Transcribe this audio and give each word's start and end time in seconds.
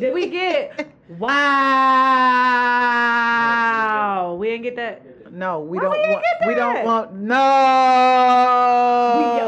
Did 0.00 0.14
we 0.14 0.28
get 0.28 0.88
wow? 1.18 1.28
We 4.38 4.48
didn't 4.48 4.62
get 4.62 4.76
that. 4.76 5.32
No, 5.32 5.60
we 5.60 5.78
Why 5.78 5.84
don't 5.84 5.92
we 5.92 6.08
want. 6.08 6.24
We 6.46 6.54
don't 6.54 6.84
want. 6.84 7.12
No. 7.14 7.36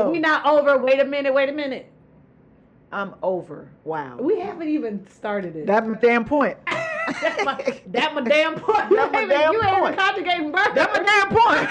We, 0.06 0.12
we 0.12 0.18
not 0.20 0.44
over. 0.46 0.78
Wait 0.78 1.00
a 1.00 1.04
minute. 1.04 1.32
Wait 1.34 1.48
a 1.48 1.52
minute. 1.52 1.90
I'm 2.92 3.14
over. 3.22 3.70
Wow. 3.84 4.18
We 4.20 4.38
haven't 4.40 4.68
even 4.68 5.06
started 5.08 5.56
it. 5.56 5.66
That's 5.66 5.86
my 5.86 5.96
damn 5.96 6.26
point. 6.26 6.58
That's 6.66 7.44
my, 7.44 7.80
that 7.86 8.14
my 8.14 8.20
damn 8.20 8.54
point. 8.54 8.90
That 8.90 9.10
my 9.12 9.22
You 9.22 9.28
damn 9.28 9.54
ain't 9.86 9.98
conjugating 9.98 10.52
verbs. 10.52 10.74
That's 10.74 10.98
my 10.98 11.02
damn 11.02 11.28
point. 11.30 11.68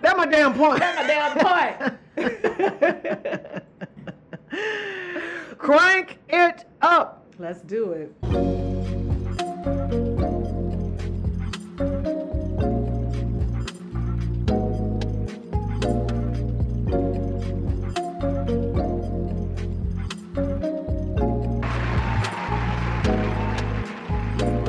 That's 0.00 0.16
my 0.16 0.26
damn 0.26 0.54
point. 0.54 0.78
That's 0.78 0.96
my 0.96 1.06
damn 1.08 1.36
point. 1.44 1.98
Crank 5.58 6.18
it 6.28 6.67
up. 6.80 7.24
Let's 7.38 7.60
do 7.62 7.92
it. 7.92 8.12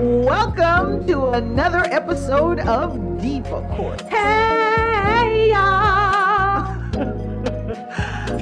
Welcome 0.02 1.06
to 1.08 1.30
another 1.32 1.84
episode 1.86 2.60
of 2.60 3.22
Diva 3.22 3.68
Court. 3.76 4.02
Hey 4.02 5.50
y'all. 5.52 5.99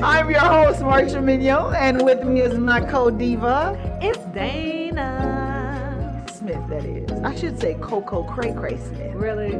I'm 0.01 0.29
your 0.29 0.39
host, 0.39 0.81
Marcia 0.81 1.19
Mignon, 1.21 1.73
and 1.75 2.03
with 2.05 2.23
me 2.23 2.41
is 2.41 2.57
my 2.57 2.79
co-diva, 2.81 3.97
It's 4.01 4.19
Dana. 4.33 6.23
Smith, 6.31 6.61
that 6.69 6.85
is. 6.85 7.11
I 7.23 7.33
should 7.35 7.59
say 7.59 7.73
Coco 7.81 8.21
Cray 8.23 8.53
Cray 8.53 8.77
Smith. 8.77 9.15
Really? 9.15 9.53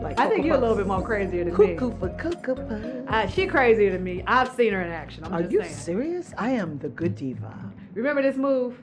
Like 0.00 0.20
I 0.20 0.28
think 0.28 0.46
you're 0.46 0.54
a 0.54 0.60
little 0.60 0.76
bit 0.76 0.86
more 0.86 1.02
crazier 1.02 1.42
than 1.44 1.56
me. 1.58 1.74
Cuckoo 1.74 1.98
for 1.98 2.08
Cocoa 2.10 2.54
Puffs. 2.54 2.86
Uh, 3.08 3.26
she 3.26 3.48
crazier 3.48 3.90
than 3.90 4.04
me. 4.04 4.22
I've 4.28 4.52
seen 4.52 4.72
her 4.72 4.80
in 4.80 4.92
action. 4.92 5.24
I'm 5.24 5.34
Are 5.34 5.42
you 5.42 5.60
saying. 5.62 5.74
serious? 5.74 6.32
I 6.38 6.50
am 6.50 6.78
the 6.78 6.88
good 6.90 7.16
diva. 7.16 7.52
Remember 7.94 8.22
this 8.22 8.36
move? 8.36 8.80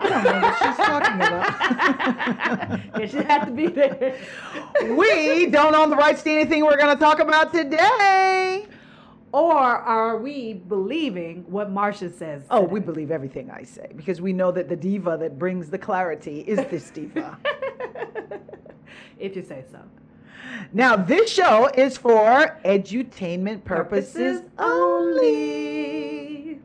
I 0.00 0.08
don't 0.08 0.24
know 0.24 0.40
what 0.40 0.58
she's 0.58 0.76
talking 0.76 1.16
about. 1.16 2.80
yeah, 3.00 3.06
she 3.06 3.16
had 3.18 3.44
to 3.44 3.50
be 3.50 3.66
there. 3.66 4.16
we 4.94 5.46
don't 5.46 5.74
own 5.74 5.90
the 5.90 5.96
rights 5.96 6.22
to 6.22 6.30
anything 6.30 6.64
we're 6.64 6.78
going 6.78 6.94
to 6.96 7.00
talk 7.02 7.18
about 7.18 7.52
today. 7.52 8.66
Or 9.32 9.58
are 9.58 10.18
we 10.18 10.54
believing 10.54 11.44
what 11.48 11.70
Marcia 11.70 12.10
says? 12.10 12.44
Oh, 12.50 12.62
today? 12.62 12.72
we 12.72 12.80
believe 12.80 13.10
everything 13.10 13.50
I 13.50 13.64
say 13.64 13.90
because 13.94 14.20
we 14.20 14.32
know 14.32 14.50
that 14.52 14.68
the 14.68 14.76
diva 14.76 15.16
that 15.20 15.38
brings 15.38 15.68
the 15.68 15.78
clarity 15.78 16.40
is 16.40 16.58
this 16.70 16.90
diva. 16.90 17.36
if 19.18 19.36
you 19.36 19.42
say 19.42 19.64
so. 19.70 19.80
now, 20.72 20.96
this 20.96 21.30
show 21.30 21.66
is 21.74 21.98
for 21.98 22.58
edutainment 22.64 23.64
purposes 23.64 24.40
Purposes 24.40 24.50
only. 24.58 26.60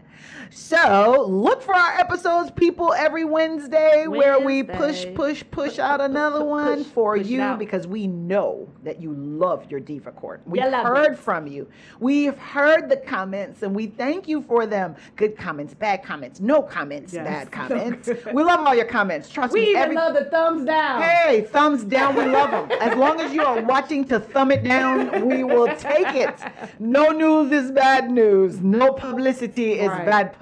So, 0.54 1.26
look 1.30 1.62
for 1.62 1.74
our 1.74 1.98
episodes, 1.98 2.52
people, 2.52 2.92
every 2.94 3.24
Wednesday, 3.24 4.06
where 4.08 4.38
we 4.38 4.64
push, 4.64 5.06
push, 5.16 5.44
push 5.50 5.80
out 5.80 6.02
another 6.02 6.44
one 6.44 6.84
push, 6.84 6.88
for 6.88 7.18
push 7.18 7.28
you 7.28 7.56
because 7.58 7.88
we 7.88 8.06
know 8.08 8.68
that 8.84 9.02
you 9.02 9.14
love 9.14 9.72
your 9.72 9.80
Diva 9.80 10.12
Court. 10.12 10.42
We've 10.46 10.62
heard 10.62 11.14
it. 11.14 11.20
from 11.20 11.48
you. 11.48 11.70
We've 12.02 12.38
heard 12.38 12.90
the 12.90 12.98
comments 12.98 13.64
and 13.64 13.74
we 13.74 13.88
thank 13.88 14.28
you 14.28 14.42
for 14.42 14.66
them. 14.66 14.96
Good 15.16 15.38
comments, 15.38 15.74
bad 15.74 16.04
comments, 16.04 16.42
no 16.42 16.62
comments, 16.62 17.14
Yes. 17.14 17.26
bad 17.26 17.52
comments. 17.70 18.10
we 18.34 18.44
love 18.44 18.60
all 18.68 18.76
your 18.76 18.86
comments. 18.86 19.30
Trust 19.30 19.54
We 19.54 19.62
me. 19.62 19.70
even 19.70 19.82
every- 19.84 19.96
love 19.96 20.14
the 20.16 20.26
thumbs 20.26 20.66
down. 20.66 21.02
Hey, 21.02 21.42
thumbs 21.50 21.86
down. 21.86 22.14
We 22.16 22.26
love 22.26 22.52
them. 22.52 22.78
As 22.82 22.98
long 22.98 23.22
as 23.22 23.34
you 23.34 23.42
are 23.42 23.62
watching 23.62 24.04
to 24.06 24.20
thumb 24.20 24.52
it 24.52 24.66
down, 24.66 25.25
we 25.30 25.46
will 25.46 25.74
take 25.78 26.14
it. 26.14 26.36
No 26.78 27.09
news 27.12 27.54
is 27.54 27.72
bad 27.72 28.12
news. 28.12 28.59
No 28.59 28.92
publicity 28.92 29.74
is 29.80 29.88
Right. 29.90 30.06
bad 30.06 30.25
publicity. 30.34 30.41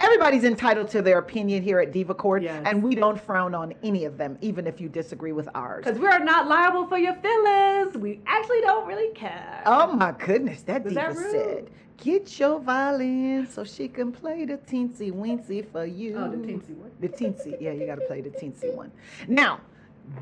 Everybody's 0.00 0.44
entitled 0.44 0.88
to 0.90 1.02
their 1.02 1.18
opinion 1.18 1.62
here 1.62 1.78
at 1.80 1.92
Diva 1.92 2.14
Court, 2.14 2.42
Yes. 2.42 2.62
and 2.66 2.82
we 2.82 2.94
don't 2.94 3.20
frown 3.20 3.54
on 3.54 3.74
any 3.82 4.04
of 4.04 4.16
them, 4.18 4.38
even 4.40 4.66
if 4.66 4.80
you 4.80 4.88
disagree 4.88 5.32
with 5.32 5.48
ours. 5.54 5.84
Because 5.84 5.98
we're 6.00 6.18
not 6.18 6.48
liable 6.48 6.86
for 6.86 6.98
your 6.98 7.14
feelings. 7.14 7.96
We 7.96 8.20
actually 8.26 8.60
don't 8.62 8.86
really 8.86 9.12
care. 9.14 9.62
Oh 9.66 9.92
my 9.92 10.12
goodness, 10.12 10.62
that 10.62 10.84
Was 10.84 10.94
diva 10.94 11.14
that 11.14 11.30
said, 11.30 11.70
"Get 11.98 12.38
your 12.38 12.58
violin 12.60 13.46
so 13.50 13.64
she 13.64 13.88
can 13.88 14.12
play 14.12 14.44
the 14.44 14.58
teensy 14.58 15.12
weensy 15.12 15.64
for 15.70 15.84
you." 15.84 16.16
Oh, 16.18 16.30
the 16.30 16.36
teensy 16.38 16.74
one. 16.76 16.90
The 17.00 17.08
teensy, 17.08 17.56
yeah, 17.60 17.72
you 17.72 17.86
got 17.86 17.96
to 17.96 18.06
play 18.06 18.20
the 18.20 18.30
teensy 18.30 18.74
one. 18.74 18.90
Now, 19.28 19.60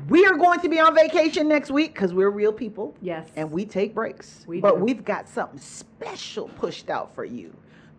we 0.09 0.25
are 0.25 0.35
going 0.35 0.59
to 0.61 0.69
be 0.69 0.79
on 0.79 0.95
vacation 0.95 1.47
next 1.47 1.69
week 1.69 1.93
because 1.93 2.13
we're 2.13 2.31
real 2.31 2.51
people 2.53 2.95
Yes. 3.01 3.27
and 3.35 3.51
we 3.51 3.65
take 3.65 3.93
breaks. 3.93 4.43
We 4.47 4.59
but 4.59 4.77
do. 4.77 4.83
we've 4.83 5.03
got 5.05 5.29
something 5.29 5.59
special 5.59 6.47
pushed 6.49 6.89
out 6.89 7.13
for 7.13 7.23
you. 7.25 7.53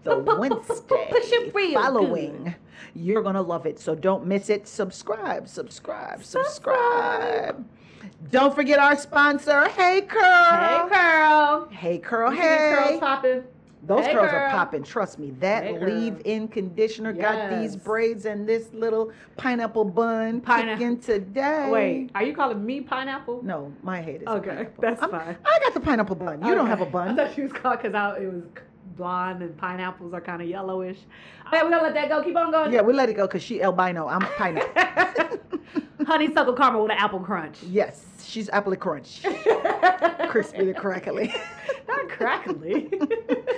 The 0.06 0.18
Wednesday 0.18 1.74
following. 1.74 2.44
good. 2.44 2.54
You're 2.94 3.22
gonna 3.22 3.42
love 3.42 3.66
it, 3.66 3.78
so 3.80 3.94
don't 3.94 4.24
miss 4.26 4.48
it. 4.48 4.68
Subscribe, 4.68 5.48
subscribe, 5.48 6.22
subscribe. 6.22 7.64
Don't 8.30 8.54
forget 8.54 8.78
our 8.78 8.96
sponsor, 8.96 9.68
Hey 9.68 10.02
Curl. 10.02 10.88
Hey, 10.88 10.88
Curl. 10.88 11.68
Hey 11.70 11.98
Curl, 11.98 12.30
these 12.30 12.38
curls 12.40 12.90
hey. 12.90 12.98
popping. 13.00 13.42
Those 13.82 14.04
Hey, 14.06 14.14
curls 14.14 14.32
are 14.32 14.50
popping. 14.50 14.82
Trust 14.82 15.18
me. 15.18 15.30
That 15.40 15.62
Hey, 15.64 15.78
leave-in 15.84 16.48
conditioner 16.48 17.12
got 17.12 17.50
these 17.50 17.76
braids 17.76 18.24
and 18.26 18.48
this 18.48 18.72
little 18.72 19.12
pineapple 19.36 19.84
bun 19.84 20.40
kicking 20.40 20.98
today. 20.98 21.68
Wait, 21.70 22.10
are 22.14 22.22
you 22.24 22.34
calling 22.34 22.64
me 22.64 22.80
pineapple? 22.80 23.42
No, 23.44 23.72
my 23.82 24.00
head 24.00 24.22
is 24.22 24.28
Okay, 24.28 24.68
that's 24.80 25.02
I'm- 25.02 25.10
fine. 25.10 25.36
I 25.44 25.58
got 25.62 25.74
the 25.74 25.80
pineapple 25.80 26.16
bun. 26.16 26.44
You 26.44 26.54
don't 26.54 26.66
have 26.68 26.80
a 26.80 26.86
bun. 26.86 27.08
I 27.18 27.26
thought 27.26 27.34
she 27.34 27.42
was 27.42 27.52
called 27.52 27.80
because 27.82 27.94
it 28.20 28.26
was 28.32 28.42
blonde 28.96 29.42
and 29.42 29.56
pineapples 29.56 30.12
are 30.14 30.20
kind 30.20 30.40
of 30.42 30.48
yellowish. 30.48 30.98
Oh. 31.46 31.48
Okay, 31.48 31.62
we're 31.62 31.70
gonna 31.70 31.82
let 31.82 31.94
that 31.94 32.08
go. 32.08 32.22
Keep 32.22 32.36
on 32.36 32.50
going. 32.50 32.72
Yeah, 32.72 32.82
we 32.82 32.92
let 32.92 33.08
it 33.08 33.14
go 33.16 33.26
because 33.26 33.42
she 33.42 33.62
albino. 33.62 34.06
I'm 34.08 34.20
pineapple. 34.20 35.48
Honeysuckle 36.06 36.54
caramel 36.54 36.82
with 36.82 36.92
an 36.92 36.98
apple 36.98 37.18
crunch. 37.20 37.62
yes, 37.64 38.04
she's 38.24 38.48
apple 38.50 38.76
crunch, 38.76 39.22
crispy 40.28 40.66
to 40.66 40.74
crackly. 40.74 41.34
Not 41.88 42.08
crackly. 42.08 42.88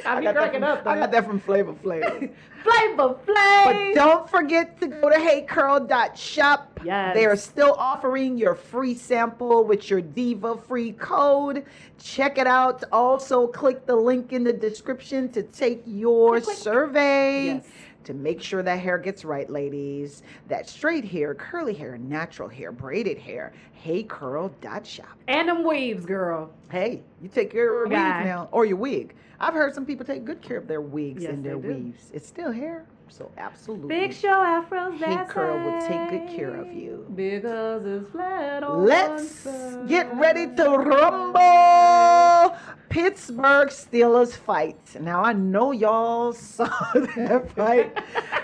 I 0.07 0.17
I 0.17 0.21
be 0.21 0.27
that 0.27 0.35
cracking 0.35 0.63
up. 0.63 0.87
I 0.87 0.99
got 0.99 1.11
that 1.13 1.27
from 1.27 1.41
Flavor 1.41 1.73
Flav. 1.73 2.31
Flavor 2.63 3.17
But 3.27 3.95
don't 3.95 4.29
forget 4.29 4.81
to 4.81 4.89
go 4.89 5.09
to 5.09 5.17
heycurl.shop. 5.17 6.81
Yes. 6.85 7.15
They 7.15 7.25
are 7.27 7.37
still 7.37 7.75
offering 7.79 8.37
your 8.37 8.55
free 8.55 8.95
sample 8.95 9.65
with 9.65 9.89
your 9.89 10.01
Diva 10.01 10.57
free 10.59 10.93
code. 10.93 11.65
Check 11.99 12.39
it 12.39 12.47
out. 12.47 12.85
Also, 12.93 13.47
click 13.47 13.87
the 13.87 13.97
link 13.97 14.33
in 14.33 14.45
the 14.45 14.53
description 14.53 15.31
to 15.33 15.43
take 15.43 15.83
your 15.87 16.41
survey. 16.41 17.45
Yes. 17.47 17.65
To 18.05 18.15
make 18.15 18.41
sure 18.41 18.63
that 18.63 18.79
hair 18.79 18.97
gets 18.97 19.25
right, 19.25 19.49
ladies. 19.51 20.23
That 20.49 20.69
straight 20.69 21.05
hair, 21.05 21.35
curly 21.35 21.75
hair, 21.75 21.99
natural 21.99 22.49
hair, 22.49 22.73
braided 22.73 23.19
hair. 23.19 23.53
Heycurl.shop. 23.85 25.07
And 25.27 25.49
them 25.49 25.67
weaves, 25.67 26.07
girl. 26.07 26.51
Hey, 26.71 27.03
you 27.21 27.29
take 27.29 27.51
care 27.51 27.85
of 27.85 27.91
your 27.91 27.99
weave 27.99 28.25
now, 28.25 28.49
or 28.53 28.65
your 28.65 28.77
wig. 28.77 29.15
I've 29.41 29.55
heard 29.55 29.75
some 29.75 29.85
people 29.87 30.07
take 30.07 30.25
good 30.25 30.43
care 30.43 30.57
of 30.57 30.67
their 30.67 30.81
wigs 30.81 31.23
Yes, 31.23 31.33
and 31.33 31.45
their 31.45 31.59
weaves. 31.59 32.11
It's 32.13 32.27
still 32.27 32.51
hair, 32.51 32.87
so 33.09 33.31
absolutely. 33.37 33.89
Big 33.89 34.13
show 34.13 34.29
afros. 34.29 34.99
Hey 34.99 35.17
that's 35.17 35.33
Curl 35.33 35.65
will 35.65 35.81
take 35.81 36.11
good 36.11 36.37
care 36.37 36.57
of 36.57 36.73
you. 36.73 37.07
Because 37.15 37.85
it's 37.85 38.11
flat 38.11 38.63
on 38.63 38.85
Let's 38.85 39.47
get 39.87 40.15
ready 40.17 40.47
to 40.57 40.71
rumble. 40.71 42.57
Pittsburgh 42.89 43.69
Steelers 43.69 44.33
fight. 44.33 44.79
Now 45.01 45.23
I 45.23 45.33
know 45.33 45.73
y'all 45.73 46.33
saw 46.35 46.69
that 46.95 47.51
fight 47.57 47.97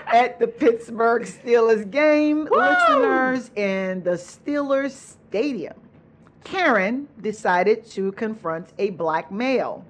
at 0.07 0.39
the 0.39 0.47
Pittsburgh 0.47 1.23
Steelers 1.23 1.89
game, 1.89 2.47
Woo! 2.49 2.59
listeners 2.59 3.51
in 3.55 4.03
the 4.03 4.11
Steelers 4.11 4.91
stadium. 4.91 5.73
Karen 6.43 7.07
decided 7.21 7.85
to 7.87 8.11
confront 8.11 8.71
a 8.77 8.91
black 8.91 9.31
male, 9.31 9.83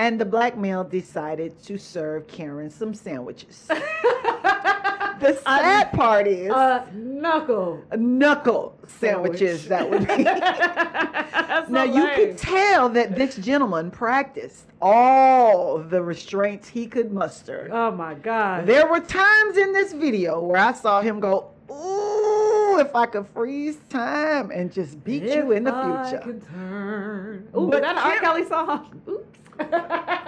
and 0.00 0.18
the 0.18 0.24
black 0.24 0.56
male 0.56 0.82
decided 0.82 1.62
to 1.62 1.76
serve 1.76 2.26
Karen 2.26 2.70
some 2.70 2.94
sandwiches. 2.94 3.66
the 3.68 5.38
sad 5.44 5.92
part 5.92 6.26
is 6.26 6.50
Uh, 6.50 6.86
knuckle. 6.94 7.82
knuckle 7.96 8.78
sandwiches 8.86 9.62
Sandwich. 9.66 9.68
that 9.68 9.90
would 9.90 10.08
be. 10.08 10.24
That's 11.50 11.68
now 11.70 11.84
you 11.84 12.04
lame. 12.04 12.14
could 12.16 12.38
tell 12.38 12.88
that 12.90 13.14
this 13.14 13.36
gentleman 13.36 13.90
practiced 13.90 14.64
all 14.80 15.78
the 15.78 16.02
restraints 16.02 16.66
he 16.68 16.86
could 16.86 17.12
muster. 17.12 17.68
Oh 17.70 17.90
my 17.90 18.14
God. 18.14 18.64
There 18.66 18.88
were 18.88 19.00
times 19.00 19.58
in 19.58 19.72
this 19.74 19.92
video 19.92 20.40
where 20.40 20.60
I 20.60 20.72
saw 20.72 21.02
him 21.02 21.20
go, 21.20 21.50
"Ooh, 21.70 22.78
if 22.78 22.94
I 22.96 23.04
could 23.04 23.26
freeze 23.34 23.76
time 23.90 24.50
and 24.50 24.72
just 24.72 25.04
beat 25.04 25.24
you 25.24 25.52
in 25.52 25.64
the 25.64 25.74
I 25.74 26.08
future." 26.08 26.24
could 26.24 26.42
turn. 26.48 27.48
Ooh, 27.54 27.66
But 27.68 27.76
is 27.76 27.80
that 27.82 27.96
an 27.98 28.12
R. 28.12 28.18
Kelly 28.20 28.44
song? 28.46 29.02
Oops. 29.06 29.38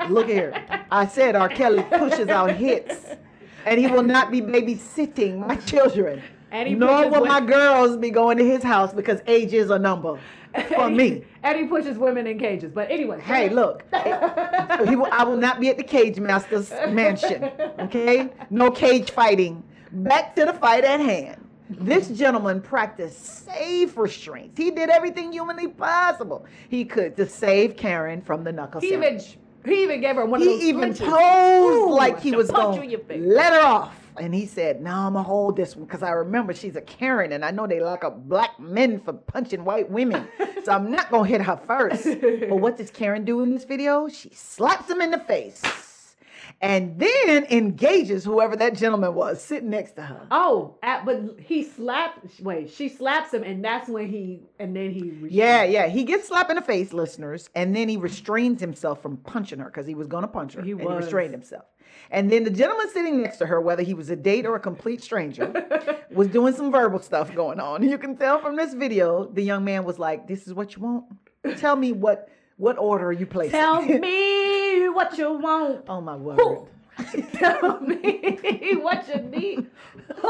Look 0.08 0.26
here, 0.26 0.52
I 0.90 1.06
said 1.06 1.36
R. 1.36 1.48
Kelly 1.48 1.82
pushes 1.84 2.28
out 2.28 2.50
hits. 2.52 2.96
and 3.64 3.78
he 3.78 3.86
will 3.86 4.02
not 4.02 4.30
be 4.30 4.40
babysitting 4.40 5.46
my 5.46 5.56
children. 5.56 6.22
And 6.50 6.68
he 6.68 6.74
Nor 6.74 7.08
will 7.08 7.24
my 7.24 7.40
girls 7.40 7.96
be 7.96 8.10
going 8.10 8.36
to 8.38 8.44
his 8.44 8.62
house 8.62 8.92
because 8.92 9.20
age 9.26 9.54
is 9.54 9.70
a 9.70 9.78
number 9.78 10.18
for 10.74 10.90
me. 10.90 11.24
and 11.42 11.58
he 11.58 11.64
pushes 11.64 11.96
women 11.96 12.26
in 12.26 12.38
cages. 12.38 12.72
But 12.72 12.90
anyway. 12.90 13.20
Hey, 13.20 13.48
look, 13.48 13.84
he 14.86 14.96
will, 14.96 15.08
I 15.10 15.24
will 15.24 15.38
not 15.38 15.60
be 15.60 15.70
at 15.70 15.78
the 15.78 15.84
Cage 15.84 16.18
Master's 16.20 16.70
mansion. 16.90 17.50
Okay, 17.78 18.28
no 18.50 18.70
cage 18.70 19.12
fighting. 19.12 19.62
Back 19.92 20.34
to 20.36 20.44
the 20.44 20.52
fight 20.54 20.84
at 20.84 21.00
hand. 21.00 21.41
This 21.80 22.08
gentleman 22.08 22.60
practiced 22.60 23.44
safe 23.44 23.96
restraints. 23.96 24.58
He 24.58 24.70
did 24.70 24.90
everything 24.90 25.32
humanly 25.32 25.68
possible 25.68 26.46
he 26.68 26.84
could 26.84 27.16
to 27.16 27.28
save 27.28 27.76
Karen 27.76 28.20
from 28.22 28.44
the 28.44 28.52
knuckle. 28.52 28.80
He 28.80 28.92
even 28.94 29.20
he 29.64 29.84
even 29.84 30.00
gave 30.00 30.16
her 30.16 30.26
one 30.26 30.40
of 30.40 30.46
those 30.48 30.60
He 30.60 30.68
even 30.70 30.94
flinches. 30.94 31.08
posed 31.08 31.76
Ooh, 31.76 31.94
like 31.94 32.20
he 32.20 32.32
was 32.32 32.50
going 32.50 32.80
to 32.98 33.18
let 33.18 33.52
her 33.52 33.60
off. 33.60 33.98
And 34.18 34.34
he 34.34 34.44
said, 34.44 34.82
No, 34.82 34.90
I'm 34.90 35.12
going 35.14 35.24
to 35.24 35.28
hold 35.28 35.56
this 35.56 35.74
one 35.76 35.86
because 35.86 36.02
I 36.02 36.10
remember 36.10 36.52
she's 36.52 36.76
a 36.76 36.82
Karen 36.82 37.32
and 37.32 37.44
I 37.44 37.50
know 37.50 37.66
they 37.66 37.80
lock 37.80 38.04
up 38.04 38.28
black 38.28 38.58
men 38.60 39.00
for 39.00 39.12
punching 39.14 39.64
white 39.64 39.90
women. 39.90 40.28
so 40.64 40.72
I'm 40.72 40.90
not 40.90 41.10
going 41.10 41.30
to 41.30 41.38
hit 41.38 41.46
her 41.46 41.56
first. 41.66 42.04
but 42.48 42.56
what 42.56 42.76
does 42.76 42.90
Karen 42.90 43.24
do 43.24 43.40
in 43.42 43.50
this 43.50 43.64
video? 43.64 44.08
She 44.08 44.30
slaps 44.34 44.90
him 44.90 45.00
in 45.00 45.10
the 45.12 45.18
face 45.20 45.62
and 46.62 46.96
then 46.96 47.44
engages 47.50 48.24
whoever 48.24 48.54
that 48.54 48.76
gentleman 48.76 49.14
was 49.14 49.42
sitting 49.42 49.68
next 49.68 49.96
to 49.96 50.02
her. 50.02 50.28
Oh, 50.30 50.76
at, 50.84 51.04
but 51.04 51.20
he 51.40 51.64
slapped. 51.64 52.40
Wait, 52.40 52.70
she 52.70 52.88
slaps 52.88 53.34
him, 53.34 53.42
and 53.42 53.64
that's 53.64 53.88
when 53.88 54.06
he 54.06 54.44
and 54.60 54.74
then 54.74 54.92
he. 54.92 55.12
Yeah, 55.28 55.64
yeah. 55.64 55.88
He 55.88 56.04
gets 56.04 56.28
slapped 56.28 56.50
in 56.50 56.56
the 56.56 56.62
face, 56.62 56.92
listeners, 56.92 57.50
and 57.56 57.74
then 57.74 57.88
he 57.88 57.96
restrains 57.96 58.60
himself 58.60 59.02
from 59.02 59.16
punching 59.18 59.58
her 59.58 59.66
because 59.66 59.88
he 59.88 59.96
was 59.96 60.06
going 60.06 60.22
to 60.22 60.28
punch 60.28 60.54
her. 60.54 60.62
He 60.62 60.70
and 60.70 60.84
was. 60.84 60.88
he 60.88 60.96
restrained 60.98 61.32
himself. 61.32 61.64
And 62.12 62.30
then 62.30 62.44
the 62.44 62.50
gentleman 62.50 62.88
sitting 62.90 63.22
next 63.22 63.38
to 63.38 63.46
her, 63.46 63.60
whether 63.60 63.82
he 63.82 63.92
was 63.92 64.08
a 64.10 64.16
date 64.16 64.46
or 64.46 64.54
a 64.54 64.60
complete 64.60 65.02
stranger, 65.02 65.52
was 66.12 66.28
doing 66.28 66.54
some 66.54 66.70
verbal 66.70 67.00
stuff 67.00 67.34
going 67.34 67.58
on. 67.58 67.82
You 67.82 67.98
can 67.98 68.16
tell 68.16 68.38
from 68.38 68.54
this 68.54 68.72
video, 68.72 69.26
the 69.26 69.42
young 69.42 69.64
man 69.64 69.82
was 69.84 69.98
like, 69.98 70.28
"This 70.28 70.46
is 70.46 70.54
what 70.54 70.76
you 70.76 70.82
want. 70.82 71.58
Tell 71.58 71.74
me 71.74 71.90
what 71.90 72.28
what 72.56 72.78
order 72.78 73.06
are 73.06 73.12
you 73.12 73.26
placing?" 73.26 73.52
Tell 73.52 73.82
me 73.98 74.41
what 74.92 75.16
you 75.18 75.32
want. 75.32 75.84
oh 75.88 76.00
my 76.00 76.16
word. 76.16 76.38
Who? 76.38 76.68
Tell 77.34 77.80
me 77.80 78.76
what 78.80 79.08
you 79.08 79.20
need. 79.22 79.70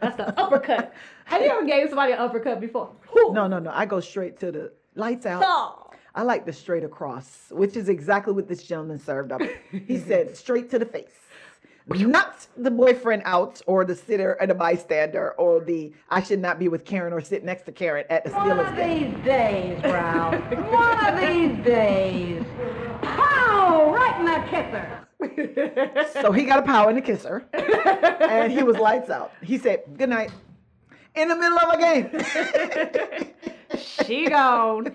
That's 0.00 0.16
the 0.16 0.34
uppercut. 0.36 0.92
Have 1.24 1.42
you 1.42 1.48
ever 1.48 1.64
gave 1.64 1.88
somebody 1.88 2.12
an 2.12 2.18
uppercut 2.18 2.60
before? 2.60 2.92
No, 3.14 3.46
no, 3.46 3.58
no. 3.58 3.70
I 3.72 3.86
go 3.86 4.00
straight 4.00 4.38
to 4.40 4.52
the 4.52 4.72
lights 4.94 5.24
out. 5.26 5.42
Oh. 5.44 5.90
I 6.14 6.22
like 6.22 6.46
the 6.46 6.52
straight 6.52 6.84
across, 6.84 7.46
which 7.50 7.76
is 7.76 7.88
exactly 7.88 8.32
what 8.32 8.46
this 8.46 8.62
gentleman 8.62 8.98
served 9.00 9.32
up. 9.32 9.40
He 9.72 9.98
said 9.98 10.36
straight 10.36 10.70
to 10.70 10.78
the 10.78 10.86
face. 10.86 11.08
Not 11.86 12.46
the 12.56 12.70
boyfriend 12.70 13.22
out 13.26 13.60
or 13.66 13.84
the 13.84 13.94
sitter 13.94 14.32
and 14.34 14.50
the 14.50 14.54
bystander 14.54 15.32
or 15.32 15.60
the 15.62 15.92
I 16.08 16.22
should 16.22 16.38
not 16.40 16.58
be 16.58 16.68
with 16.68 16.84
Karen 16.86 17.12
or 17.12 17.20
sit 17.20 17.44
next 17.44 17.64
to 17.64 17.72
Karen 17.72 18.06
at 18.08 18.24
the 18.24 18.30
One 18.30 18.48
Steelers 18.48 18.70
of 18.70 18.76
game. 18.76 19.14
these 19.14 19.24
days, 19.24 19.82
Ralph. 19.84 20.34
One 20.72 21.06
of 21.06 21.20
these 21.20 21.64
days. 21.64 22.42
Pow! 23.02 23.92
Right 23.94 24.18
in 24.18 24.26
that 24.26 24.48
kisser. 24.48 25.00
So 26.22 26.32
he 26.32 26.44
got 26.44 26.58
a 26.58 26.62
power 26.62 26.90
in 26.90 26.96
the 26.96 27.02
kisser 27.02 27.46
and 27.52 28.52
he 28.52 28.62
was 28.62 28.76
lights 28.76 29.10
out. 29.10 29.32
He 29.42 29.56
said, 29.58 29.82
Good 29.96 30.08
night. 30.10 30.30
In 31.14 31.28
the 31.28 31.36
middle 31.36 31.58
of 31.58 31.74
a 31.74 31.78
game. 31.78 32.10
She 34.04 34.28
gone. 34.28 34.94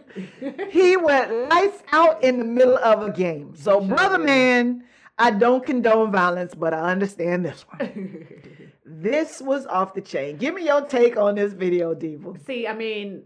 he 0.70 0.96
went 0.98 1.50
lights 1.50 1.82
out 1.92 2.24
in 2.24 2.38
the 2.40 2.46
middle 2.46 2.78
of 2.78 3.02
a 3.04 3.12
game. 3.12 3.56
So, 3.56 3.82
brother 3.82 4.18
did. 4.18 4.26
man, 4.26 4.84
I 5.20 5.32
don't 5.32 5.66
condone 5.66 6.12
violence, 6.12 6.56
but 6.56 6.74
I 6.74 6.92
understand 6.92 7.46
this 7.46 7.62
one. 7.78 8.28
This 8.92 9.40
was 9.40 9.68
off 9.68 9.94
the 9.94 10.02
chain. 10.02 10.38
Give 10.38 10.54
me 10.56 10.66
your 10.66 10.82
take 10.82 11.16
on 11.16 11.36
this 11.36 11.54
video, 11.54 11.94
Diva. 11.94 12.34
See, 12.46 12.68
I 12.68 12.74
mean, 12.74 13.22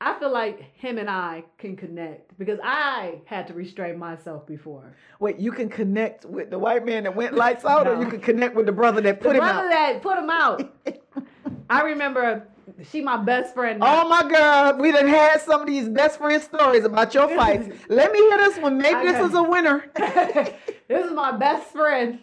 I 0.00 0.18
feel 0.18 0.32
like 0.32 0.72
him 0.76 0.96
and 0.98 1.10
I 1.10 1.44
can 1.58 1.76
connect 1.76 2.38
because 2.38 2.58
I 2.62 3.20
had 3.26 3.46
to 3.48 3.52
restrain 3.52 3.98
myself 3.98 4.46
before. 4.46 4.96
Wait, 5.18 5.38
you 5.38 5.50
can 5.52 5.68
connect 5.68 6.24
with 6.24 6.48
the 6.48 6.58
white 6.58 6.86
man 6.86 7.02
that 7.02 7.14
went 7.14 7.34
lights 7.34 7.64
out, 7.64 7.86
or 7.86 8.00
you 8.02 8.08
can 8.08 8.20
connect 8.20 8.54
with 8.54 8.66
the 8.66 8.72
brother 8.72 9.00
that 9.02 9.20
put 9.20 9.30
the 9.30 9.34
him 9.34 9.40
brother 9.40 9.68
out? 9.68 9.70
that 9.70 10.00
put 10.00 10.16
him 10.16 10.30
out. 10.30 10.74
I 11.70 11.82
remember 11.82 12.46
she 12.90 13.02
my 13.02 13.16
best 13.16 13.54
friend. 13.54 13.80
Oh 13.82 14.08
my 14.08 14.28
God, 14.28 14.80
we 14.80 14.92
done 14.92 15.06
had 15.06 15.40
some 15.40 15.62
of 15.62 15.66
these 15.66 15.88
best 15.88 16.18
friend 16.18 16.42
stories 16.42 16.84
about 16.84 17.12
your 17.14 17.28
fights. 17.28 17.68
Let 17.88 18.12
me 18.12 18.18
hear 18.18 18.38
this 18.38 18.58
one. 18.58 18.78
Maybe 18.78 18.94
I 18.94 19.04
this 19.04 19.18
know. 19.18 19.26
is 19.26 19.34
a 19.34 19.42
winner. 19.42 19.90
This 20.90 21.06
is 21.06 21.12
my 21.12 21.30
best 21.30 21.70
friend. 21.70 22.18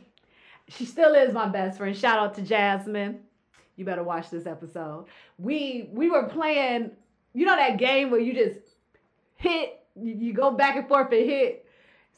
She 0.67 0.83
still 0.83 1.13
is 1.13 1.33
my 1.33 1.47
best 1.47 1.77
friend. 1.77 1.95
Shout 1.95 2.19
out 2.19 2.35
to 2.35 2.41
Jasmine. 2.41 3.21
You 3.77 3.85
better 3.85 4.03
watch 4.03 4.29
this 4.29 4.45
episode. 4.45 5.05
We 5.37 5.87
we 5.93 6.09
were 6.09 6.23
playing, 6.23 6.91
you 7.33 7.45
know 7.45 7.55
that 7.55 7.77
game 7.77 8.11
where 8.11 8.19
you 8.19 8.33
just 8.33 8.59
hit, 9.35 9.79
you, 9.95 10.33
go 10.33 10.51
back 10.51 10.75
and 10.75 10.85
forth 10.85 11.13
and 11.13 11.29
hit. 11.29 11.65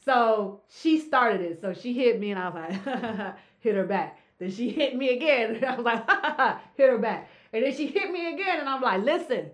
So 0.04 0.62
she 0.68 0.98
started 0.98 1.40
it. 1.40 1.60
So 1.60 1.72
she 1.72 1.92
hit 1.92 2.18
me 2.18 2.32
and 2.32 2.40
I 2.40 2.48
was 2.48 2.54
like, 2.54 3.36
hit 3.60 3.76
her 3.76 3.84
back. 3.84 4.18
Then 4.40 4.50
she 4.50 4.70
hit 4.70 4.96
me 4.96 5.10
again. 5.10 5.54
And 5.54 5.64
I 5.66 5.76
was 5.76 5.84
like, 5.84 6.10
hit 6.76 6.90
her 6.90 6.98
back. 6.98 7.30
And 7.52 7.64
then 7.64 7.76
she 7.76 7.86
hit 7.86 8.10
me 8.10 8.34
again 8.34 8.58
and 8.58 8.68
I'm 8.68 8.82
like, 8.82 9.04
listen, 9.04 9.50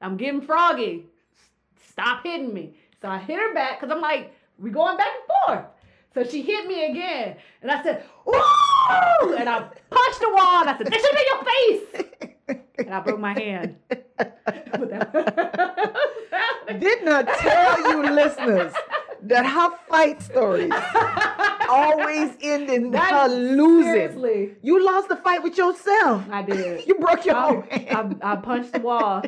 I'm 0.00 0.16
getting 0.16 0.40
froggy. 0.40 1.06
Stop 1.90 2.24
hitting 2.24 2.52
me. 2.52 2.74
So 3.00 3.06
I 3.08 3.18
hit 3.18 3.38
her 3.38 3.54
back 3.54 3.78
because 3.78 3.94
I'm 3.94 4.02
like, 4.02 4.34
we 4.58 4.70
going 4.70 4.96
back 4.96 5.12
and 5.14 5.54
forth. 5.54 5.66
So 6.16 6.24
she 6.24 6.40
hit 6.40 6.66
me 6.66 6.86
again. 6.86 7.36
And 7.60 7.70
I 7.70 7.82
said, 7.82 8.02
Ooh! 8.26 9.34
And 9.34 9.50
I 9.50 9.68
punched 9.90 10.20
the 10.20 10.30
wall 10.34 10.62
and 10.62 10.70
I 10.70 10.78
said, 10.78 10.86
That 10.86 10.98
should 10.98 11.14
be 11.14 11.24
your 11.28 11.44
face. 11.44 11.82
And 12.78 12.94
I 12.94 13.00
broke 13.00 13.20
my 13.20 13.38
hand. 13.38 13.76
Did 16.80 17.04
not 17.04 17.28
tell 17.28 17.80
you, 17.90 18.02
listeners, 18.14 18.72
that 19.24 19.44
her 19.44 19.70
fight 19.90 20.22
stories 20.22 20.72
always 21.68 22.30
end 22.40 22.70
in 22.70 22.92
That- 22.92 23.12
her 23.12 23.28
losing. 23.28 23.92
Seriously. 23.92 24.54
You 24.62 24.82
lost 24.86 25.10
the 25.10 25.16
fight 25.16 25.42
with 25.42 25.58
yourself. 25.58 26.24
I 26.30 26.40
did. 26.40 26.80
You 26.86 26.94
broke 26.94 27.26
your 27.26 27.36
I, 27.36 27.48
own 27.48 27.62
hand. 27.64 28.20
I, 28.22 28.32
I 28.32 28.36
punched 28.36 28.72
the 28.72 28.80
wall. 28.80 29.22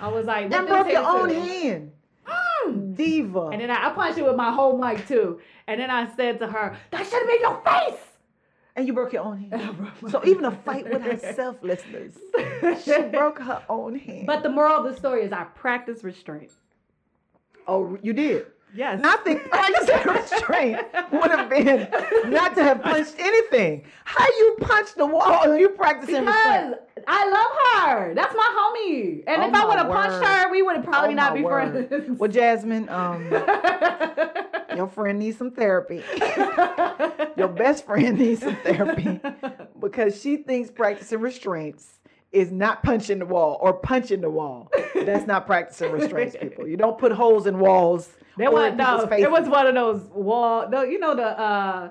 I 0.00 0.08
was 0.08 0.26
like, 0.26 0.50
That 0.50 0.66
broke 0.66 0.90
your 0.90 1.06
own 1.06 1.30
hand. 1.30 1.92
Mm. 2.26 2.96
Diva. 2.96 3.48
And 3.52 3.60
then 3.60 3.70
I, 3.70 3.88
I 3.88 3.92
punched 3.92 4.18
it 4.18 4.24
with 4.24 4.34
my 4.36 4.50
whole 4.52 4.76
mic 4.78 5.06
too. 5.06 5.40
And 5.66 5.80
then 5.80 5.90
I 5.90 6.14
said 6.16 6.38
to 6.40 6.46
her, 6.48 6.76
That 6.90 7.04
should 7.04 7.14
have 7.20 7.26
been 7.26 7.40
your 7.40 7.60
face. 7.64 8.00
And 8.74 8.86
you 8.86 8.92
broke 8.94 9.12
your 9.12 9.22
own 9.24 9.38
hand. 9.38 9.52
And 9.52 9.62
I 9.70 9.72
broke 9.72 10.02
my 10.02 10.10
So 10.10 10.24
even 10.24 10.44
a 10.46 10.50
fight 10.50 10.88
with 10.90 11.02
herself, 11.02 11.56
listeners, 11.62 12.14
she 12.84 13.02
broke 13.02 13.38
her 13.38 13.62
own 13.68 13.98
hand. 13.98 14.26
But 14.26 14.42
the 14.42 14.48
moral 14.48 14.78
of 14.78 14.84
the 14.92 14.96
story 14.98 15.22
is 15.24 15.32
I 15.32 15.44
practice 15.44 16.02
restraint. 16.02 16.50
oh, 17.68 17.98
you 18.02 18.12
did. 18.12 18.46
Yes. 18.74 18.96
And 18.96 19.06
I 19.06 19.16
think 19.16 19.42
practicing 19.50 20.10
restraint 20.10 20.78
would 21.12 21.30
have 21.30 21.50
been 21.50 21.86
not 22.32 22.54
to 22.54 22.62
have 22.62 22.80
punched 22.82 23.16
anything. 23.18 23.84
How 24.04 24.24
you 24.26 24.56
punch 24.62 24.94
the 24.94 25.04
wall 25.04 25.42
and 25.50 25.60
you 25.60 25.68
practicing 25.68 26.24
restraint? 26.24 26.76
Because 26.94 27.04
I 27.06 27.28
love 27.28 27.98
her. 27.98 28.14
That's 28.14 28.34
my 28.34 28.48
homie. 28.88 29.24
And 29.26 29.42
Oh 29.42 29.48
if 29.48 29.54
I 29.54 29.66
would 29.66 29.76
have 29.76 29.88
punched 29.88 30.26
her, 30.26 30.50
we 30.50 30.62
would 30.62 30.76
have 30.76 30.84
probably 30.86 31.10
Oh, 31.10 31.16
not 31.16 31.34
be 31.34 31.42
word. 31.42 31.86
friends. 31.90 32.18
Well, 32.18 32.30
Jasmine, 32.30 32.88
um, 32.88 33.28
your 34.76 34.88
friend 34.88 35.18
needs 35.18 35.38
some 35.38 35.50
therapy. 35.50 36.02
Your 37.36 37.48
best 37.48 37.86
friend 37.86 38.18
needs 38.18 38.40
some 38.40 38.56
therapy 38.56 39.20
because 39.80 40.20
she 40.20 40.36
thinks 40.36 40.70
practicing 40.70 41.20
restraints 41.20 41.98
is 42.30 42.50
not 42.50 42.82
punching 42.82 43.18
the 43.18 43.26
wall 43.26 43.58
or 43.60 43.74
punching 43.74 44.20
the 44.20 44.30
wall. 44.30 44.70
That's 44.94 45.26
not 45.26 45.46
practicing 45.46 45.92
restraints, 45.92 46.36
people. 46.40 46.66
You 46.66 46.76
don't 46.76 46.98
put 46.98 47.12
holes 47.12 47.46
in 47.46 47.58
walls. 47.58 48.10
There 48.36 48.50
was 48.50 48.74
no. 48.74 49.06
was 49.30 49.48
one 49.48 49.66
of 49.66 49.74
those 49.74 50.02
wall. 50.10 50.68
No, 50.68 50.82
you 50.82 50.98
know 50.98 51.14
the 51.14 51.38
uh 51.38 51.90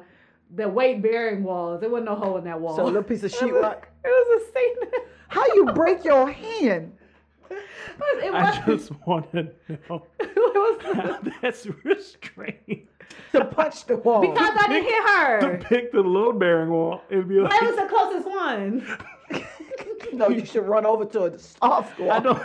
the 0.55 0.67
weight 0.67 1.01
bearing 1.01 1.43
walls. 1.43 1.81
There 1.81 1.89
wasn't 1.89 2.09
no 2.09 2.15
hole 2.15 2.37
in 2.37 2.43
that 2.45 2.59
wall. 2.59 2.75
So 2.75 2.83
a 2.83 2.85
little 2.85 3.03
piece 3.03 3.23
of 3.23 3.31
sheetrock. 3.31 3.83
It 4.03 4.07
was 4.07 4.41
a 4.41 4.53
scene. 4.53 5.01
How 5.27 5.45
you 5.53 5.65
break 5.73 6.03
your 6.03 6.29
hand? 6.29 6.93
It 7.51 8.33
I 8.33 8.63
just 8.65 8.91
want 9.05 9.31
to 9.31 9.43
know 9.43 10.05
it 10.19 10.35
was 10.35 10.81
how 10.95 11.19
that's 11.41 11.67
restrained. 11.83 12.87
to 13.33 13.45
punch 13.45 13.85
the 13.85 13.97
wall. 13.97 14.21
because 14.21 14.37
I 14.59 14.67
didn't 14.67 14.83
hit 14.83 15.41
To 15.41 15.47
her. 15.47 15.57
pick 15.69 15.91
the 15.91 16.01
load 16.01 16.39
bearing 16.39 16.69
wall, 16.69 17.01
it'd 17.09 17.27
be 17.27 17.39
like 17.39 17.51
That 17.51 17.63
was 17.63 17.75
the 17.75 17.87
closest 17.87 18.27
one. 18.27 18.97
no, 20.13 20.27
you 20.29 20.45
should 20.45 20.67
run 20.67 20.85
over 20.85 21.05
to 21.05 21.23
a 21.25 21.39
soft 21.39 21.97
wall. 21.99 22.11
I 22.11 22.19
don't. 22.19 22.41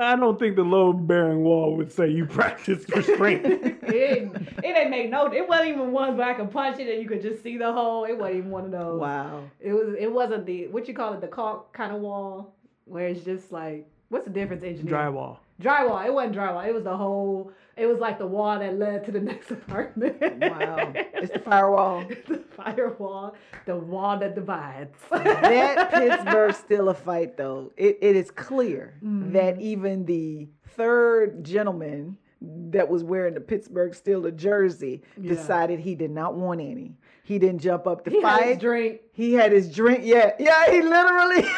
I 0.00 0.16
don't 0.16 0.38
think 0.38 0.56
the 0.56 0.62
load 0.62 1.06
bearing 1.06 1.42
wall 1.44 1.76
would 1.76 1.92
say 1.92 2.08
you 2.08 2.24
practiced 2.24 2.88
restraint. 2.94 3.44
it, 3.44 3.80
didn't, 3.86 4.36
it 4.36 4.62
didn't 4.62 4.90
make 4.90 5.10
no. 5.10 5.26
It 5.30 5.46
wasn't 5.46 5.68
even 5.70 5.92
one 5.92 6.16
where 6.16 6.28
I 6.30 6.34
could 6.34 6.50
punch 6.50 6.78
it 6.78 6.88
and 6.90 7.02
you 7.02 7.08
could 7.08 7.20
just 7.20 7.42
see 7.42 7.58
the 7.58 7.70
hole. 7.72 8.04
It 8.04 8.16
wasn't 8.16 8.38
even 8.38 8.50
one 8.50 8.64
of 8.64 8.70
those. 8.70 9.00
Wow. 9.00 9.44
It 9.60 9.72
was. 9.74 9.94
It 9.98 10.10
wasn't 10.10 10.46
the 10.46 10.68
what 10.68 10.88
you 10.88 10.94
call 10.94 11.12
it 11.12 11.20
the 11.20 11.28
caulk 11.28 11.74
kind 11.74 11.94
of 11.94 12.00
wall 12.00 12.54
where 12.86 13.06
it's 13.08 13.22
just 13.24 13.52
like 13.52 13.86
what's 14.14 14.24
the 14.26 14.30
difference? 14.32 14.62
Engineer 14.62 14.94
Drywall. 14.94 15.38
Drywall. 15.60 16.06
It 16.06 16.14
wasn't 16.14 16.36
drywall. 16.36 16.66
It 16.66 16.72
was 16.74 16.84
the 16.84 16.96
whole 16.96 17.50
It 17.76 17.86
was 17.86 17.98
like 17.98 18.18
the 18.18 18.26
wall 18.26 18.58
that 18.58 18.78
led 18.78 19.04
to 19.06 19.12
the 19.12 19.20
next 19.30 19.50
apartment. 19.50 20.16
Wow. 20.20 20.92
It's 20.94 21.32
the 21.32 21.38
firewall. 21.50 22.04
the 22.28 22.42
firewall, 22.56 23.34
the 23.66 23.76
wall 23.76 24.18
that 24.18 24.34
divides. 24.34 24.96
that 25.10 25.90
Pittsburgh 25.92 26.54
Steelers 26.54 26.96
fight 26.96 27.36
though. 27.36 27.72
It, 27.76 27.98
it 28.00 28.16
is 28.16 28.30
clear 28.30 28.94
Mm-hmm. 29.04 29.32
that 29.32 29.60
even 29.60 30.04
the 30.06 30.48
third 30.70 31.42
gentleman 31.44 32.16
that 32.40 32.88
was 32.88 33.02
wearing 33.02 33.34
the 33.34 33.40
Pittsburgh 33.40 33.92
Steelers 33.92 34.36
jersey 34.36 35.02
Yeah. 35.20 35.28
decided 35.34 35.80
he 35.80 35.94
did 35.94 36.10
not 36.10 36.34
want 36.34 36.60
any. 36.60 36.94
He 37.24 37.38
didn't 37.38 37.60
jump 37.60 37.86
up 37.86 38.04
to 38.04 38.10
he 38.10 38.20
had 38.20 38.42
his 38.42 38.50
fight. 38.54 38.60
drink. 38.60 39.00
he 39.12 39.32
had 39.32 39.50
his 39.52 39.74
drink. 39.74 40.00
Yeah, 40.04 40.32
yeah, 40.38 40.70
he 40.70 40.82
literally 40.82 41.42
he 41.42 41.48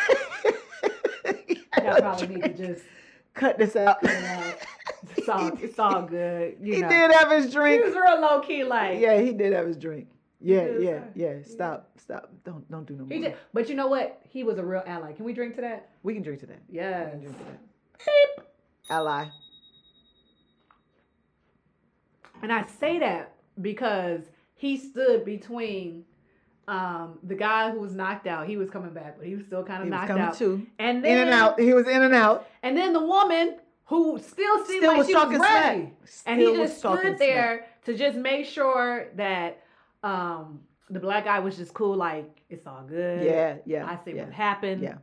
had 0.45 0.55
I 1.95 2.01
probably 2.01 2.27
need 2.29 2.43
to 2.43 2.67
just, 2.75 2.85
cut 3.35 3.59
this 3.59 3.77
out. 3.77 3.99
you 4.03 4.09
know, 4.09 4.53
it's 5.17 5.29
all, 5.29 5.47
it's 5.63 5.79
all 5.79 6.03
good. 6.03 6.57
You 6.61 6.75
he 6.75 6.81
know. 6.81 6.89
did 6.89 7.11
have 7.13 7.31
his 7.31 7.53
drink. 7.53 7.83
He 7.85 7.89
was 7.91 7.95
real 7.97 8.21
low 8.21 8.41
key, 8.41 8.65
like 8.65 8.99
Yeah, 9.01 9.21
he 9.21 9.33
did 9.33 9.53
have 9.53 9.67
his 9.67 9.77
drink. 9.77 10.09
Yeah, 10.41 10.67
yeah, 10.79 10.91
sir. 10.91 11.09
yeah. 11.15 11.35
Stop, 11.43 11.91
stop. 11.99 12.31
Don't 12.45 12.71
don't 12.71 12.87
do 12.87 12.95
no 12.95 13.05
more. 13.05 13.13
he 13.13 13.21
did. 13.23 13.37
But 13.55 13.69
you 13.69 13.75
know 13.75 13.89
what? 13.89 14.21
He 14.29 14.45
was 14.45 14.59
a 14.59 14.65
real 14.65 14.83
ally. 14.87 15.13
Can 15.13 15.25
we 15.25 15.33
drink 15.33 15.55
to 15.57 15.63
that? 15.63 15.89
We 16.03 16.13
can 16.15 16.23
drink 16.23 16.41
to 16.41 16.47
that. 16.47 16.61
Yeah. 16.71 17.05
We 17.15 17.21
drink 17.23 17.39
to 17.39 17.45
that. 17.45 18.45
Ally. 18.91 19.27
And 22.43 22.53
I 22.53 22.67
say 22.67 22.99
that 22.99 23.33
because 23.61 24.21
he 24.55 24.77
stood 24.77 25.25
between 25.25 26.05
um, 26.69 27.19
the 27.23 27.35
guy 27.35 27.71
who 27.71 27.79
was 27.81 27.95
knocked 27.95 28.27
out. 28.27 28.47
He 28.49 28.57
was 28.57 28.71
coming 28.71 28.93
back, 28.93 29.17
but 29.19 29.27
he 29.27 29.37
was 29.37 29.47
still 29.47 29.63
kind 29.65 29.83
of 29.83 29.85
He 29.87 29.91
was 29.91 29.99
knocked 29.99 30.09
coming 30.09 30.23
out. 30.25 30.37
too. 30.37 30.67
And 30.79 31.05
then 31.05 31.13
In 31.13 31.19
and 31.29 31.31
out. 31.31 31.61
He 31.61 31.73
was 31.75 31.87
in 31.87 32.03
and 32.03 32.15
out. 32.15 32.49
And 32.63 32.77
then 32.77 32.93
the 32.93 33.01
woman 33.05 33.57
who 33.85 34.19
still 34.19 34.65
seemed 34.65 34.81
Still 34.83 34.91
like 34.91 34.99
was 34.99 35.07
she 35.07 35.15
was 35.15 35.39
ready. 35.39 35.93
smack. 36.05 36.23
And 36.27 36.41
he 36.41 36.49
was 36.49 36.71
just 36.71 36.79
stood 36.81 37.19
there 37.19 37.67
to 37.85 37.97
just 37.97 38.19
make 38.19 38.47
sure 38.47 39.09
that 39.15 39.63
um, 40.03 40.61
the 40.91 40.99
black 40.99 41.25
guy 41.25 41.39
was 41.39 41.57
just 41.57 41.73
cool, 41.73 41.95
like, 41.97 42.43
it's 42.51 42.67
all 42.67 42.83
good. 42.87 43.25
Yeah, 43.25 43.57
yeah. 43.65 43.87
I 43.87 44.05
see 44.05 44.17
yeah. 44.17 44.25
what 44.25 44.33
happened. 44.33 44.83
Yeah. 44.83 44.97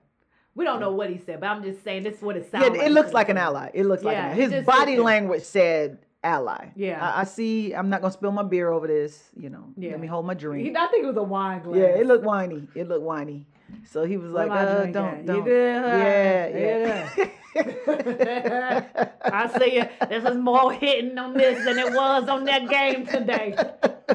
We 0.55 0.65
don't 0.65 0.79
know 0.81 0.91
what 0.91 1.09
he 1.09 1.17
said, 1.17 1.39
but 1.39 1.47
I'm 1.47 1.63
just 1.63 1.83
saying 1.83 2.03
this 2.03 2.17
is 2.17 2.21
what 2.21 2.35
it 2.37 2.51
sounds 2.51 2.65
Yeah, 2.65 2.71
like. 2.73 2.81
it 2.87 2.91
looks 2.91 3.11
like 3.11 3.29
an 3.29 3.37
ally. 3.37 3.71
It 3.73 3.85
looks 3.85 4.03
like 4.03 4.17
an 4.17 4.25
ally. 4.25 4.35
His 4.35 4.65
body 4.65 4.97
language 4.97 5.43
said 5.43 5.97
ally. 6.23 6.69
Yeah. 6.75 7.05
I, 7.05 7.21
I 7.21 7.23
see. 7.23 7.73
I'm 7.73 7.89
not 7.89 8.01
gonna 8.01 8.13
spill 8.13 8.31
my 8.31 8.43
beer 8.43 8.71
over 8.71 8.87
this. 8.87 9.29
You 9.35 9.49
know. 9.49 9.65
Yeah. 9.77 9.91
Let 9.91 9.99
me 9.99 10.07
hold 10.07 10.25
my 10.25 10.33
drink. 10.33 10.75
I 10.75 10.87
think 10.87 11.03
it 11.03 11.07
was 11.07 11.17
a 11.17 11.23
wine 11.23 11.61
glass. 11.63 11.77
yeah, 11.77 11.85
it 11.99 12.07
looked 12.07 12.25
whiny. 12.25 12.67
It 12.75 12.87
looked 12.87 13.03
whiny. 13.03 13.45
So 13.89 14.03
he 14.03 14.17
was 14.17 14.31
Where 14.31 14.47
like, 14.47 14.51
uh, 14.67 14.85
don't. 14.85 15.17
You 15.19 15.25
don't. 15.25 15.47
Yeah, 15.47 16.47
You 16.47 17.15
yeah. 17.17 17.25
I 17.55 19.47
see 19.59 19.75
you. 19.75 19.83
This 20.09 20.23
is 20.25 20.37
more 20.37 20.71
hitting 20.73 21.17
on 21.17 21.33
this 21.33 21.63
than 21.65 21.77
it 21.77 21.91
was 21.93 22.27
on 22.27 22.45
that 22.45 22.67
game 22.67 23.05
today. 23.05 23.55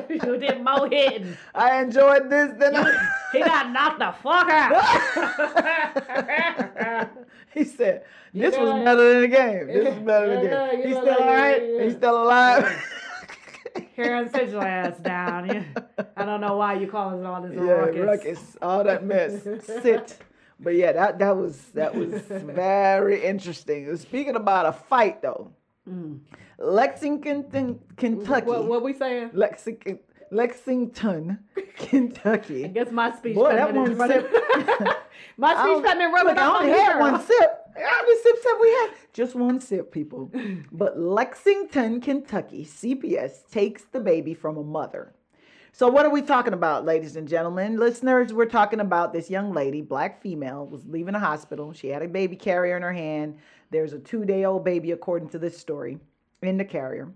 you 0.09 0.37
did 0.39 0.63
more 0.65 0.89
hitting. 0.89 1.37
I 1.55 1.81
enjoyed 1.83 2.29
this. 2.31 2.53
Then 2.59 2.77
I... 2.77 2.93
He 3.33 3.41
got 3.41 3.71
knocked 3.71 3.99
the 3.99 4.15
fuck 4.23 4.49
out. 4.49 4.73
he 7.55 7.63
said, 7.65 8.05
"This 8.33 8.57
was 8.57 8.71
Yeah. 8.75 8.85
better 8.85 9.13
than 9.13 9.21
the 9.23 9.29
game. 9.29 9.67
This 9.67 9.85
was 9.95 9.99
better 9.99 10.29
than 10.29 10.45
the 10.45 10.51
Yeah, 10.51 10.71
game. 10.71 10.81
you 10.81 10.87
He's 10.89 10.97
still 10.97 11.05
like- 11.07 11.21
all 11.21 11.27
right. 11.27 11.63
yeah. 11.63 11.83
He's 11.85 11.93
still 11.95 12.23
alive." 12.23 12.85
Karen, 13.95 14.31
sit 14.33 14.49
your 14.49 14.65
ass 14.65 14.99
down. 15.01 15.49
You- 15.55 15.65
I 16.17 16.25
don't 16.25 16.41
know 16.41 16.57
why 16.57 16.75
you 16.75 16.87
calling 16.89 17.25
all 17.27 17.43
this 17.43 17.53
yeah, 17.55 17.61
ruckus. 17.73 18.01
ruckus, 18.01 18.57
all 18.63 18.83
that 18.85 19.05
mess. 19.05 19.43
Sit. 19.65 20.19
But 20.61 20.75
yeah, 20.75 20.93
that 20.93 21.19
that 21.21 21.37
was 21.37 21.57
that 21.75 21.95
was 21.95 22.09
very 22.23 23.25
interesting. 23.25 23.97
Speaking 23.97 24.37
about 24.37 24.67
a 24.67 24.73
fight 24.73 25.23
though, 25.23 25.53
mm. 25.89 26.19
Lexington, 26.59 27.79
Kentucky. 27.97 28.47
What, 28.47 28.67
what 28.67 28.83
we 28.83 28.93
saying? 28.93 29.31
Lexington, 29.33 30.01
Lexington, 30.31 31.39
Kentucky. 31.77 32.65
I 32.65 32.69
guess 32.69 32.91
my 32.91 33.17
speech. 33.17 33.37
Boy, 33.37 33.53
that 33.53 33.73
one 33.73 33.97
sip. 33.97 34.31
my 35.37 35.55
speech 35.55 35.85
cutting 35.85 36.03
and 36.03 36.13
rubbing 36.13 36.35
Look, 36.35 36.43
I 36.43 36.59
only 36.59 36.73
had 36.73 36.95
girl. 36.95 37.13
one 37.13 37.23
sip. 37.23 37.51
How 37.77 38.03
many 38.03 38.23
sips 38.23 38.45
have 38.45 38.61
we 38.61 38.71
had? 38.71 38.91
Just 39.13 39.35
one 39.37 39.61
sip, 39.61 39.93
people. 39.93 40.33
But 40.73 40.99
Lexington, 40.99 42.01
Kentucky, 42.01 42.65
CPS 42.65 43.49
takes 43.51 43.85
the 43.85 44.01
baby 44.01 44.35
from 44.35 44.57
a 44.57 44.65
mother. 44.65 45.15
So 45.73 45.87
what 45.87 46.07
are 46.07 46.11
we 46.11 46.23
talking 46.23 46.55
about, 46.55 46.87
ladies 46.87 47.17
and 47.17 47.29
gentlemen? 47.29 47.77
Listeners, 47.77 48.33
we're 48.33 48.47
talking 48.47 48.81
about 48.81 49.13
this 49.13 49.31
young 49.31 49.53
lady, 49.53 49.83
black 49.83 50.23
female, 50.23 50.67
was 50.67 50.87
leaving 50.87 51.15
a 51.15 51.21
hospital. 51.21 51.73
She 51.73 51.89
had 51.89 52.03
a 52.03 52.09
baby 52.09 52.37
carrier 52.37 52.77
in 52.77 52.83
her 52.83 52.93
hand. 52.93 53.37
There's 53.71 53.93
a 53.93 53.99
two-day-old 53.99 54.65
baby, 54.65 54.93
according 54.93 55.29
to 55.31 55.39
this 55.39 55.59
story, 55.59 55.99
in 56.43 56.57
the 56.57 56.65
carrier. 56.65 57.13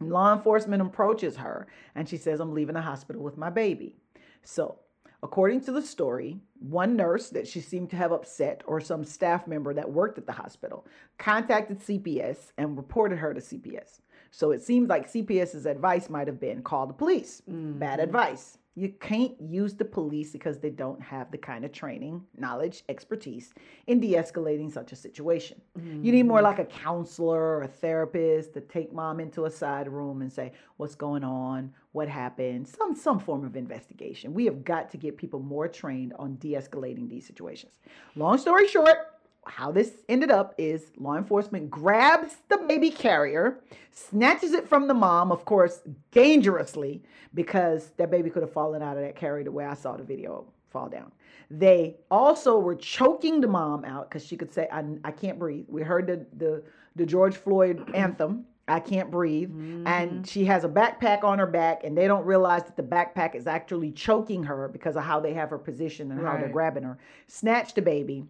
Law 0.00 0.34
enforcement 0.34 0.82
approaches 0.82 1.36
her 1.36 1.68
and 1.94 2.08
she 2.08 2.16
says, 2.16 2.40
I'm 2.40 2.54
leaving 2.54 2.74
the 2.74 2.80
hospital 2.80 3.22
with 3.22 3.36
my 3.36 3.50
baby. 3.50 3.94
So, 4.42 4.78
according 5.22 5.60
to 5.62 5.72
the 5.72 5.82
story, 5.82 6.40
one 6.58 6.96
nurse 6.96 7.28
that 7.30 7.46
she 7.46 7.60
seemed 7.60 7.90
to 7.90 7.96
have 7.96 8.10
upset 8.10 8.62
or 8.66 8.80
some 8.80 9.04
staff 9.04 9.46
member 9.46 9.74
that 9.74 9.90
worked 9.90 10.18
at 10.18 10.26
the 10.26 10.32
hospital 10.32 10.86
contacted 11.18 11.78
CPS 11.78 12.52
and 12.58 12.76
reported 12.76 13.18
her 13.18 13.32
to 13.32 13.40
CPS. 13.40 14.01
So 14.32 14.50
it 14.50 14.62
seems 14.62 14.88
like 14.88 15.12
CPS's 15.12 15.66
advice 15.66 16.08
might 16.08 16.26
have 16.26 16.40
been 16.40 16.62
call 16.62 16.86
the 16.86 16.94
police. 16.94 17.42
Bad 17.46 17.98
mm-hmm. 17.98 18.08
advice. 18.08 18.58
You 18.74 18.88
can't 18.88 19.38
use 19.38 19.74
the 19.74 19.84
police 19.84 20.32
because 20.32 20.58
they 20.58 20.70
don't 20.70 21.02
have 21.02 21.30
the 21.30 21.36
kind 21.36 21.66
of 21.66 21.72
training, 21.72 22.22
knowledge, 22.38 22.84
expertise 22.88 23.52
in 23.86 24.00
de 24.00 24.14
escalating 24.14 24.72
such 24.72 24.92
a 24.92 24.96
situation. 24.96 25.60
You 26.02 26.10
need 26.12 26.22
more 26.22 26.38
mm-hmm. 26.38 26.46
like 26.46 26.58
a 26.58 26.64
counselor 26.64 27.58
or 27.58 27.62
a 27.64 27.68
therapist 27.68 28.54
to 28.54 28.62
take 28.62 28.90
mom 28.90 29.20
into 29.20 29.44
a 29.44 29.50
side 29.50 29.88
room 29.88 30.22
and 30.22 30.32
say, 30.32 30.52
What's 30.78 30.94
going 30.94 31.22
on? 31.22 31.74
What 31.92 32.08
happened? 32.08 32.66
Some, 32.66 32.96
some 32.96 33.18
form 33.18 33.44
of 33.44 33.54
investigation. 33.54 34.32
We 34.32 34.46
have 34.46 34.64
got 34.64 34.88
to 34.92 34.96
get 34.96 35.18
people 35.18 35.40
more 35.40 35.68
trained 35.68 36.14
on 36.18 36.36
de 36.36 36.54
escalating 36.54 37.10
these 37.10 37.26
situations. 37.26 37.74
Long 38.16 38.38
story 38.38 38.66
short, 38.66 39.11
how 39.46 39.72
this 39.72 39.92
ended 40.08 40.30
up 40.30 40.54
is 40.56 40.92
law 40.96 41.16
enforcement 41.16 41.70
grabs 41.70 42.36
the 42.48 42.58
baby 42.58 42.90
carrier, 42.90 43.60
snatches 43.90 44.52
it 44.52 44.68
from 44.68 44.86
the 44.86 44.94
mom, 44.94 45.32
of 45.32 45.44
course, 45.44 45.80
dangerously, 46.12 47.02
because 47.34 47.90
that 47.96 48.10
baby 48.10 48.30
could 48.30 48.42
have 48.42 48.52
fallen 48.52 48.82
out 48.82 48.96
of 48.96 49.02
that 49.02 49.16
carrier 49.16 49.44
the 49.44 49.50
way 49.50 49.64
I 49.64 49.74
saw 49.74 49.96
the 49.96 50.04
video 50.04 50.46
fall 50.70 50.88
down. 50.88 51.12
They 51.50 51.96
also 52.10 52.58
were 52.58 52.76
choking 52.76 53.40
the 53.40 53.48
mom 53.48 53.84
out 53.84 54.08
because 54.08 54.24
she 54.24 54.36
could 54.36 54.52
say, 54.52 54.68
I, 54.72 54.84
I 55.04 55.10
can't 55.10 55.38
breathe. 55.38 55.66
We 55.68 55.82
heard 55.82 56.06
the, 56.06 56.26
the, 56.38 56.62
the 56.96 57.04
George 57.04 57.36
Floyd 57.36 57.90
anthem. 57.94 58.46
I 58.68 58.78
can't 58.78 59.10
breathe. 59.10 59.50
And 59.86 60.22
mm. 60.22 60.30
she 60.30 60.44
has 60.44 60.62
a 60.62 60.68
backpack 60.68 61.24
on 61.24 61.40
her 61.40 61.48
back, 61.48 61.82
and 61.82 61.98
they 61.98 62.06
don't 62.06 62.24
realize 62.24 62.62
that 62.62 62.76
the 62.76 62.82
backpack 62.82 63.34
is 63.34 63.48
actually 63.48 63.90
choking 63.90 64.44
her 64.44 64.68
because 64.68 64.96
of 64.96 65.02
how 65.02 65.18
they 65.18 65.34
have 65.34 65.50
her 65.50 65.58
positioned 65.58 66.12
and 66.12 66.24
how 66.24 66.36
they're 66.36 66.48
grabbing 66.48 66.84
her. 66.84 66.96
Snatch 67.26 67.74
the 67.74 67.82
baby. 67.82 68.24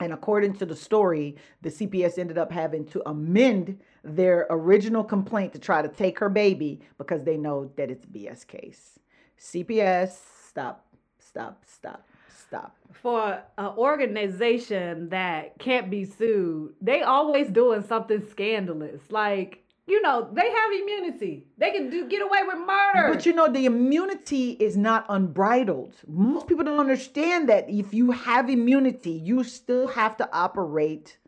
And 0.00 0.12
according 0.12 0.54
to 0.58 0.66
the 0.66 0.76
story, 0.76 1.36
the 1.62 1.70
CPS 1.70 2.18
ended 2.18 2.36
up 2.36 2.52
having 2.52 2.84
to 2.88 3.02
amend 3.08 3.80
their 4.04 4.46
original 4.50 5.02
complaint 5.02 5.52
to 5.54 5.58
try 5.58 5.80
to 5.80 5.88
take 5.88 6.18
her 6.18 6.28
baby 6.28 6.80
because 6.98 7.24
they 7.24 7.36
know 7.36 7.70
that 7.76 7.90
it's 7.90 8.04
a 8.04 8.08
BS 8.08 8.46
case. 8.46 8.98
CPS, 9.40 10.18
stop, 10.48 10.86
stop, 11.18 11.64
stop, 11.66 12.06
stop. 12.28 12.76
for 12.92 13.42
an 13.58 13.66
organization 13.76 15.08
that 15.08 15.58
can't 15.58 15.90
be 15.90 16.04
sued, 16.04 16.74
they 16.80 17.02
always 17.02 17.48
doing 17.48 17.82
something 17.82 18.22
scandalous. 18.30 19.00
Like, 19.10 19.65
you 19.86 20.02
know, 20.02 20.28
they 20.32 20.50
have 20.50 20.72
immunity. 20.80 21.44
They 21.58 21.70
can 21.70 21.90
do 21.90 22.06
get 22.08 22.20
away 22.22 22.40
with 22.46 22.58
murder. 22.58 23.14
But 23.14 23.24
you 23.24 23.32
know, 23.32 23.48
the 23.48 23.66
immunity 23.66 24.50
is 24.52 24.76
not 24.76 25.06
unbridled. 25.08 25.94
Most 26.08 26.46
people 26.48 26.64
don't 26.64 26.80
understand 26.80 27.48
that 27.48 27.68
if 27.70 27.94
you 27.94 28.10
have 28.10 28.50
immunity, 28.50 29.12
you 29.12 29.44
still 29.44 29.86
have 29.88 30.16
to 30.18 30.28
operate 30.32 31.18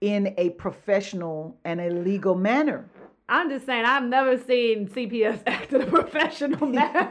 in 0.00 0.34
a 0.38 0.50
professional 0.50 1.58
and 1.64 1.80
a 1.80 1.90
legal 1.90 2.34
manner. 2.34 2.88
I'm 3.30 3.50
just 3.50 3.66
saying, 3.66 3.84
I've 3.84 4.04
never 4.04 4.38
seen 4.38 4.88
CPS 4.88 5.42
act 5.46 5.72
in 5.74 5.82
a 5.82 5.86
professional 5.86 6.66
manner. 6.78 7.10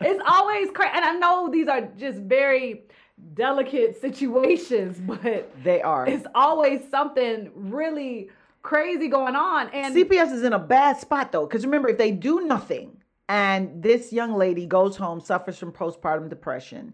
it's 0.00 0.22
always 0.26 0.70
crazy. 0.70 0.92
And 0.94 1.04
I 1.04 1.12
know 1.12 1.50
these 1.52 1.68
are 1.68 1.82
just 1.98 2.20
very 2.20 2.84
delicate 3.34 4.00
situations, 4.00 4.98
but 5.00 5.52
They 5.62 5.82
are. 5.82 6.06
it's 6.08 6.26
always 6.34 6.80
something 6.90 7.50
really 7.54 8.30
crazy 8.66 9.06
going 9.06 9.36
on. 9.36 9.68
And 9.70 9.94
CPS 9.94 10.32
is 10.32 10.42
in 10.42 10.52
a 10.52 10.58
bad 10.58 10.98
spot 10.98 11.30
though, 11.30 11.46
because 11.46 11.64
remember, 11.64 11.88
if 11.88 11.98
they 11.98 12.10
do 12.10 12.40
nothing 12.40 13.00
and 13.28 13.82
this 13.82 14.12
young 14.12 14.34
lady 14.34 14.66
goes 14.66 14.96
home, 14.96 15.20
suffers 15.20 15.56
from 15.56 15.72
postpartum 15.72 16.28
depression, 16.28 16.92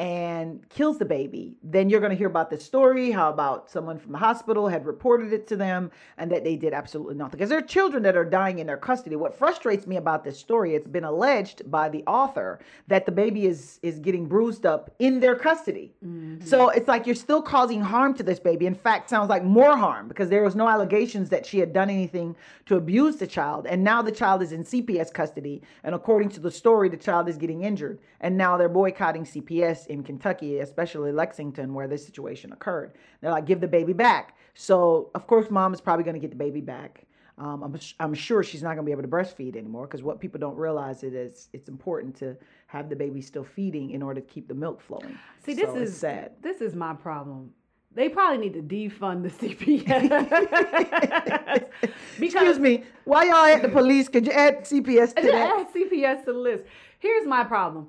and 0.00 0.66
kills 0.70 0.96
the 0.96 1.04
baby, 1.04 1.58
then 1.62 1.90
you're 1.90 2.00
going 2.00 2.10
to 2.10 2.16
hear 2.16 2.26
about 2.26 2.48
this 2.48 2.64
story 2.64 3.10
how 3.10 3.28
about 3.28 3.70
someone 3.70 3.98
from 3.98 4.12
the 4.12 4.18
hospital 4.18 4.66
had 4.66 4.86
reported 4.86 5.30
it 5.30 5.46
to 5.46 5.56
them 5.56 5.90
and 6.16 6.32
that 6.32 6.42
they 6.42 6.56
did 6.56 6.72
absolutely 6.72 7.14
nothing. 7.16 7.32
Because 7.32 7.50
there 7.50 7.58
are 7.58 7.62
children 7.62 8.02
that 8.04 8.16
are 8.16 8.24
dying 8.24 8.60
in 8.60 8.66
their 8.66 8.78
custody. 8.78 9.14
What 9.14 9.36
frustrates 9.36 9.86
me 9.86 9.96
about 9.96 10.24
this 10.24 10.38
story, 10.38 10.74
it's 10.74 10.88
been 10.88 11.04
alleged 11.04 11.70
by 11.70 11.90
the 11.90 12.02
author 12.06 12.60
that 12.86 13.04
the 13.04 13.12
baby 13.12 13.44
is 13.44 13.78
is 13.82 13.98
getting 13.98 14.24
bruised 14.24 14.64
up 14.64 14.90
in 15.00 15.20
their 15.20 15.36
custody. 15.36 15.92
Mm-hmm. 16.02 16.46
So 16.46 16.70
it's 16.70 16.88
like 16.88 17.04
you're 17.04 17.14
still 17.14 17.42
causing 17.42 17.82
harm 17.82 18.14
to 18.14 18.22
this 18.22 18.40
baby. 18.40 18.64
In 18.64 18.74
fact, 18.74 19.10
sounds 19.10 19.28
like 19.28 19.44
more 19.44 19.76
harm 19.76 20.08
because 20.08 20.30
there 20.30 20.42
was 20.42 20.56
no 20.56 20.66
allegations 20.66 21.28
that 21.28 21.44
she 21.44 21.58
had 21.58 21.74
done 21.74 21.90
anything 21.90 22.34
to 22.64 22.76
abuse 22.76 23.16
the 23.16 23.26
child. 23.26 23.66
And 23.66 23.84
now 23.84 24.00
the 24.00 24.12
child 24.12 24.40
is 24.40 24.52
in 24.52 24.64
CPS 24.64 25.12
custody. 25.12 25.60
And 25.84 25.94
according 25.94 26.30
to 26.30 26.40
the 26.40 26.50
story, 26.50 26.88
the 26.88 26.96
child 26.96 27.28
is 27.28 27.36
getting 27.36 27.64
injured. 27.64 27.98
And 28.22 28.38
now 28.38 28.56
they're 28.56 28.70
boycotting 28.70 29.24
CPS 29.24 29.89
in 29.90 30.02
Kentucky, 30.02 30.60
especially 30.60 31.12
Lexington, 31.12 31.74
where 31.74 31.88
this 31.88 32.04
situation 32.04 32.52
occurred. 32.52 32.92
They're 33.20 33.30
like, 33.30 33.44
give 33.44 33.60
the 33.60 33.68
baby 33.68 33.92
back. 33.92 34.36
So, 34.54 35.10
of 35.14 35.26
course, 35.26 35.50
mom 35.50 35.74
is 35.74 35.80
probably 35.80 36.04
going 36.04 36.14
to 36.14 36.20
get 36.20 36.30
the 36.30 36.36
baby 36.36 36.60
back. 36.60 37.04
Um, 37.38 37.62
I'm, 37.62 37.78
I'm 37.98 38.14
sure 38.14 38.42
she's 38.42 38.62
not 38.62 38.74
going 38.74 38.84
to 38.84 38.84
be 38.84 38.92
able 38.92 39.02
to 39.02 39.08
breastfeed 39.08 39.56
anymore 39.56 39.86
because 39.86 40.02
what 40.02 40.20
people 40.20 40.38
don't 40.38 40.56
realize 40.56 41.02
it 41.02 41.14
is 41.14 41.48
it's 41.54 41.68
important 41.68 42.14
to 42.16 42.36
have 42.66 42.90
the 42.90 42.96
baby 42.96 43.22
still 43.22 43.44
feeding 43.44 43.90
in 43.90 44.02
order 44.02 44.20
to 44.20 44.26
keep 44.26 44.46
the 44.46 44.54
milk 44.54 44.82
flowing. 44.82 45.18
See, 45.44 45.54
this 45.54 45.70
So 45.70 45.76
is 45.76 45.96
sad. 45.96 46.32
This 46.42 46.60
is 46.60 46.74
my 46.74 46.92
problem. 46.92 47.50
They 47.92 48.08
probably 48.08 48.48
need 48.48 48.54
to 48.54 48.62
defund 48.62 49.24
the 49.24 49.30
CPS. 49.48 51.64
Excuse 52.22 52.58
me, 52.58 52.84
why 53.04 53.24
y'all 53.24 53.46
at 53.46 53.62
the 53.62 53.68
police? 53.68 54.08
Could 54.08 54.26
you 54.26 54.32
add 54.32 54.64
CPS 54.64 55.16
to 55.16 55.22
that? 55.22 55.60
Add 55.60 55.74
CPS 55.74 56.24
to 56.26 56.32
the 56.32 56.38
list. 56.38 56.64
Here's 57.00 57.26
my 57.26 57.42
problem. 57.42 57.88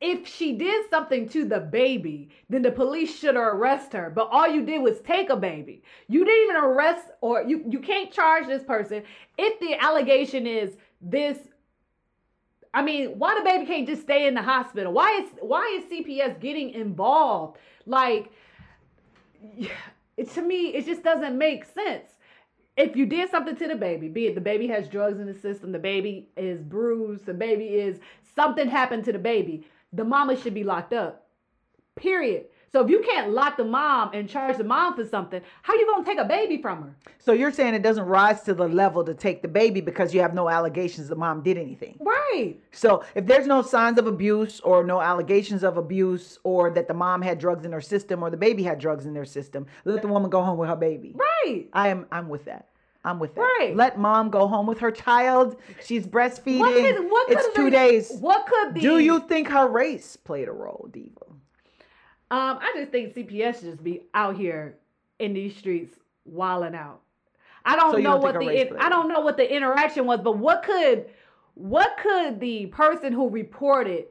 If 0.00 0.26
she 0.28 0.52
did 0.52 0.90
something 0.90 1.28
to 1.30 1.44
the 1.46 1.60
baby, 1.60 2.30
then 2.50 2.62
the 2.62 2.70
police 2.70 3.18
should 3.18 3.36
arrest 3.36 3.92
her. 3.92 4.12
But 4.14 4.28
all 4.30 4.48
you 4.48 4.64
did 4.64 4.82
was 4.82 5.00
take 5.00 5.30
a 5.30 5.36
baby. 5.36 5.82
You 6.08 6.24
didn't 6.24 6.42
even 6.44 6.56
arrest 6.56 7.06
or 7.20 7.42
you, 7.42 7.64
you 7.68 7.80
can't 7.80 8.12
charge 8.12 8.46
this 8.46 8.62
person. 8.64 9.02
If 9.38 9.58
the 9.60 9.82
allegation 9.82 10.46
is 10.46 10.76
this 11.00 11.38
I 12.74 12.82
mean, 12.82 13.20
why 13.20 13.38
the 13.38 13.44
baby 13.44 13.66
can't 13.66 13.86
just 13.86 14.02
stay 14.02 14.26
in 14.26 14.34
the 14.34 14.42
hospital? 14.42 14.92
Why 14.92 15.22
is 15.22 15.30
why 15.40 15.80
is 15.80 15.90
CPS 15.90 16.40
getting 16.40 16.70
involved? 16.70 17.58
Like 17.86 18.32
to 20.34 20.42
me, 20.42 20.74
it 20.74 20.84
just 20.84 21.04
doesn't 21.04 21.38
make 21.38 21.64
sense. 21.64 22.10
If 22.76 22.96
you 22.96 23.06
did 23.06 23.30
something 23.30 23.54
to 23.56 23.68
the 23.68 23.76
baby, 23.76 24.08
be 24.08 24.26
it 24.26 24.34
the 24.34 24.40
baby 24.40 24.66
has 24.66 24.88
drugs 24.88 25.20
in 25.20 25.26
the 25.26 25.38
system, 25.38 25.70
the 25.70 25.78
baby 25.78 26.28
is 26.36 26.60
bruised, 26.60 27.24
the 27.24 27.34
baby 27.34 27.66
is 27.66 28.00
something 28.34 28.68
happened 28.68 29.04
to 29.04 29.12
the 29.12 29.18
baby, 29.18 29.64
the 29.94 30.04
mama 30.04 30.36
should 30.36 30.54
be 30.54 30.64
locked 30.64 30.92
up. 30.92 31.26
Period. 31.96 32.46
So 32.72 32.82
if 32.82 32.90
you 32.90 33.04
can't 33.08 33.30
lock 33.30 33.56
the 33.56 33.64
mom 33.64 34.10
and 34.14 34.28
charge 34.28 34.56
the 34.56 34.64
mom 34.64 34.96
for 34.96 35.06
something, 35.06 35.40
how 35.62 35.74
you 35.74 35.86
gonna 35.86 36.04
take 36.04 36.18
a 36.18 36.24
baby 36.24 36.60
from 36.60 36.82
her? 36.82 36.96
So 37.20 37.32
you're 37.32 37.52
saying 37.52 37.74
it 37.74 37.82
doesn't 37.82 38.04
rise 38.04 38.42
to 38.42 38.54
the 38.54 38.66
level 38.66 39.04
to 39.04 39.14
take 39.14 39.42
the 39.42 39.48
baby 39.48 39.80
because 39.80 40.12
you 40.12 40.20
have 40.20 40.34
no 40.34 40.48
allegations 40.48 41.08
the 41.08 41.14
mom 41.14 41.40
did 41.40 41.56
anything. 41.56 41.96
Right. 42.00 42.56
So 42.72 43.04
if 43.14 43.26
there's 43.26 43.46
no 43.46 43.62
signs 43.62 43.96
of 44.00 44.08
abuse 44.08 44.58
or 44.58 44.82
no 44.82 45.00
allegations 45.00 45.62
of 45.62 45.76
abuse 45.76 46.40
or 46.42 46.68
that 46.72 46.88
the 46.88 46.94
mom 46.94 47.22
had 47.22 47.38
drugs 47.38 47.64
in 47.64 47.70
her 47.70 47.80
system 47.80 48.24
or 48.24 48.30
the 48.30 48.36
baby 48.36 48.64
had 48.64 48.80
drugs 48.80 49.06
in 49.06 49.14
their 49.14 49.24
system, 49.24 49.66
let 49.84 50.02
the 50.02 50.08
woman 50.08 50.28
go 50.28 50.42
home 50.42 50.58
with 50.58 50.68
her 50.68 50.74
baby. 50.74 51.14
Right. 51.14 51.68
I 51.72 51.88
am 51.90 52.06
I'm 52.10 52.28
with 52.28 52.44
that. 52.46 52.70
I'm 53.04 53.18
with 53.18 53.34
that. 53.34 53.42
Right. 53.58 53.76
Let 53.76 53.98
mom 53.98 54.30
go 54.30 54.46
home 54.46 54.66
with 54.66 54.78
her 54.78 54.90
child. 54.90 55.56
She's 55.84 56.06
breastfeeding. 56.06 56.60
What 56.60 56.74
could, 56.74 57.10
what 57.10 57.30
it's 57.30 57.54
two 57.54 57.68
days. 57.70 58.10
What 58.18 58.46
could 58.46 58.74
be? 58.74 58.80
Do 58.80 58.98
you 58.98 59.20
think 59.20 59.48
her 59.48 59.68
race 59.68 60.16
played 60.16 60.48
a 60.48 60.52
role, 60.52 60.88
Diva? 60.90 61.20
Um, 62.30 62.58
I 62.60 62.72
just 62.76 62.90
think 62.90 63.14
CPS 63.14 63.60
should 63.60 63.70
just 63.72 63.84
be 63.84 64.02
out 64.14 64.36
here 64.36 64.78
in 65.18 65.34
these 65.34 65.54
streets 65.54 65.96
wilding 66.24 66.74
out. 66.74 67.00
I 67.66 67.76
don't 67.76 67.92
So 67.92 67.98
know 67.98 68.12
don't 68.12 68.22
what 68.22 68.34
the 68.40 68.68
in- 68.70 68.76
I 68.78 68.88
don't 68.88 69.08
know 69.08 69.20
what 69.20 69.36
the 69.36 69.54
interaction 69.54 70.06
was, 70.06 70.20
but 70.20 70.38
what 70.38 70.62
could 70.62 71.06
what 71.54 71.96
could 71.98 72.40
the 72.40 72.66
person 72.66 73.12
who 73.12 73.28
reported 73.28 74.06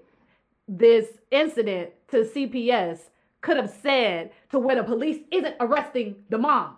this 0.68 1.08
incident 1.32 1.90
to 2.10 2.24
CPS 2.24 3.00
could 3.42 3.58
have 3.58 3.70
said 3.70 4.32
to 4.52 4.60
where 4.60 4.76
the 4.76 4.84
police 4.84 5.20
isn't 5.32 5.56
arresting 5.60 6.16
the 6.30 6.38
mom? 6.38 6.78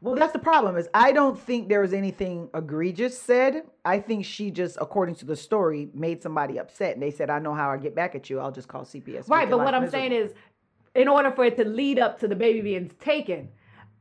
Well, 0.00 0.14
that's 0.14 0.32
the 0.32 0.38
problem. 0.38 0.76
Is 0.76 0.88
I 0.94 1.12
don't 1.12 1.38
think 1.38 1.68
there 1.68 1.80
was 1.80 1.92
anything 1.92 2.48
egregious 2.54 3.20
said. 3.20 3.64
I 3.84 3.98
think 3.98 4.24
she 4.24 4.50
just, 4.50 4.78
according 4.80 5.16
to 5.16 5.24
the 5.24 5.36
story, 5.36 5.88
made 5.92 6.22
somebody 6.22 6.58
upset, 6.58 6.94
and 6.94 7.02
they 7.02 7.10
said, 7.10 7.30
"I 7.30 7.38
know 7.40 7.54
how 7.54 7.70
I 7.70 7.76
get 7.78 7.94
back 7.94 8.14
at 8.14 8.30
you. 8.30 8.38
I'll 8.38 8.52
just 8.52 8.68
call 8.68 8.84
CPS." 8.84 9.28
Right, 9.28 9.50
but 9.50 9.58
what 9.58 9.74
I'm 9.74 9.90
saying 9.90 10.12
is, 10.12 10.32
in 10.94 11.08
order 11.08 11.30
for 11.30 11.44
it 11.44 11.56
to 11.56 11.64
lead 11.64 11.98
up 11.98 12.18
to 12.20 12.28
the 12.28 12.36
baby 12.36 12.60
being 12.60 12.90
taken, 13.00 13.48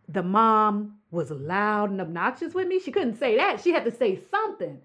the 0.08 0.24
mom 0.24 0.98
was 1.10 1.32
loud 1.32 1.90
and 1.90 2.00
obnoxious 2.02 2.54
with 2.54 2.68
me. 2.68 2.80
She 2.80 2.92
couldn't 2.92 3.16
say 3.16 3.38
that. 3.38 3.60
She 3.62 3.72
had 3.72 3.86
to 3.86 3.92
say 3.92 4.20
something. 4.30 4.80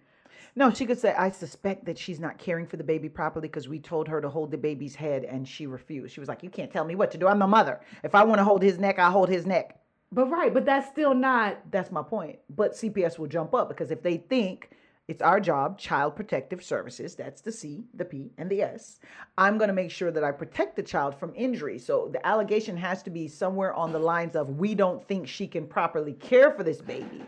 no, 0.55 0.71
she 0.71 0.85
could 0.87 0.99
say, 0.99 1.15
"I 1.15 1.31
suspect 1.31 1.87
that 1.87 1.97
she's 1.99 2.21
not 2.21 2.39
caring 2.39 2.67
for 2.67 2.77
the 2.77 2.85
baby 2.85 3.09
properly 3.09 3.49
because 3.49 3.69
we 3.69 3.79
told 3.79 4.07
her 4.09 4.21
to 4.21 4.29
hold 4.29 4.51
the 4.51 4.59
baby's 4.59 4.95
head, 4.95 5.25
and 5.25 5.47
she 5.49 5.67
refused. 5.67 6.13
She 6.15 6.21
was 6.21 6.29
like, 6.29 6.43
"You 6.43 6.51
can't 6.51 6.71
tell 6.71 6.85
me 6.85 6.95
what 6.95 7.11
to 7.13 7.19
do. 7.19 7.27
I'm 7.27 7.39
the 7.39 7.47
mother. 7.47 7.81
If 8.03 8.15
I 8.15 8.25
want 8.25 8.39
to 8.39 8.45
hold 8.45 8.63
his 8.63 8.79
neck, 8.79 8.99
I 8.99 9.11
hold 9.11 9.29
his 9.29 9.47
neck." 9.47 9.79
But 10.13 10.27
right, 10.27 10.53
but 10.53 10.67
that's 10.67 10.89
still 10.89 11.15
not 11.15 11.71
That's 11.71 11.91
my 11.91 12.03
point. 12.03 12.39
But 12.51 12.73
CPS 12.73 13.19
will 13.19 13.29
jump 13.29 13.55
up 13.55 13.69
because 13.69 13.91
if 13.91 14.03
they 14.03 14.19
think 14.19 14.71
it's 15.09 15.23
our 15.23 15.41
job, 15.41 15.79
Child 15.79 16.15
Protective 16.15 16.63
Services, 16.63 17.17
that's 17.17 17.41
the 17.41 17.51
C, 17.51 17.85
the 17.95 18.05
P, 18.05 18.31
and 18.39 18.49
the 18.49 18.63
S, 18.63 19.01
I'm 19.37 19.59
going 19.59 19.69
to 19.69 19.75
make 19.75 19.91
sure 19.91 20.13
that 20.13 20.23
I 20.23 20.31
protect 20.31 20.77
the 20.77 20.83
child 20.83 21.19
from 21.19 21.33
injury. 21.35 21.79
So 21.79 22.09
the 22.13 22.25
allegation 22.25 22.77
has 22.77 23.03
to 23.03 23.11
be 23.11 23.27
somewhere 23.27 23.75
on 23.75 23.93
the 23.93 23.99
lines 23.99 24.37
of 24.37 24.59
we 24.59 24.75
don't 24.75 25.07
think 25.09 25.27
she 25.27 25.49
can 25.49 25.67
properly 25.67 26.13
care 26.13 26.53
for 26.53 26.63
this 26.63 26.81
baby. 26.81 27.25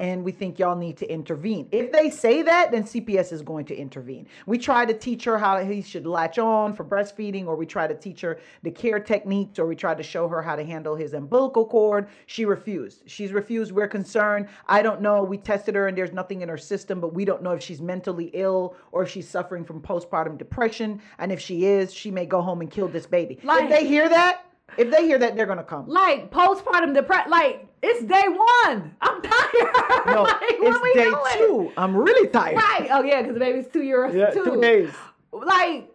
And 0.00 0.24
we 0.24 0.32
think 0.32 0.58
y'all 0.58 0.74
need 0.74 0.96
to 0.98 1.06
intervene. 1.10 1.68
If 1.70 1.92
they 1.92 2.10
say 2.10 2.42
that, 2.42 2.72
then 2.72 2.82
CPS 2.82 3.32
is 3.32 3.42
going 3.42 3.64
to 3.66 3.76
intervene. 3.76 4.26
We 4.44 4.58
try 4.58 4.84
to 4.84 4.92
teach 4.92 5.22
her 5.24 5.38
how 5.38 5.64
he 5.64 5.82
should 5.82 6.04
latch 6.04 6.36
on 6.38 6.74
for 6.74 6.84
breastfeeding, 6.84 7.46
or 7.46 7.54
we 7.54 7.64
try 7.64 7.86
to 7.86 7.94
teach 7.94 8.20
her 8.22 8.40
the 8.64 8.72
care 8.72 8.98
techniques, 8.98 9.58
or 9.58 9.66
we 9.66 9.76
try 9.76 9.94
to 9.94 10.02
show 10.02 10.26
her 10.26 10.42
how 10.42 10.56
to 10.56 10.64
handle 10.64 10.96
his 10.96 11.14
umbilical 11.14 11.64
cord. 11.64 12.08
She 12.26 12.44
refused. 12.44 13.04
She's 13.06 13.30
refused. 13.32 13.70
We're 13.70 13.86
concerned. 13.86 14.48
I 14.66 14.82
don't 14.82 15.00
know. 15.00 15.22
We 15.22 15.38
tested 15.38 15.76
her 15.76 15.86
and 15.86 15.96
there's 15.96 16.12
nothing 16.12 16.42
in 16.42 16.48
her 16.48 16.58
system, 16.58 17.00
but 17.00 17.14
we 17.14 17.24
don't 17.24 17.42
know 17.42 17.52
if 17.52 17.62
she's 17.62 17.80
mentally 17.80 18.30
ill 18.34 18.74
or 18.90 19.04
if 19.04 19.10
she's 19.10 19.28
suffering 19.28 19.64
from 19.64 19.80
postpartum 19.80 20.38
depression. 20.38 21.00
And 21.18 21.30
if 21.30 21.40
she 21.40 21.66
is, 21.66 21.94
she 21.94 22.10
may 22.10 22.26
go 22.26 22.42
home 22.42 22.60
and 22.62 22.70
kill 22.70 22.88
this 22.88 23.06
baby. 23.06 23.38
Like- 23.44 23.64
if 23.64 23.70
they 23.70 23.86
hear 23.86 24.08
that, 24.08 24.44
if 24.78 24.90
they 24.90 25.06
hear 25.06 25.18
that, 25.18 25.36
they're 25.36 25.46
gonna 25.46 25.62
come. 25.64 25.88
like 25.88 26.30
postpartum 26.30 26.94
depression. 26.94 27.30
Like 27.30 27.66
it's 27.82 28.02
day 28.04 28.24
one. 28.28 28.94
I'm 29.00 29.22
tired. 29.22 29.70
No, 30.06 30.22
like, 30.24 30.40
what 30.60 30.82
we 30.82 30.88
it's 30.90 30.96
day 30.96 31.10
doing? 31.10 31.48
two. 31.48 31.72
I'm 31.78 31.96
really 31.96 32.28
tired. 32.28 32.56
Right. 32.56 32.88
Oh 32.90 33.02
yeah, 33.02 33.22
because 33.22 33.34
the 33.34 33.40
baby's 33.40 33.66
two 33.68 33.82
years 33.82 34.14
Yeah, 34.14 34.30
two. 34.30 34.44
two 34.44 34.60
days. 34.60 34.90
Like 35.32 35.88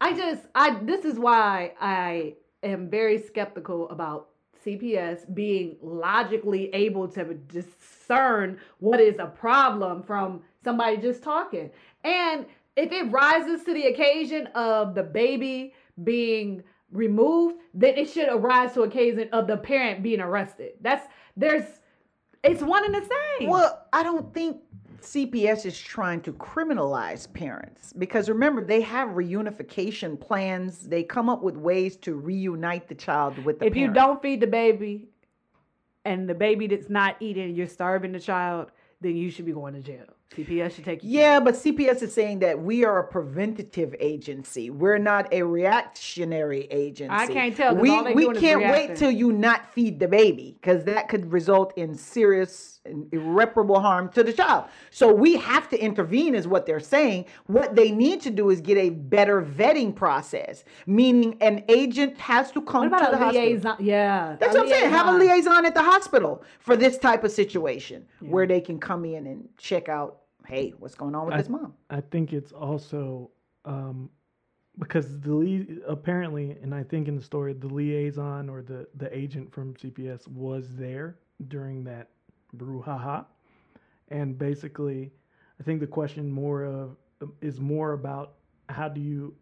I 0.00 0.12
just 0.16 0.42
I 0.54 0.78
this 0.82 1.04
is 1.04 1.18
why 1.18 1.72
I 1.80 2.34
am 2.62 2.90
very 2.90 3.18
skeptical 3.18 3.88
about 3.90 4.28
CPS 4.64 5.32
being 5.32 5.76
logically 5.80 6.70
able 6.74 7.06
to 7.08 7.34
discern 7.34 8.58
what 8.80 9.00
is 9.00 9.18
a 9.20 9.26
problem 9.26 10.02
from 10.02 10.42
somebody 10.64 10.96
just 10.96 11.22
talking. 11.22 11.70
And 12.02 12.46
if 12.76 12.90
it 12.92 13.04
rises 13.12 13.62
to 13.64 13.72
the 13.72 13.86
occasion 13.86 14.48
of 14.48 14.94
the 14.96 15.04
baby 15.04 15.72
being 16.02 16.64
removed, 16.92 17.56
then 17.74 17.96
it 17.96 18.10
should 18.10 18.28
arise 18.28 18.72
to 18.74 18.82
occasion 18.82 19.28
of 19.32 19.46
the 19.46 19.56
parent 19.56 20.02
being 20.02 20.20
arrested. 20.20 20.72
That's 20.80 21.06
there's 21.36 21.64
it's 22.42 22.62
one 22.62 22.84
and 22.84 22.94
the 22.94 23.08
same. 23.38 23.50
Well, 23.50 23.86
I 23.92 24.02
don't 24.02 24.32
think 24.32 24.62
CPS 25.00 25.66
is 25.66 25.78
trying 25.78 26.20
to 26.22 26.32
criminalize 26.32 27.32
parents 27.32 27.92
because 27.92 28.28
remember, 28.28 28.64
they 28.64 28.80
have 28.80 29.10
reunification 29.10 30.18
plans. 30.18 30.88
They 30.88 31.02
come 31.02 31.28
up 31.28 31.42
with 31.42 31.56
ways 31.56 31.96
to 31.98 32.14
reunite 32.14 32.88
the 32.88 32.94
child 32.94 33.38
with 33.44 33.58
the 33.58 33.66
if 33.66 33.76
you 33.76 33.92
don't 33.92 34.20
feed 34.22 34.40
the 34.40 34.46
baby 34.46 35.08
and 36.04 36.28
the 36.28 36.34
baby 36.34 36.66
that's 36.66 36.88
not 36.88 37.16
eating, 37.20 37.54
you're 37.54 37.66
starving 37.66 38.12
the 38.12 38.20
child, 38.20 38.70
then 39.00 39.16
you 39.16 39.30
should 39.30 39.46
be 39.46 39.52
going 39.52 39.74
to 39.74 39.80
jail. 39.80 40.15
CPS 40.34 40.72
should 40.72 40.84
take 40.84 41.00
Yeah, 41.02 41.40
but 41.40 41.54
CPS 41.54 42.02
is 42.02 42.12
saying 42.12 42.40
that 42.40 42.60
we 42.60 42.84
are 42.84 42.98
a 42.98 43.04
preventative 43.06 43.94
agency. 44.00 44.70
We're 44.70 44.98
not 44.98 45.32
a 45.32 45.42
reactionary 45.42 46.62
agency. 46.70 47.10
I 47.14 47.26
can't 47.26 47.56
tell. 47.56 47.74
We 47.74 47.90
we 48.12 48.34
can't 48.34 48.60
wait 48.60 48.96
till 48.96 49.10
you 49.10 49.32
not 49.32 49.72
feed 49.72 49.98
the 50.00 50.08
baby 50.08 50.56
because 50.60 50.84
that 50.84 51.08
could 51.08 51.32
result 51.32 51.72
in 51.78 51.94
serious 51.94 52.80
and 52.84 53.12
irreparable 53.12 53.80
harm 53.80 54.08
to 54.10 54.22
the 54.22 54.32
child. 54.32 54.66
So 54.90 55.12
we 55.12 55.36
have 55.36 55.68
to 55.70 55.78
intervene, 55.78 56.34
is 56.34 56.46
what 56.46 56.66
they're 56.66 56.80
saying. 56.80 57.26
What 57.46 57.74
they 57.74 57.90
need 57.90 58.20
to 58.22 58.30
do 58.30 58.50
is 58.50 58.60
get 58.60 58.78
a 58.78 58.90
better 58.90 59.42
vetting 59.42 59.94
process, 59.94 60.64
meaning 60.86 61.36
an 61.40 61.64
agent 61.68 62.18
has 62.18 62.52
to 62.52 62.62
come 62.62 62.90
What 62.90 62.98
to 63.04 63.10
the 63.10 63.12
a 63.12 63.16
hospital. 63.16 63.46
liaison? 63.46 63.76
Yeah. 63.80 64.36
That's 64.38 64.54
what 64.54 64.64
I'm 64.64 64.68
saying. 64.68 64.90
Have 64.90 65.06
a 65.08 65.12
liaison. 65.12 65.28
liaison 65.36 65.66
at 65.66 65.74
the 65.74 65.82
hospital 65.82 66.44
for 66.60 66.76
this 66.76 66.98
type 66.98 67.24
of 67.24 67.32
situation 67.32 68.06
where 68.20 68.46
they 68.46 68.60
can 68.60 68.78
come 68.78 69.04
in 69.04 69.26
and 69.26 69.48
check 69.58 69.88
out, 69.88 70.20
hey, 70.46 70.74
what's 70.78 70.94
going 70.94 71.14
on 71.14 71.26
with 71.26 71.34
I- 71.34 71.38
this 71.38 71.48
mom? 71.48 71.74
I 71.90 72.00
think 72.00 72.32
it's 72.32 72.52
also 72.52 73.30
um, 73.64 74.10
because 74.78 75.20
the 75.20 75.34
lia- 75.34 75.66
apparently, 75.86 76.56
and 76.62 76.74
I 76.74 76.82
think 76.82 77.08
in 77.08 77.16
the 77.16 77.22
story, 77.22 77.52
the 77.52 77.68
liaison 77.68 78.48
or 78.48 78.62
the 78.62 78.86
the 78.96 79.14
agent 79.16 79.52
from 79.52 79.74
CPS 79.74 80.28
was 80.28 80.76
there 80.76 81.18
during 81.48 81.84
that 81.84 82.10
brouhaha, 82.56 83.26
and 84.08 84.38
basically, 84.38 85.12
I 85.60 85.62
think 85.62 85.80
the 85.80 85.86
question 85.86 86.30
more 86.30 86.64
of 86.64 86.96
is 87.40 87.60
more 87.60 87.92
about 87.92 88.34
how 88.68 88.88
do 88.88 89.00
you 89.00 89.34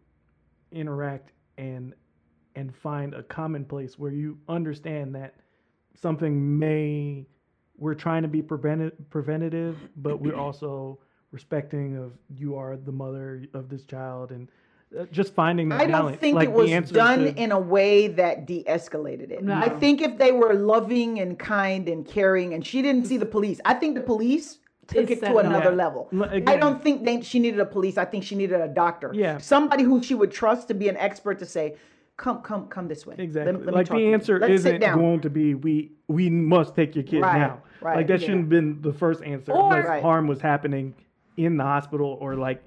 interact 0.71 1.31
and 1.57 1.93
and 2.55 2.73
find 2.73 3.13
a 3.13 3.23
common 3.23 3.65
place 3.65 3.99
where 3.99 4.11
you 4.11 4.37
understand 4.47 5.13
that 5.15 5.35
something 5.93 6.57
may 6.57 7.27
we're 7.77 7.93
trying 7.95 8.21
to 8.23 8.27
be 8.27 8.41
prevent, 8.41 9.09
preventative 9.09 9.77
but 9.97 10.19
we're 10.21 10.35
also 10.47 10.99
respecting 11.31 11.97
of 11.97 12.13
you 12.37 12.55
are 12.55 12.77
the 12.77 12.91
mother 12.91 13.43
of 13.53 13.67
this 13.69 13.85
child 13.85 14.31
and 14.31 14.47
uh, 14.97 15.03
just 15.11 15.33
finding 15.33 15.67
that 15.69 15.81
I 15.81 15.85
don't 15.87 16.17
think 16.17 16.35
like 16.35 16.47
it 16.49 16.53
was 16.53 16.91
done 16.91 17.19
to- 17.25 17.35
in 17.35 17.51
a 17.51 17.59
way 17.59 18.07
that 18.07 18.45
de-escalated 18.45 19.31
it. 19.31 19.43
No. 19.43 19.53
I 19.55 19.67
think 19.67 20.01
if 20.01 20.17
they 20.17 20.31
were 20.31 20.53
loving 20.53 21.19
and 21.19 21.37
kind 21.37 21.89
and 21.89 22.05
caring, 22.07 22.53
and 22.53 22.65
she 22.65 22.81
didn't 22.81 23.05
see 23.05 23.17
the 23.17 23.25
police, 23.25 23.59
I 23.65 23.73
think 23.73 23.95
the 23.95 24.01
police 24.01 24.59
took 24.87 25.09
It 25.09 25.17
it 25.17 25.19
to 25.21 25.37
another 25.39 25.71
Yeah. 25.71 25.75
level. 25.75 26.07
L- 26.13 26.23
I 26.25 26.35
again- 26.35 26.59
don't 26.59 26.81
think 26.81 27.03
they, 27.03 27.19
she 27.21 27.39
needed 27.39 27.59
a 27.59 27.65
police. 27.65 27.97
I 27.97 28.05
think 28.05 28.23
she 28.23 28.35
needed 28.35 28.61
a 28.61 28.67
doctor. 28.67 29.11
Yeah. 29.13 29.39
somebody 29.39 29.83
who 29.83 30.01
she 30.01 30.13
would 30.15 30.31
trust 30.31 30.67
to 30.69 30.73
be 30.75 30.87
an 30.87 30.95
expert 30.97 31.39
to 31.39 31.45
say, 31.45 31.75
"Come, 32.15 32.41
come, 32.43 32.67
come 32.67 32.87
this 32.87 33.05
way." 33.05 33.15
Exactly. 33.17 33.51
let 33.53 33.65
me 33.65 33.71
like 33.71 33.87
talk 33.87 33.97
the 33.97 34.13
answer 34.13 34.41
isn't 34.45 34.79
going 34.79 35.19
to 35.21 35.29
be 35.31 35.55
we 35.55 35.91
we 36.07 36.29
must 36.29 36.75
take 36.75 36.95
your 36.95 37.03
kid 37.03 37.21
Right, 37.21 37.39
now. 37.39 37.63
Right, 37.85 37.97
Like 37.97 38.07
that 38.07 38.19
yeah. 38.19 38.25
shouldn't 38.25 38.41
have 38.45 38.49
been 38.49 38.81
the 38.81 38.93
first 38.93 39.23
answer 39.23 39.51
Or- 39.53 39.65
unless 39.71 39.87
Right. 39.87 40.01
harm 40.01 40.27
was 40.27 40.41
happening 40.41 40.93
in 41.37 41.57
the 41.57 41.63
hospital 41.63 42.17
or 42.19 42.35
like 42.35 42.61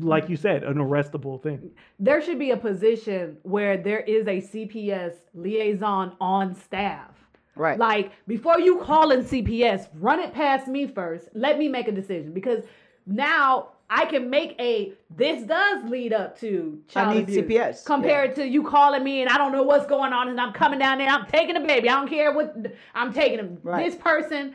like 0.00 0.28
you 0.28 0.36
said, 0.36 0.64
an 0.64 0.76
arrestable 0.76 1.42
thing. 1.42 1.70
there 1.98 2.20
should 2.20 2.38
be 2.38 2.50
a 2.50 2.56
position 2.58 3.38
where 3.42 3.78
there 3.78 4.00
is 4.00 4.26
a 4.28 4.38
CPS 4.42 5.14
liaison 5.34 6.12
on 6.20 6.54
staff. 6.54 7.10
Right. 7.56 7.78
Like 7.78 8.12
before 8.26 8.60
you 8.60 8.80
call 8.80 9.10
in 9.12 9.22
CPS, 9.24 9.88
run 9.94 10.20
it 10.20 10.34
past 10.34 10.68
me 10.68 10.86
first. 10.86 11.28
Let 11.32 11.58
me 11.58 11.68
make 11.68 11.88
a 11.88 11.92
decision 11.92 12.32
because 12.34 12.64
now 13.06 13.70
I 13.90 14.04
can 14.04 14.28
make 14.28 14.54
a 14.60 14.92
this 15.16 15.44
does 15.44 15.88
lead 15.88 16.12
up 16.12 16.38
to 16.40 16.80
child 16.88 17.14
need 17.16 17.22
abuse 17.22 17.44
CPS, 17.46 17.84
compared 17.84 18.34
to 18.36 18.46
you 18.46 18.62
calling 18.62 19.02
me 19.02 19.22
and 19.22 19.30
I 19.30 19.38
don't 19.38 19.52
know 19.52 19.62
what's 19.62 19.86
going 19.86 20.12
on 20.12 20.28
and 20.28 20.40
I'm 20.40 20.52
coming 20.52 20.78
down 20.78 20.98
there 20.98 21.08
I'm 21.08 21.26
taking 21.26 21.56
a 21.56 21.60
baby 21.60 21.88
I 21.88 21.94
don't 21.94 22.08
care 22.08 22.32
what 22.32 22.54
I'm 22.94 23.12
taking 23.12 23.38
him 23.38 23.58
Right. 23.62 23.86
this 23.86 23.94
person 23.94 24.54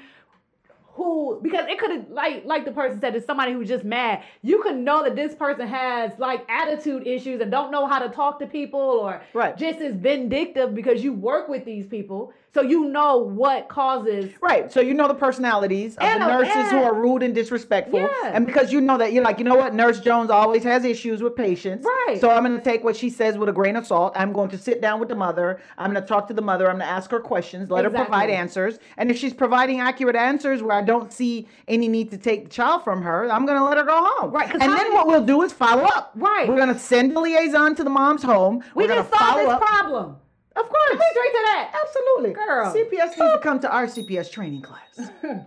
who 0.93 1.39
because 1.41 1.65
it 1.67 1.79
could 1.79 1.89
have 1.91 2.06
like 2.10 2.45
like 2.45 2.65
the 2.65 2.71
person 2.71 2.99
said 3.01 3.15
it's 3.15 3.25
somebody 3.25 3.51
who's 3.51 3.67
just 3.67 3.84
mad 3.84 4.21
you 4.43 4.62
could 4.62 4.75
know 4.77 5.03
that 5.03 5.15
this 5.15 5.34
person 5.34 5.67
has 5.67 6.12
like 6.19 6.45
attitude 6.49 7.06
issues 7.08 7.41
and 7.41 7.49
don't 7.49 7.71
know 7.71 7.88
how 7.88 7.97
to 7.99 8.10
talk 8.10 8.39
to 8.39 8.45
people 8.45 8.79
or 8.79 9.21
Right. 9.34 9.58
just 9.58 9.79
is 9.79 9.95
vindictive 9.95 10.75
because 10.75 11.03
you 11.03 11.12
work 11.13 11.49
with 11.49 11.65
these 11.65 11.88
people 11.88 12.32
so 12.53 12.62
you 12.62 12.86
know 12.86 13.17
what 13.17 13.67
causes 13.67 14.32
Right. 14.39 14.71
So 14.71 14.79
you 14.79 14.93
know 14.93 15.08
the 15.08 15.15
personalities 15.15 15.95
of 15.97 16.03
And 16.03 16.21
the 16.21 16.27
nurses 16.27 16.69
who 16.71 16.84
are 16.84 16.93
rude 16.93 17.23
and 17.23 17.34
disrespectful. 17.34 17.99
Yeah. 18.01 18.32
And 18.32 18.45
because 18.45 18.71
you 18.71 18.79
know 18.79 18.97
that 18.99 19.12
you're 19.12 19.23
like, 19.23 19.39
you 19.39 19.43
know 19.45 19.56
what, 19.56 19.73
Nurse 19.73 19.99
Jones 19.99 20.29
always 20.29 20.63
has 20.63 20.86
issues 20.86 21.23
with 21.23 21.36
patients. 21.36 21.84
Right. 21.84 22.19
So 22.21 22.29
I'm 22.29 22.43
gonna 22.43 22.62
take 22.62 22.84
what 22.84 22.95
she 22.95 23.10
says 23.10 23.39
with 23.39 23.49
a 23.49 23.51
grain 23.53 23.75
of 23.75 23.88
salt. 23.88 24.13
I'm 24.15 24.32
going 24.32 24.49
to 24.49 24.58
sit 24.60 24.82
down 24.82 24.99
with 24.99 25.10
the 25.10 25.15
mother. 25.15 25.60
I'm 25.79 25.91
gonna 25.93 26.06
talk 26.06 26.27
to 26.27 26.34
the 26.36 26.43
mother. 26.43 26.69
I'm 26.69 26.77
gonna 26.77 26.91
ask 26.91 27.10
her 27.10 27.19
questions, 27.19 27.71
let 27.71 27.86
her 27.86 27.89
provide 27.89 28.29
answers. 28.29 28.77
And 28.97 29.10
if 29.10 29.17
she's 29.17 29.34
providing 29.34 29.79
accurate 29.79 30.15
answers 30.15 30.62
where 30.62 30.77
I 30.77 30.83
don't 30.84 31.12
see 31.12 31.48
any 31.67 31.88
need 31.88 32.12
to 32.12 32.17
take 32.17 32.46
the 32.46 32.50
child 32.50 32.84
from 32.84 33.02
her, 33.02 33.30
I'm 33.32 33.46
gonna 33.46 33.63
let 33.65 33.78
her 33.78 33.84
go 33.84 33.98
home. 34.04 34.32
Right. 34.32 34.52
And 34.52 34.62
then 34.62 34.72
many- 34.72 34.93
what 34.93 35.08
we'll 35.08 35.26
do 35.26 35.41
is 35.41 35.52
follow 35.52 35.84
up. 35.84 36.12
Right. 36.15 36.48
We're 36.48 36.58
gonna 36.58 36.78
send 36.78 37.15
the 37.15 37.19
liaison 37.19 37.76
to 37.76 37.84
the 37.84 37.89
mom's 37.89 38.24
home. 38.24 38.63
we 38.76 38.84
We're 38.86 38.96
just 38.96 39.10
solved 39.13 39.39
this 39.39 39.50
up. 39.50 39.62
problem 39.62 40.15
Of 40.56 40.69
course. 40.69 40.91
straight 40.91 41.32
to 41.32 41.41
that 41.46 41.72
Absolutely. 41.84 42.34
Girl. 42.34 42.72
CPS 42.74 43.17
needs 43.19 43.34
to 43.34 43.39
come 43.41 43.60
to 43.62 43.72
our 43.72 43.88
CPS 43.88 44.32
training 44.32 44.62
class. 44.62 45.10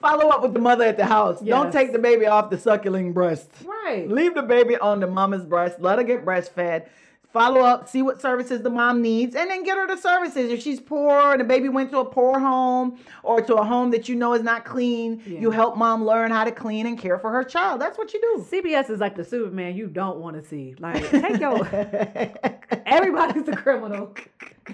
Follow 0.00 0.28
up 0.30 0.42
with 0.42 0.54
the 0.54 0.60
mother 0.60 0.84
at 0.84 0.96
the 0.96 1.04
house. 1.04 1.40
Don't 1.40 1.70
take 1.70 1.92
the 1.92 1.98
baby 1.98 2.26
off 2.26 2.48
the 2.48 2.56
suckling 2.58 3.12
breast. 3.12 3.50
right 3.64 4.08
Leave 4.08 4.34
the 4.34 4.42
baby 4.42 4.76
on 4.78 5.00
the 5.00 5.06
mama's 5.06 5.44
breast. 5.44 5.78
Let 5.80 5.98
her 5.98 6.04
get 6.04 6.24
breastfed. 6.24 6.86
Follow 7.32 7.60
up, 7.60 7.88
see 7.88 8.02
what 8.02 8.20
services 8.20 8.60
the 8.62 8.70
mom 8.70 9.00
needs, 9.02 9.36
and 9.36 9.48
then 9.48 9.62
get 9.62 9.76
her 9.76 9.86
the 9.86 9.96
services. 9.96 10.50
If 10.50 10.60
she's 10.62 10.80
poor 10.80 11.30
and 11.30 11.40
the 11.40 11.44
baby 11.44 11.68
went 11.68 11.92
to 11.92 11.98
a 11.98 12.04
poor 12.04 12.40
home 12.40 12.98
or 13.22 13.40
to 13.40 13.54
a 13.54 13.64
home 13.64 13.92
that 13.92 14.08
you 14.08 14.16
know 14.16 14.34
is 14.34 14.42
not 14.42 14.64
clean, 14.64 15.22
you 15.24 15.52
help 15.52 15.76
mom 15.76 16.04
learn 16.04 16.32
how 16.32 16.42
to 16.42 16.50
clean 16.50 16.86
and 16.86 16.98
care 16.98 17.20
for 17.20 17.30
her 17.30 17.44
child. 17.44 17.80
That's 17.80 17.96
what 17.96 18.12
you 18.12 18.20
do. 18.20 18.44
CPS 18.50 18.90
is 18.90 18.98
like 18.98 19.14
the 19.14 19.24
Superman 19.24 19.76
you 19.76 19.86
don't 19.86 20.18
want 20.18 20.42
to 20.42 20.48
see. 20.48 20.74
Like, 20.80 21.08
take 21.08 21.38
your 21.40 21.64
everybody's 22.86 23.46
a 23.48 23.56
criminal. 23.56 24.14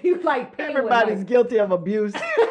You 0.02 0.20
like 0.20 0.52
Everybody's 0.60 1.18
like- 1.20 1.26
guilty 1.26 1.58
of 1.58 1.70
abuse. 1.70 2.12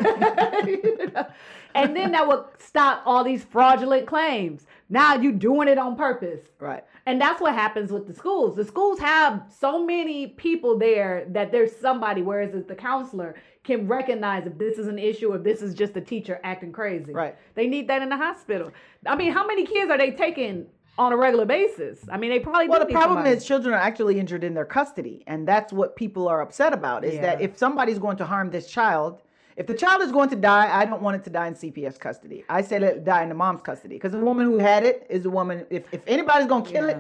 and 1.75 1.95
then 1.95 2.11
that 2.13 2.27
would 2.27 2.45
stop 2.59 3.03
all 3.05 3.23
these 3.23 3.43
fraudulent 3.43 4.07
claims. 4.07 4.65
Now 4.89 5.15
you're 5.15 5.31
doing 5.31 5.67
it 5.67 5.77
on 5.77 5.95
purpose. 5.95 6.41
right. 6.59 6.83
And 7.07 7.21
that's 7.21 7.39
what 7.39 7.53
happens 7.53 7.91
with 7.91 8.07
the 8.07 8.15
schools. 8.15 8.55
The 8.55 8.65
schools 8.65 8.97
have 8.97 9.43
so 9.59 9.85
many 9.85 10.25
people 10.25 10.79
there 10.79 11.27
that 11.29 11.51
there's 11.51 11.75
somebody, 11.75 12.23
whereas 12.23 12.51
the 12.65 12.73
counselor 12.73 13.35
can 13.63 13.88
recognize 13.88 14.47
if 14.47 14.57
this 14.57 14.79
is 14.79 14.88
an 14.88 14.97
issue 14.97 15.31
or 15.31 15.35
if 15.35 15.43
this 15.43 15.61
is 15.61 15.75
just 15.75 15.95
a 15.97 16.01
teacher 16.01 16.39
acting 16.43 16.71
crazy. 16.71 17.13
Right. 17.13 17.35
They 17.53 17.67
need 17.67 17.88
that 17.89 18.01
in 18.01 18.09
the 18.09 18.17
hospital. 18.17 18.71
I 19.05 19.15
mean, 19.15 19.31
how 19.33 19.45
many 19.45 19.67
kids 19.67 19.91
are 19.91 19.99
they 19.99 20.11
taking 20.11 20.65
on 20.97 21.13
a 21.13 21.17
regular 21.17 21.45
basis? 21.45 21.99
I 22.11 22.17
mean, 22.17 22.31
they 22.31 22.39
probably 22.39 22.69
Well, 22.69 22.79
the 22.79 22.85
problem 22.88 23.17
somebody. 23.17 23.35
is 23.38 23.45
children 23.45 23.75
are 23.75 23.79
actually 23.79 24.19
injured 24.19 24.43
in 24.43 24.55
their 24.55 24.65
custody, 24.65 25.23
and 25.27 25.47
that's 25.47 25.71
what 25.71 25.95
people 25.95 26.27
are 26.27 26.41
upset 26.41 26.73
about. 26.73 27.05
Is 27.05 27.19
that 27.19 27.39
if 27.39 27.55
somebody's 27.55 27.99
going 27.99 28.17
to 28.17 28.25
harm 28.25 28.49
this 28.49 28.65
child, 28.67 29.21
if 29.58 29.68
the 29.68 29.74
child 29.74 30.02
is 30.02 30.12
going 30.12 30.30
to 30.30 30.36
die, 30.36 30.70
I 30.82 30.86
don't 30.86 31.02
want 31.02 31.15
it 31.18 31.24
to 31.26 31.30
die 31.30 31.48
in 31.48 31.54
CPS 31.54 31.98
custody. 32.00 32.44
I 32.50 32.62
say 32.62 32.80
let 32.80 32.98
it 32.98 33.06
die 33.06 33.24
in 33.24 33.30
the 33.30 33.36
mom's 33.36 33.62
custody 33.62 33.96
because 33.96 34.12
the 34.12 34.20
woman 34.20 34.46
who 34.46 34.58
had 34.58 34.84
it 34.84 35.06
is 35.10 35.24
the 35.24 35.30
woman. 35.30 35.65
If 35.70 35.86
if 35.94 36.02
anybody's 36.08 36.48
gonna 36.48 36.65
kill 36.65 36.89
it, 36.89 36.98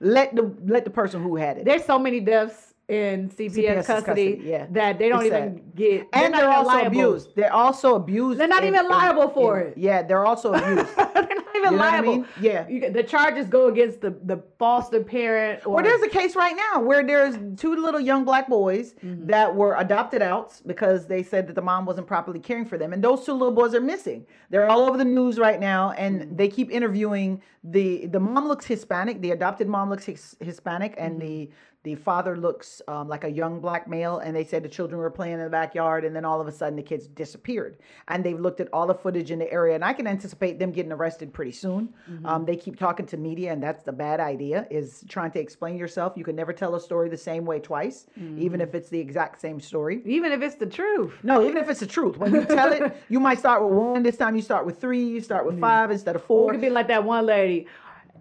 let 0.00 0.34
the 0.34 0.54
let 0.64 0.84
the 0.84 0.90
person 0.90 1.22
who 1.22 1.36
had 1.36 1.58
it. 1.58 1.64
There's 1.64 1.84
so 1.84 1.98
many 1.98 2.20
deaths 2.20 2.74
in 2.88 3.28
CPS, 3.28 3.52
CPS 3.52 3.86
custody, 3.86 4.32
custody, 4.32 4.40
yeah. 4.48 4.66
that 4.70 4.98
they 4.98 5.10
don't 5.10 5.18
It's 5.18 5.26
even 5.26 5.56
sad. 5.58 5.74
get. 5.76 6.08
and 6.14 6.32
not 6.32 6.40
they're 6.40 6.50
also 6.50 6.68
liable. 6.68 6.86
abused. 6.86 7.36
They're 7.36 7.52
also 7.52 7.96
abused. 7.96 8.40
They're 8.40 8.48
not 8.48 8.62
in- 8.62 8.68
even 8.72 8.86
in- 8.86 8.90
liable 8.90 9.28
for 9.28 9.60
in- 9.60 9.66
it. 9.72 9.78
Yeah, 9.78 10.02
they're 10.04 10.24
also 10.24 10.54
abused. 10.54 10.96
they're 10.96 11.28
even 11.58 11.72
You 11.72 11.78
know 11.78 11.84
what 11.84 11.94
I 11.94 12.00
mean? 12.00 12.26
Yeah. 12.40 12.68
You, 12.68 12.90
the 12.90 13.02
charges 13.02 13.46
go 13.48 13.68
against 13.68 14.00
the, 14.00 14.10
the 14.24 14.42
foster 14.58 15.02
parent. 15.02 15.66
Or 15.66 15.74
Well, 15.74 15.84
there's 15.84 16.02
a 16.02 16.08
case 16.08 16.34
right 16.36 16.56
now 16.56 16.80
where 16.80 17.04
there's 17.04 17.36
two 17.60 17.74
little 17.76 18.00
young 18.00 18.24
black 18.24 18.48
boys 18.48 18.94
Mm-hmm. 19.04 19.26
that 19.26 19.54
were 19.54 19.74
adopted 19.76 20.22
out 20.22 20.60
because 20.66 21.06
they 21.06 21.22
said 21.22 21.46
that 21.46 21.54
the 21.54 21.62
mom 21.62 21.84
wasn't 21.84 22.06
properly 22.06 22.40
caring 22.40 22.64
for 22.64 22.78
them, 22.78 22.92
and 22.92 23.02
those 23.02 23.24
two 23.26 23.32
little 23.32 23.52
boys 23.54 23.74
are 23.74 23.80
missing. 23.80 24.26
They're 24.50 24.68
all 24.68 24.80
over 24.88 24.96
the 24.96 25.04
news 25.04 25.38
right 25.38 25.60
now, 25.60 25.90
and 25.92 26.20
Mm-hmm. 26.22 26.36
they 26.36 26.48
keep 26.48 26.70
interviewing 26.70 27.42
the 27.64 28.06
the 28.06 28.20
mom 28.20 28.46
looks 28.48 28.64
Hispanic, 28.66 29.20
the 29.20 29.32
adopted 29.32 29.68
mom 29.68 29.90
looks 29.90 30.04
his, 30.04 30.36
Hispanic, 30.40 30.94
and 30.96 31.20
Mm-hmm. 31.20 31.26
the 31.26 31.50
the 31.84 31.94
father 31.94 32.36
looks 32.36 32.82
um, 32.88 33.08
like 33.08 33.22
a 33.24 33.30
young 33.30 33.60
black 33.60 33.88
male. 33.88 34.18
And 34.18 34.34
they 34.34 34.44
said 34.44 34.62
the 34.62 34.68
children 34.68 35.00
were 35.00 35.10
playing 35.10 35.34
in 35.34 35.40
the 35.40 35.48
backyard, 35.48 36.04
and 36.04 36.14
then 36.14 36.24
all 36.24 36.40
of 36.40 36.48
a 36.48 36.52
sudden 36.52 36.76
the 36.76 36.82
kids 36.82 37.06
disappeared. 37.06 37.78
And 38.08 38.24
they've 38.24 38.38
looked 38.38 38.60
at 38.60 38.68
all 38.72 38.86
the 38.86 38.94
footage 38.94 39.30
in 39.30 39.38
the 39.38 39.50
area, 39.52 39.74
and 39.76 39.84
I 39.84 39.92
can 39.92 40.06
anticipate 40.06 40.58
them 40.58 40.72
getting 40.72 40.92
arrested 40.92 41.32
pretty 41.32 41.52
soon. 41.52 41.94
Mm-hmm. 42.10 42.26
Um, 42.26 42.44
they 42.44 42.56
keep 42.56 42.78
talking 42.78 43.06
to 43.06 43.16
media, 43.16 43.52
and 43.52 43.62
that's 43.62 43.84
the 43.84 43.92
bad 43.92 44.18
idea 44.20 44.66
is 44.70 45.04
trying 45.08 45.30
to 45.32 45.40
explain 45.40 45.76
yourself. 45.76 46.14
You 46.16 46.24
can 46.24 46.34
never 46.36 46.52
tell 46.52 46.74
a 46.74 46.80
story 46.80 47.08
the 47.08 47.16
same 47.16 47.44
way 47.44 47.60
twice, 47.60 48.06
Mm-hmm. 48.18 48.42
even 48.42 48.60
if 48.60 48.74
it's 48.74 48.88
the 48.88 48.98
exact 48.98 49.40
same 49.40 49.60
story. 49.60 50.02
even 50.04 50.32
if 50.32 50.42
it's 50.42 50.56
the 50.56 50.66
truth. 50.66 51.12
No, 51.22 51.44
even 51.44 51.56
if 51.58 51.70
it's 51.70 51.80
the 51.80 51.86
truth. 51.86 52.16
When 52.18 52.34
you 52.34 52.44
tell 52.44 52.72
it, 52.72 52.96
you 53.08 53.20
might 53.20 53.38
start 53.38 53.62
with 53.62 53.72
one. 53.72 54.02
This 54.02 54.16
time 54.16 54.34
you 54.34 54.42
start 54.42 54.66
with 54.66 54.80
three. 54.80 55.04
You 55.04 55.20
start 55.20 55.46
with 55.46 55.60
five 55.60 55.90
instead 55.92 56.16
of 56.16 56.24
four. 56.24 56.50
it 56.50 56.54
could 56.54 56.60
be 56.60 56.70
like 56.70 56.88
that 56.88 57.04
one 57.04 57.24
lady. 57.26 57.66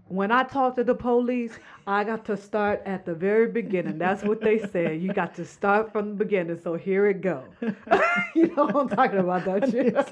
When 0.09 0.31
I 0.31 0.43
talk 0.43 0.75
to 0.75 0.83
the 0.85 0.95
police, 0.95 1.57
I 1.89 2.03
got 2.03 2.25
to 2.25 2.35
start 2.35 2.81
at 2.85 3.05
the 3.05 3.15
very 3.15 3.47
beginning. 3.47 3.97
That's 3.97 4.21
what 4.21 4.41
they 4.41 4.59
said. 4.59 5.01
You 5.01 5.13
got 5.13 5.33
to 5.35 5.45
start 5.45 5.93
from 5.93 6.09
the 6.09 6.15
beginning. 6.25 6.59
So 6.61 6.75
here 6.75 7.07
it 7.07 7.21
go. 7.21 7.45
you 8.35 8.47
know 8.53 8.65
what 8.65 8.75
I'm 8.75 8.89
talking 8.89 9.19
about, 9.19 9.45
don't 9.45 9.71
you? 9.73 9.95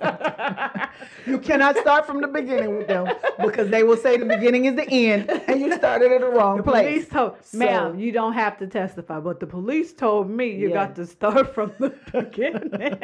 You 1.28 1.40
cannot 1.40 1.76
start 1.78 2.06
from 2.08 2.22
the 2.22 2.28
beginning 2.28 2.78
with 2.78 2.88
them 2.88 3.08
because 3.44 3.70
they 3.70 3.84
will 3.84 3.98
say 3.98 4.16
the 4.16 4.26
beginning 4.26 4.66
is 4.66 4.76
the 4.76 4.88
end, 4.90 5.30
and 5.30 5.60
you 5.60 5.74
started 5.76 6.12
at 6.12 6.22
the 6.22 6.28
wrong 6.30 6.64
place. 6.64 6.86
police 6.86 7.10
told, 7.10 7.36
So- 7.42 7.58
ma'am, 7.58 8.00
you 8.00 8.12
don't 8.14 8.32
have 8.34 8.58
to 8.60 8.68
testify, 8.68 9.20
but 9.20 9.40
the 9.42 9.48
police 9.48 9.92
told 9.92 10.30
me 10.30 10.52
you 10.52 10.70
Yeah. 10.70 10.74
got 10.76 10.96
to 10.96 11.06
start 11.06 11.54
from 11.54 11.74
the 11.80 11.90
beginning. 12.14 12.98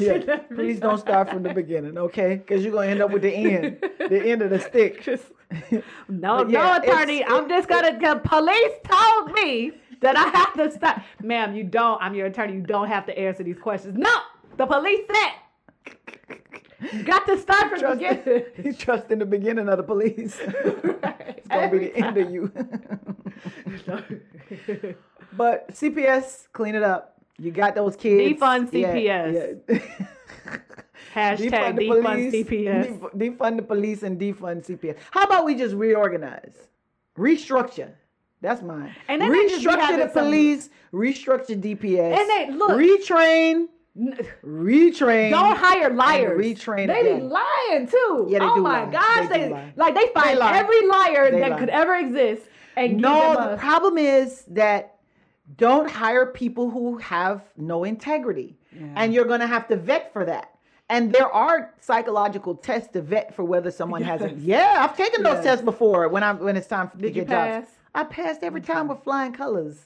Yeah, 0.00 0.38
please 0.54 0.80
don't 0.80 0.98
start 0.98 1.30
from 1.30 1.42
the 1.44 1.54
beginning, 1.54 1.96
okay? 1.96 2.36
Because 2.36 2.64
you're 2.64 2.72
gonna 2.72 2.88
end 2.88 3.00
up 3.02 3.10
with 3.12 3.22
the 3.22 3.32
end, 3.32 3.78
the 3.98 4.20
end 4.30 4.42
of 4.42 4.50
the 4.50 4.58
stick. 4.58 5.06
No, 6.08 6.46
yeah, 6.48 6.80
no, 6.80 6.82
attorney. 6.82 7.24
I'm 7.24 7.48
just 7.48 7.68
gonna. 7.68 7.98
The 7.98 8.20
police 8.24 8.72
told 8.84 9.32
me 9.32 9.72
that 10.00 10.16
I 10.16 10.28
have 10.36 10.54
to 10.54 10.70
stop. 10.70 11.00
Ma'am, 11.22 11.54
you 11.54 11.64
don't. 11.64 12.00
I'm 12.02 12.14
your 12.14 12.26
attorney. 12.26 12.54
You 12.54 12.62
don't 12.62 12.88
have 12.88 13.06
to 13.06 13.18
answer 13.18 13.42
these 13.42 13.58
questions. 13.58 13.96
No, 13.96 14.14
the 14.56 14.66
police 14.66 15.00
said. 15.12 15.32
You 16.92 17.02
got 17.02 17.26
to 17.26 17.38
start 17.38 17.68
from 17.68 17.78
the 17.78 17.78
Trust 17.78 17.98
beginning. 18.00 18.44
you 18.64 18.72
trust 18.72 19.10
in 19.10 19.18
the 19.18 19.26
beginning 19.26 19.68
of 19.68 19.76
the 19.76 19.82
police. 19.82 20.38
it's 20.40 21.48
gonna 21.48 21.70
be 21.70 21.78
the 21.78 21.96
end 21.96 22.16
of 22.16 22.30
you. 22.30 22.50
but 25.36 25.68
CPS, 25.72 26.46
clean 26.52 26.74
it 26.74 26.82
up. 26.82 27.16
You 27.38 27.50
got 27.50 27.74
those 27.74 27.96
kids. 27.96 28.40
Defund 28.40 28.70
Yeah, 28.72 28.94
CPS. 28.94 29.60
yeah. 29.68 30.58
Hashtag 31.14 31.76
defund 31.78 32.30
CPS. 32.32 32.86
def- 32.86 33.12
defund 33.38 33.56
the 33.56 33.62
police 33.62 34.02
and 34.02 34.18
defund 34.20 34.64
CPS. 34.64 34.96
How 35.10 35.24
about 35.24 35.44
we 35.44 35.54
just 35.54 35.74
reorganize, 35.74 36.54
restructure? 37.18 37.90
That's 38.40 38.62
mine. 38.62 38.94
And 39.08 39.20
then 39.20 39.32
they 39.32 39.46
restructure 39.48 39.96
the 39.98 40.10
some- 40.12 40.24
police, 40.24 40.70
restructure 40.92 41.60
DPS, 41.60 42.18
And 42.18 42.28
they- 42.30 42.56
look- 42.56 42.70
retrain, 42.70 43.68
retrain. 44.44 45.30
Don't 45.30 45.56
hire 45.56 45.90
liars. 45.90 46.38
retrain 46.40 46.86
They 46.86 47.00
again. 47.00 47.18
be 47.20 47.24
lying 47.26 47.86
too. 47.86 48.26
Yeah, 48.30 48.38
they 48.38 48.44
oh 48.46 48.54
do 48.56 48.62
my 48.62 48.84
lie. 48.84 48.90
gosh, 48.90 49.28
They 49.28 49.48
they, 49.48 49.72
like 49.76 49.94
they 49.94 50.06
find 50.14 50.38
lie. 50.38 50.56
every 50.58 50.86
liar 50.86 51.30
They 51.30 51.40
that 51.40 51.50
lie. 51.50 51.58
could 51.58 51.68
ever 51.68 51.96
exist 51.96 52.48
and 52.76 52.92
give 52.92 53.00
No, 53.00 53.34
them 53.34 53.44
the 53.48 53.54
a, 53.54 53.56
problem 53.58 53.98
is 53.98 54.44
that 54.48 54.96
don't 55.56 55.90
hire 55.90 56.26
people 56.26 56.70
who 56.70 56.96
have 56.98 57.42
no 57.56 57.84
integrity. 57.84 58.56
And 58.94 59.12
you're 59.12 59.24
going 59.24 59.40
to 59.40 59.48
have 59.48 59.66
to 59.68 59.76
vet 59.76 60.12
for 60.12 60.24
that. 60.24 60.54
And 60.90 61.12
there 61.12 61.32
are 61.32 61.72
psychological 61.80 62.56
tests 62.56 62.92
to 62.94 63.00
vet 63.00 63.34
for 63.34 63.44
whether 63.44 63.70
someone 63.70 64.02
has 64.02 64.20
it. 64.22 64.36
Yeah, 64.38 64.74
I've 64.80 64.96
taken 64.96 65.22
those 65.22 65.36
Yes. 65.36 65.44
tests 65.44 65.64
before 65.64 66.08
when 66.08 66.22
I 66.24 66.32
when 66.32 66.56
it's 66.56 66.66
time 66.66 66.90
to 66.90 66.96
Did 66.98 67.14
you 67.16 67.22
get 67.24 67.28
jobs. 67.30 67.66
pass? 67.66 67.76
I 67.94 68.04
passed 68.04 68.42
every 68.42 68.60
time 68.60 68.88
with 68.88 69.02
flying 69.04 69.32
colors. 69.32 69.76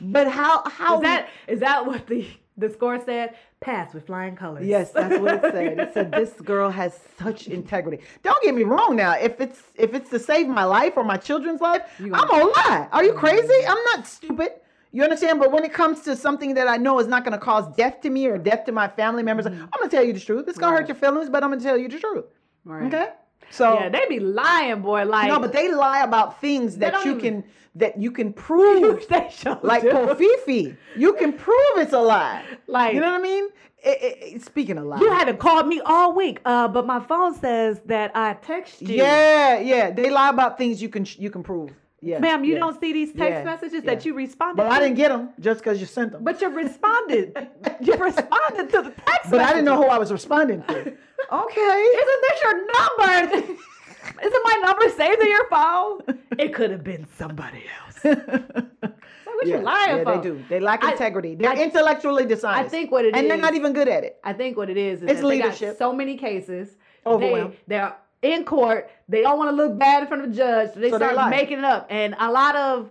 But 0.00 0.28
how 0.28 0.68
how 0.68 0.96
Is 0.96 1.02
that 1.02 1.28
is 1.46 1.60
that 1.60 1.86
what 1.86 2.06
the 2.08 2.26
the 2.56 2.68
score 2.70 3.00
said? 3.04 3.36
Pass 3.60 3.94
with 3.94 4.06
flying 4.06 4.34
colors. 4.36 4.64
Yes, 4.66 4.90
that's 4.90 5.18
what 5.20 5.34
it 5.34 5.52
said. 5.52 5.78
It 5.78 5.94
said 5.94 6.10
this 6.12 6.32
girl 6.40 6.70
has 6.70 6.98
such 7.22 7.46
integrity. 7.48 8.02
Don't 8.24 8.40
get 8.42 8.54
me 8.54 8.64
wrong 8.64 8.96
now. 8.96 9.12
If 9.12 9.40
it's 9.40 9.62
if 9.76 9.94
it's 9.94 10.10
to 10.10 10.18
save 10.18 10.48
my 10.48 10.64
life 10.64 10.94
or 10.96 11.04
my 11.04 11.16
children's 11.16 11.60
life, 11.60 11.82
I'm 12.00 12.10
gonna 12.10 12.44
lie. 12.46 12.88
Are 12.92 13.04
you 13.04 13.12
crazy? 13.12 13.60
I'm 13.66 13.82
not 13.92 14.06
stupid. 14.08 14.50
You 14.90 15.02
understand? 15.04 15.38
But 15.38 15.52
when 15.52 15.64
it 15.64 15.72
comes 15.72 16.00
to 16.02 16.16
something 16.16 16.54
that 16.54 16.66
I 16.68 16.76
know 16.76 16.98
is 16.98 17.06
not 17.06 17.24
gonna 17.24 17.38
cause 17.38 17.66
death 17.76 18.00
to 18.02 18.10
me 18.10 18.26
or 18.26 18.38
death 18.38 18.64
to 18.64 18.72
my 18.72 18.88
family 18.88 19.22
members, 19.22 19.46
I'm 19.46 19.68
gonna 19.78 19.90
tell 19.90 20.04
you 20.04 20.12
the 20.12 20.20
truth. 20.20 20.48
It's 20.48 20.58
gonna 20.58 20.76
hurt 20.76 20.88
your 20.88 20.94
feelings, 20.94 21.28
but 21.28 21.42
I'm 21.44 21.50
gonna 21.50 21.62
tell 21.62 21.76
you 21.76 21.88
the 21.88 21.98
truth. 21.98 22.24
Right. 22.64 22.86
Okay? 22.86 23.08
So 23.50 23.74
Yeah, 23.74 23.88
they 23.88 24.04
be 24.08 24.20
lying, 24.20 24.82
boy. 24.82 25.04
Like 25.04 25.28
no, 25.28 25.38
but 25.40 25.52
they 25.52 25.72
lie 25.72 26.02
about 26.02 26.40
things 26.40 26.76
that 26.78 27.04
you 27.04 27.12
even- 27.12 27.20
can 27.20 27.44
that 27.74 27.98
you 28.00 28.10
can 28.10 28.32
prove. 28.32 29.06
they 29.10 29.28
show 29.30 29.58
like 29.62 29.82
do. 29.82 29.90
Kofifi, 29.90 30.76
you 30.96 31.12
can 31.14 31.32
prove 31.32 31.56
it's 31.76 31.92
a 31.92 32.00
lie. 32.00 32.42
Like- 32.66 32.94
you 32.94 33.00
know 33.00 33.10
what 33.12 33.20
I 33.20 33.22
mean? 33.22 33.48
It- 33.84 34.34
it- 34.34 34.42
speaking 34.42 34.76
of 34.76 34.84
lies, 34.84 35.00
You 35.00 35.12
haven't 35.12 35.38
called 35.38 35.68
me 35.68 35.80
all 35.84 36.12
week, 36.14 36.40
uh, 36.44 36.66
but 36.66 36.84
my 36.86 36.98
phone 36.98 37.34
says 37.34 37.80
that 37.86 38.10
I 38.16 38.34
text 38.34 38.82
you. 38.82 38.96
Yeah, 38.96 39.60
yeah. 39.60 39.90
They 39.92 40.10
lie 40.10 40.30
about 40.30 40.58
things 40.58 40.82
you 40.82 40.88
can 40.88 41.06
you 41.18 41.30
can 41.30 41.42
prove. 41.42 41.70
Yeah, 42.00 42.20
Ma'am, 42.20 42.44
you 42.44 42.54
yeah. 42.54 42.60
don't 42.60 42.80
see 42.80 42.92
these 42.92 43.08
text 43.12 43.20
Yeah, 43.38 43.44
messages 43.44 43.82
yeah. 43.84 43.94
that 43.94 44.04
you 44.04 44.14
responded 44.14 44.56
But 44.56 44.64
to? 44.68 44.70
I 44.70 44.78
didn't 44.78 44.96
get 44.96 45.08
them 45.08 45.30
just 45.40 45.60
because 45.60 45.80
you 45.80 45.86
sent 45.86 46.12
them. 46.12 46.22
But, 46.22 46.40
you 46.40 46.48
responded. 46.48 47.36
you 47.80 47.94
responded 47.94 48.70
to 48.70 48.82
the 48.82 48.92
text 49.04 49.30
But 49.30 49.40
I 49.40 49.48
didn't 49.48 49.64
know 49.64 49.76
who 49.76 49.88
I 49.88 49.98
was 49.98 50.12
responding 50.12 50.62
to. 50.62 50.74
okay. 51.32 51.80
Isn't 52.02 52.22
this 52.28 52.42
your 52.42 52.56
number? 52.76 53.36
Isn't 54.22 54.42
my 54.44 54.60
number 54.64 54.88
saved 54.90 55.20
in 55.20 55.28
your 55.28 55.48
phone? 55.48 56.00
It 56.38 56.54
could 56.54 56.70
have 56.70 56.84
been 56.84 57.06
somebody 57.16 57.64
else. 57.84 58.04
what 58.04 59.46
you 59.46 59.58
lying 59.58 59.98
yeah, 59.98 60.04
for? 60.04 60.16
they 60.16 60.22
do. 60.22 60.44
They 60.48 60.60
lack 60.60 60.84
I- 60.84 60.92
integrity. 60.92 61.34
They're 61.34 61.50
I- 61.50 61.62
intellectually 61.62 62.26
dishonest. 62.26 62.64
I 62.66 62.68
think 62.68 62.92
what 62.92 63.06
it 63.06 63.16
and 63.16 63.28
they're 63.28 63.36
not 63.36 63.54
even 63.54 63.72
good 63.72 63.88
at 63.88 64.04
it. 64.04 64.18
I 64.22 64.32
think 64.34 64.56
what 64.56 64.70
it 64.70 64.76
is 64.76 65.02
is 65.02 65.10
It's 65.10 65.20
that 65.20 65.26
they 65.28 65.38
got 65.38 65.44
leadership. 65.46 65.78
so 65.78 65.92
many 65.92 66.16
cases. 66.16 66.76
Overwhelmed. 67.04 67.52
They, 67.66 67.76
they're 67.76 67.96
in 68.22 68.44
court. 68.44 68.90
They 69.08 69.22
don't 69.22 69.38
want 69.38 69.50
to 69.50 69.56
look 69.56 69.78
bad 69.78 70.02
in 70.02 70.08
front 70.08 70.24
of 70.24 70.30
the 70.30 70.36
judge. 70.36 70.74
So 70.74 70.80
they 70.80 70.90
So 70.90 70.96
start 70.98 71.30
making 71.30 71.58
it 71.58 71.64
up. 71.64 71.86
And 71.90 72.14
a 72.18 72.30
lot 72.30 72.56
of 72.56 72.90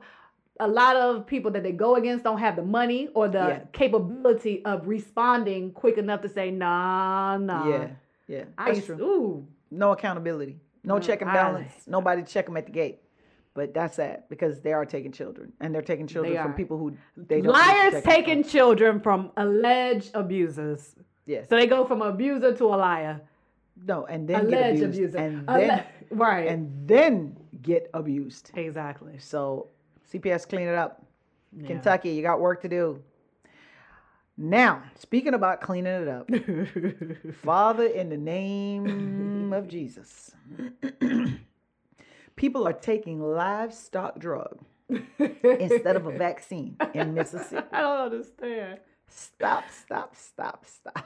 a 0.59 0.67
lot 0.67 0.95
of 0.95 1.27
people 1.27 1.51
that 1.51 1.61
they 1.61 1.71
go 1.71 1.95
against 1.95 2.23
don't 2.23 2.39
have 2.39 2.55
the 2.55 2.63
money 2.63 3.09
or 3.13 3.27
the 3.27 3.37
Yeah. 3.37 3.59
capability 3.73 4.65
of 4.65 4.87
responding 4.87 5.71
quick 5.71 5.99
enough 5.99 6.21
to 6.21 6.29
say, 6.29 6.49
nah, 6.49 7.37
nah. 7.37 7.69
Yeah, 7.69 7.87
yeah. 8.27 8.43
I 8.57 8.65
That's 8.65 8.77
used 8.77 8.87
true. 8.87 9.05
ooh. 9.05 9.47
No 9.69 9.91
accountability. 9.91 10.57
No 10.83 10.95
No, 10.95 10.99
check 10.99 11.21
and 11.21 11.29
I- 11.29 11.33
balance. 11.35 11.87
Nobody 11.87 12.23
check 12.23 12.45
them 12.47 12.57
at 12.57 12.65
the 12.65 12.71
gate. 12.71 13.01
But 13.53 13.73
that's 13.73 13.95
sad 13.95 14.23
because 14.29 14.61
they 14.61 14.71
are 14.73 14.85
taking 14.85 15.11
children, 15.11 15.51
and 15.59 15.73
they're 15.73 15.81
taking 15.81 16.05
children 16.07 16.33
They 16.35 16.41
from 16.41 16.53
people 16.53 16.77
who 16.77 16.95
they 17.17 17.41
don't. 17.41 17.53
Liars 17.53 18.03
taking 18.03 18.43
children 18.43 18.99
from 18.99 19.31
alleged 19.37 20.11
abusers. 20.15 20.95
Yes. 21.25 21.49
So 21.49 21.55
they 21.55 21.65
go 21.67 21.83
from 21.85 22.01
abuser 22.03 22.53
to 22.55 22.65
a 22.65 22.77
liar. 22.77 23.19
No, 23.85 24.05
and 24.05 24.27
then 24.27 24.49
get 24.49 24.81
abused, 24.81 25.15
and 25.15 25.49
Alle- 25.49 25.57
then 25.59 25.83
right. 26.11 26.47
and 26.47 26.87
then 26.87 27.35
get 27.61 27.89
abused. 27.93 28.51
exactly. 28.55 29.15
So 29.19 29.67
CPS, 30.11 30.47
clean 30.47 30.67
it 30.67 30.75
up. 30.75 31.05
Yeah. 31.55 31.67
Kentucky, 31.67 32.09
you 32.11 32.21
got 32.21 32.39
work 32.39 32.61
to 32.61 32.69
do. 32.69 33.01
Now, 34.39 34.83
speaking 34.95 35.33
about 35.33 35.61
cleaning 35.61 35.93
it 36.03 36.07
up, 36.07 36.29
Father, 37.43 37.85
in 37.85 38.09
the 38.09 38.17
name 38.17 39.51
of 39.51 39.67
Jesus, 39.67 40.31
people 42.35 42.67
are 42.67 42.73
taking 42.73 43.19
livestock 43.19 44.19
drug 44.19 44.59
instead 45.19 45.95
of 45.95 46.05
a 46.05 46.11
vaccine 46.11 46.77
in 46.93 47.13
Mississippi. 47.15 47.67
I 47.71 47.81
don't 47.81 47.99
understand. 48.13 48.79
Stop, 49.09 49.63
stop, 49.71 50.15
stop, 50.15 50.65
stop. 50.65 51.05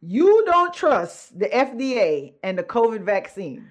You 0.00 0.44
don't 0.46 0.72
trust 0.72 1.38
the 1.38 1.46
FDA 1.46 2.34
and 2.44 2.56
the 2.56 2.62
COVID 2.62 3.02
vaccine, 3.02 3.66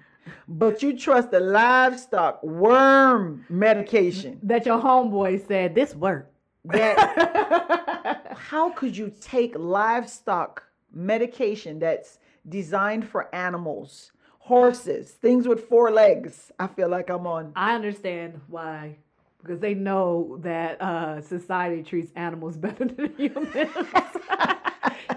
but 0.46 0.82
you 0.82 0.96
trust 0.96 1.30
the 1.30 1.40
livestock 1.40 2.42
worm 2.42 3.46
medication. 3.48 4.38
That 4.42 4.66
your 4.66 4.78
homeboy 4.78 5.46
said 5.48 5.74
this 5.74 5.94
worked. 5.94 6.34
That 6.66 8.32
how 8.36 8.70
could 8.70 8.94
you 8.94 9.10
take 9.22 9.54
livestock 9.56 10.64
medication 10.92 11.78
that's 11.78 12.18
designed 12.46 13.08
for 13.08 13.34
animals, 13.34 14.12
horses, 14.38 15.12
things 15.12 15.48
with 15.48 15.66
four 15.66 15.90
legs? 15.90 16.52
I 16.58 16.66
feel 16.66 16.90
like 16.90 17.08
I'm 17.08 17.26
on. 17.26 17.52
I 17.56 17.74
understand 17.74 18.38
why. 18.48 18.96
Because 19.40 19.60
they 19.60 19.72
know 19.72 20.38
that 20.42 20.82
uh, 20.82 21.22
society 21.22 21.82
treats 21.82 22.12
animals 22.16 22.56
better 22.58 22.84
than 22.84 23.14
humans. 23.16 23.70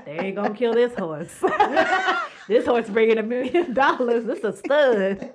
they 0.06 0.18
ain't 0.20 0.36
gonna 0.36 0.54
kill 0.54 0.74
this 0.74 0.94
horse. 0.96 1.34
this 2.48 2.66
horse 2.66 2.90
bringing 2.90 3.18
a 3.18 3.24
million 3.24 3.74
dollars. 3.84 4.26
This 4.26 4.44
a 4.44 4.56
stud. 4.56 5.32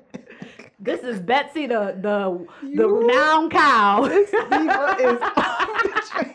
This 0.78 1.00
is 1.02 1.20
Betsy 1.20 1.66
the 1.66 1.96
the 2.00 2.46
the 2.62 2.68
You- 2.68 2.98
renowned 3.00 3.50
cow. 3.50 4.02
Diva 4.08 4.96
is 5.00 5.18
the. 5.18 6.34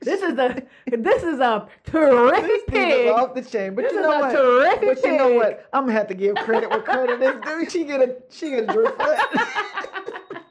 This 0.00 0.20
is 0.20 0.38
a 0.38 0.62
this 0.98 1.22
is 1.22 1.40
a 1.40 1.66
terrific 1.84 2.44
This 2.44 2.62
pig. 2.68 3.08
off 3.08 3.34
the 3.34 3.40
chain. 3.42 3.74
But 3.74 3.84
This 3.84 3.94
you 3.94 4.02
know 4.02 4.18
what? 4.18 4.32
terrific 4.32 5.02
but 5.02 5.10
you 5.10 5.16
know 5.16 5.30
what? 5.32 5.66
I'm 5.72 5.84
gonna 5.84 5.92
have 5.94 6.08
to 6.08 6.14
give 6.14 6.36
credit 6.36 6.68
where 6.68 6.82
credit 6.82 7.22
is 7.22 7.40
due. 7.42 7.70
She 7.70 7.84
get 7.84 8.00
a 8.02 8.16
she 8.30 8.50
get 8.50 8.64
a 8.64 8.66
that. 8.98 10.42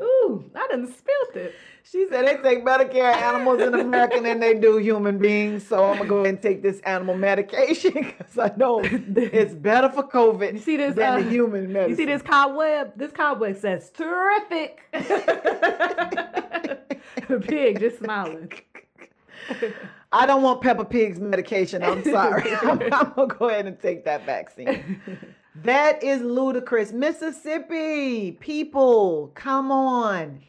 Ooh, 0.00 0.50
I 0.54 0.66
done 0.70 0.86
spilled 0.92 1.36
it. 1.36 1.54
She 1.84 2.06
said 2.08 2.26
they 2.26 2.36
take 2.42 2.64
better 2.64 2.84
care 2.84 3.10
of 3.10 3.16
animals 3.16 3.60
in 3.60 3.74
America 3.74 4.20
than 4.20 4.40
they 4.40 4.54
do 4.54 4.78
human 4.78 5.18
beings. 5.18 5.66
So 5.66 5.84
I'm 5.84 5.96
gonna 5.98 6.08
go 6.08 6.16
ahead 6.18 6.34
and 6.34 6.42
take 6.42 6.62
this 6.62 6.80
animal 6.80 7.16
medication 7.16 7.92
because 7.94 8.38
I 8.38 8.52
know 8.56 8.80
it's 8.84 9.54
better 9.54 9.88
for 9.88 10.04
COVID 10.04 10.54
You 10.54 10.58
see 10.60 10.76
this? 10.76 10.94
than 10.94 11.12
uh, 11.12 11.18
the 11.22 11.28
human 11.28 11.72
medicine. 11.72 11.90
You 11.90 11.96
see 11.96 12.04
this 12.04 12.22
cobweb? 12.22 12.92
This 12.96 13.12
cobweb 13.12 13.56
says 13.58 13.90
terrific. 13.90 14.82
the 14.92 16.78
pig 17.46 17.80
just 17.80 17.98
smiling. 17.98 18.52
I 20.12 20.26
don't 20.26 20.42
want 20.42 20.62
Peppa 20.62 20.84
Pig's 20.84 21.18
medication. 21.18 21.82
I'm 21.82 22.04
sorry. 22.04 22.54
I'm, 22.54 22.80
I'm 22.92 23.12
gonna 23.14 23.26
go 23.26 23.48
ahead 23.48 23.66
and 23.66 23.78
take 23.80 24.04
that 24.04 24.24
vaccine. 24.24 25.00
That 25.64 26.02
is 26.02 26.22
ludicrous. 26.22 26.92
Mississippi 26.92 28.32
people, 28.40 29.32
come 29.34 29.72
on. 29.72 30.40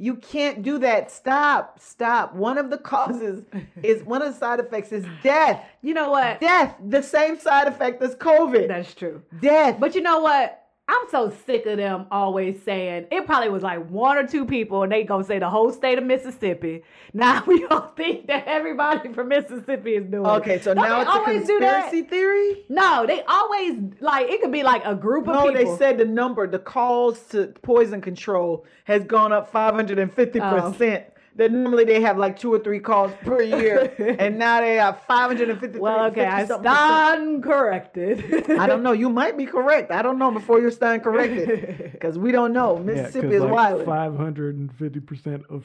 You 0.00 0.14
can't 0.14 0.62
do 0.62 0.78
that. 0.78 1.10
Stop. 1.10 1.78
Stop. 1.78 2.34
One 2.34 2.56
of 2.56 2.70
the 2.70 2.78
causes 2.78 3.44
is 3.82 4.02
one 4.02 4.22
of 4.22 4.32
the 4.32 4.38
side 4.38 4.58
effects 4.58 4.92
is 4.92 5.04
death. 5.22 5.62
You 5.82 5.92
know 5.92 6.10
what? 6.10 6.40
Death. 6.40 6.74
The 6.88 7.02
same 7.02 7.38
side 7.38 7.68
effect 7.68 8.00
as 8.02 8.14
COVID. 8.14 8.68
That's 8.68 8.94
true. 8.94 9.20
death. 9.42 9.78
But 9.78 9.94
you 9.94 10.00
know 10.00 10.20
what? 10.20 10.59
I'm 10.90 11.08
so 11.08 11.32
sick 11.46 11.66
of 11.66 11.76
them 11.76 12.06
always 12.10 12.60
saying 12.64 13.06
it 13.12 13.24
probably 13.24 13.48
was 13.48 13.62
like 13.62 13.88
one 13.88 14.16
or 14.16 14.26
two 14.26 14.44
people 14.44 14.82
and 14.82 14.90
they 14.90 15.04
gonna 15.04 15.22
say 15.22 15.38
the 15.38 15.48
whole 15.48 15.72
state 15.72 15.98
of 15.98 16.04
Mississippi. 16.04 16.82
Now 17.12 17.42
we 17.44 17.66
all 17.66 17.88
think 17.96 18.28
that 18.28 18.46
everybody 18.46 19.12
from 19.12 19.28
Mississippi 19.28 19.96
is 19.96 20.06
doing 20.06 20.24
it. 20.24 20.28
okay, 20.28 20.60
so 20.60 20.74
Don't 20.74 20.84
now 20.88 21.00
it's 21.00 21.08
a 21.08 21.12
always 21.12 21.44
do 21.46 21.58
that? 21.58 21.90
conspiracy 21.90 22.08
theory? 22.08 22.64
No, 22.68 23.04
they 23.04 23.22
always 23.24 23.74
like 24.00 24.28
it 24.30 24.40
could 24.40 24.52
be 24.52 24.62
like 24.62 24.82
a 24.84 24.94
group 24.94 25.26
of 25.26 25.34
people. 25.34 25.52
No, 25.52 25.58
people. 25.58 25.72
they 25.72 25.78
said 25.78 25.98
the 25.98 26.04
number, 26.04 26.46
the 26.46 26.60
calls 26.60 27.20
to 27.30 27.48
poison 27.62 28.00
control 28.00 28.64
has 28.84 29.02
gone 29.04 29.32
up 29.32 29.52
550% 29.52 31.04
that 31.36 31.52
normally 31.52 31.84
they 31.84 32.00
have 32.00 32.18
like 32.18 32.38
two 32.38 32.52
or 32.52 32.58
three 32.58 32.80
calls 32.80 33.12
per 33.22 33.40
year, 33.56 33.94
and 34.18 34.38
now 34.38 34.60
they 34.60 34.74
have 34.76 35.00
550. 35.06 35.78
Well, 35.78 36.06
okay, 36.06 36.26
I 36.26 36.40
50 36.40 36.48
something 36.48 36.72
stand 36.72 37.42
corrected. 37.42 38.50
I 38.50 38.66
don't 38.66 38.82
know. 38.82 38.92
You 38.92 39.08
might 39.08 39.36
be 39.36 39.46
correct. 39.46 39.90
I 39.90 40.02
don't 40.02 40.18
know 40.18 40.30
before 40.30 40.60
you 40.60 40.70
stand 40.70 41.02
corrected 41.02 41.92
because 41.92 42.18
we 42.18 42.32
don't 42.32 42.52
know. 42.52 42.78
Mississippi 42.78 43.28
because 43.28 43.44
is 43.44 43.50
like 43.50 43.86
wild. 43.86 43.86
550% 43.86 45.44
of 45.50 45.64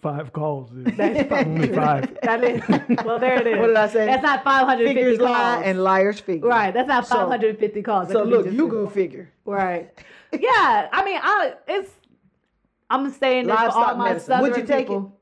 five 0.00 0.32
calls 0.32 0.72
is 0.72 0.84
That's 0.96 1.30
only 1.46 1.68
five. 1.72 2.18
That 2.22 2.42
is. 2.42 2.60
Well, 3.04 3.18
there 3.20 3.40
it 3.40 3.46
is. 3.46 3.58
What 3.58 3.68
did 3.68 3.76
I 3.76 3.88
say? 3.88 4.06
That's 4.06 4.22
not 4.22 4.42
550 4.42 4.94
Figures 4.94 5.18
calls. 5.18 5.30
lie 5.30 5.62
and 5.64 5.84
liars 5.84 6.18
figure. 6.20 6.48
right. 6.48 6.72
That's 6.74 6.88
not 6.88 7.06
So- 7.06 7.16
550 7.16 7.82
calls. 7.82 8.08
That 8.08 8.14
So 8.14 8.24
look, 8.24 8.50
you 8.50 8.66
a- 8.66 8.70
go 8.70 8.88
figure. 8.88 9.30
Right. 9.44 9.90
Yeah. 10.32 10.88
I 10.92 11.04
mean, 11.04 11.20
I 11.22 11.54
it's. 11.68 11.90
I'm 12.92 13.10
saying 13.10 13.46
this 13.46 13.56
for 13.56 13.70
all 13.70 13.94
my 13.96 14.08
medicine. 14.08 14.26
southern 14.28 14.50
Would 14.50 14.56
you 14.60 14.66
take 14.66 14.86
people. 14.86 15.18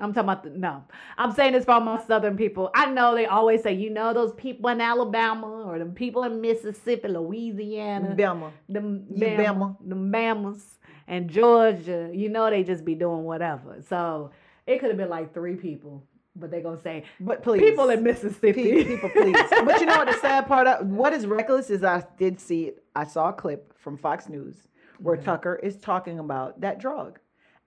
I'm 0.00 0.12
talking 0.12 0.28
about 0.28 0.42
the, 0.42 0.50
no. 0.50 0.82
I'm 1.16 1.30
saying 1.32 1.52
this 1.52 1.64
for 1.64 1.72
all 1.72 1.80
my 1.80 2.02
southern 2.04 2.36
people. 2.36 2.68
I 2.74 2.86
know 2.90 3.14
they 3.14 3.26
always 3.26 3.62
say, 3.62 3.72
you 3.74 3.90
know, 3.90 4.12
those 4.12 4.32
people 4.34 4.68
in 4.70 4.80
Alabama 4.80 5.46
or 5.66 5.78
the 5.78 5.84
people 5.86 6.24
in 6.24 6.40
Mississippi, 6.40 7.06
Louisiana, 7.06 8.16
Bama. 8.16 8.50
them 8.68 9.06
You 9.08 9.24
Bama, 9.26 9.36
Bama. 9.46 9.88
them 9.88 10.10
Bamas, 10.10 10.62
and 11.06 11.30
Georgia. 11.30 12.10
You 12.12 12.28
know, 12.28 12.50
they 12.50 12.64
just 12.64 12.84
be 12.84 12.96
doing 12.96 13.22
whatever. 13.22 13.76
So 13.88 14.32
it 14.66 14.80
could 14.80 14.88
have 14.88 14.98
been 14.98 15.10
like 15.10 15.32
three 15.32 15.54
people, 15.54 16.02
but 16.34 16.50
they 16.50 16.60
gonna 16.60 16.80
say 16.80 17.04
But 17.20 17.44
please. 17.44 17.60
people 17.60 17.90
in 17.90 18.02
Mississippi. 18.02 18.64
Pe- 18.64 18.84
people, 18.84 19.10
please. 19.10 19.36
but 19.64 19.78
you 19.80 19.86
know 19.86 19.98
what 19.98 20.08
the 20.08 20.18
sad 20.18 20.48
part 20.48 20.66
of 20.66 20.88
what 20.88 21.12
is 21.12 21.24
reckless 21.24 21.70
is 21.70 21.84
I 21.84 22.02
did 22.18 22.40
see 22.40 22.64
it. 22.64 22.82
I 22.96 23.04
saw 23.04 23.28
a 23.28 23.32
clip 23.32 23.72
from 23.78 23.96
Fox 23.96 24.28
News 24.28 24.56
where 24.98 25.16
mm-hmm. 25.16 25.24
Tucker 25.24 25.60
is 25.62 25.76
talking 25.76 26.18
about 26.18 26.60
that 26.60 26.78
drug, 26.78 27.18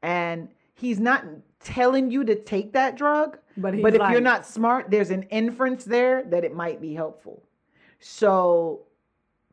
and 0.01 0.49
he's 0.73 0.99
not 0.99 1.25
telling 1.59 2.11
you 2.11 2.23
to 2.23 2.35
take 2.35 2.73
that 2.73 2.97
drug. 2.97 3.37
But 3.57 3.81
but 3.81 3.95
if 3.95 4.01
you're 4.11 4.21
not 4.21 4.45
smart, 4.45 4.91
there's 4.91 5.09
an 5.09 5.23
inference 5.23 5.83
there 5.83 6.23
that 6.25 6.43
it 6.43 6.53
might 6.53 6.81
be 6.81 6.93
helpful. 6.93 7.43
So 7.99 8.85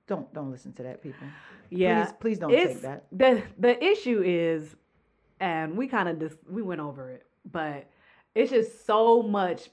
don't 0.07 0.33
don't 0.35 0.51
listen 0.51 0.73
to 0.75 0.83
that, 0.85 1.03
people. 1.03 1.27
Yeah, 1.71 2.05
Please, 2.05 2.15
please 2.21 2.39
don't 2.39 2.53
it's, 2.53 2.75
take 2.75 2.83
that. 2.83 3.05
The 3.13 3.43
the 3.59 3.83
issue 3.83 4.23
is, 4.25 4.77
and 5.41 5.77
we 5.77 5.89
kind 5.89 6.09
of 6.09 6.21
just 6.21 6.37
we 6.49 6.63
went 6.63 6.81
over 6.81 7.11
it, 7.11 7.27
but 7.51 7.89
it's 8.35 8.51
just 8.51 8.87
so 8.87 9.23
much. 9.23 9.71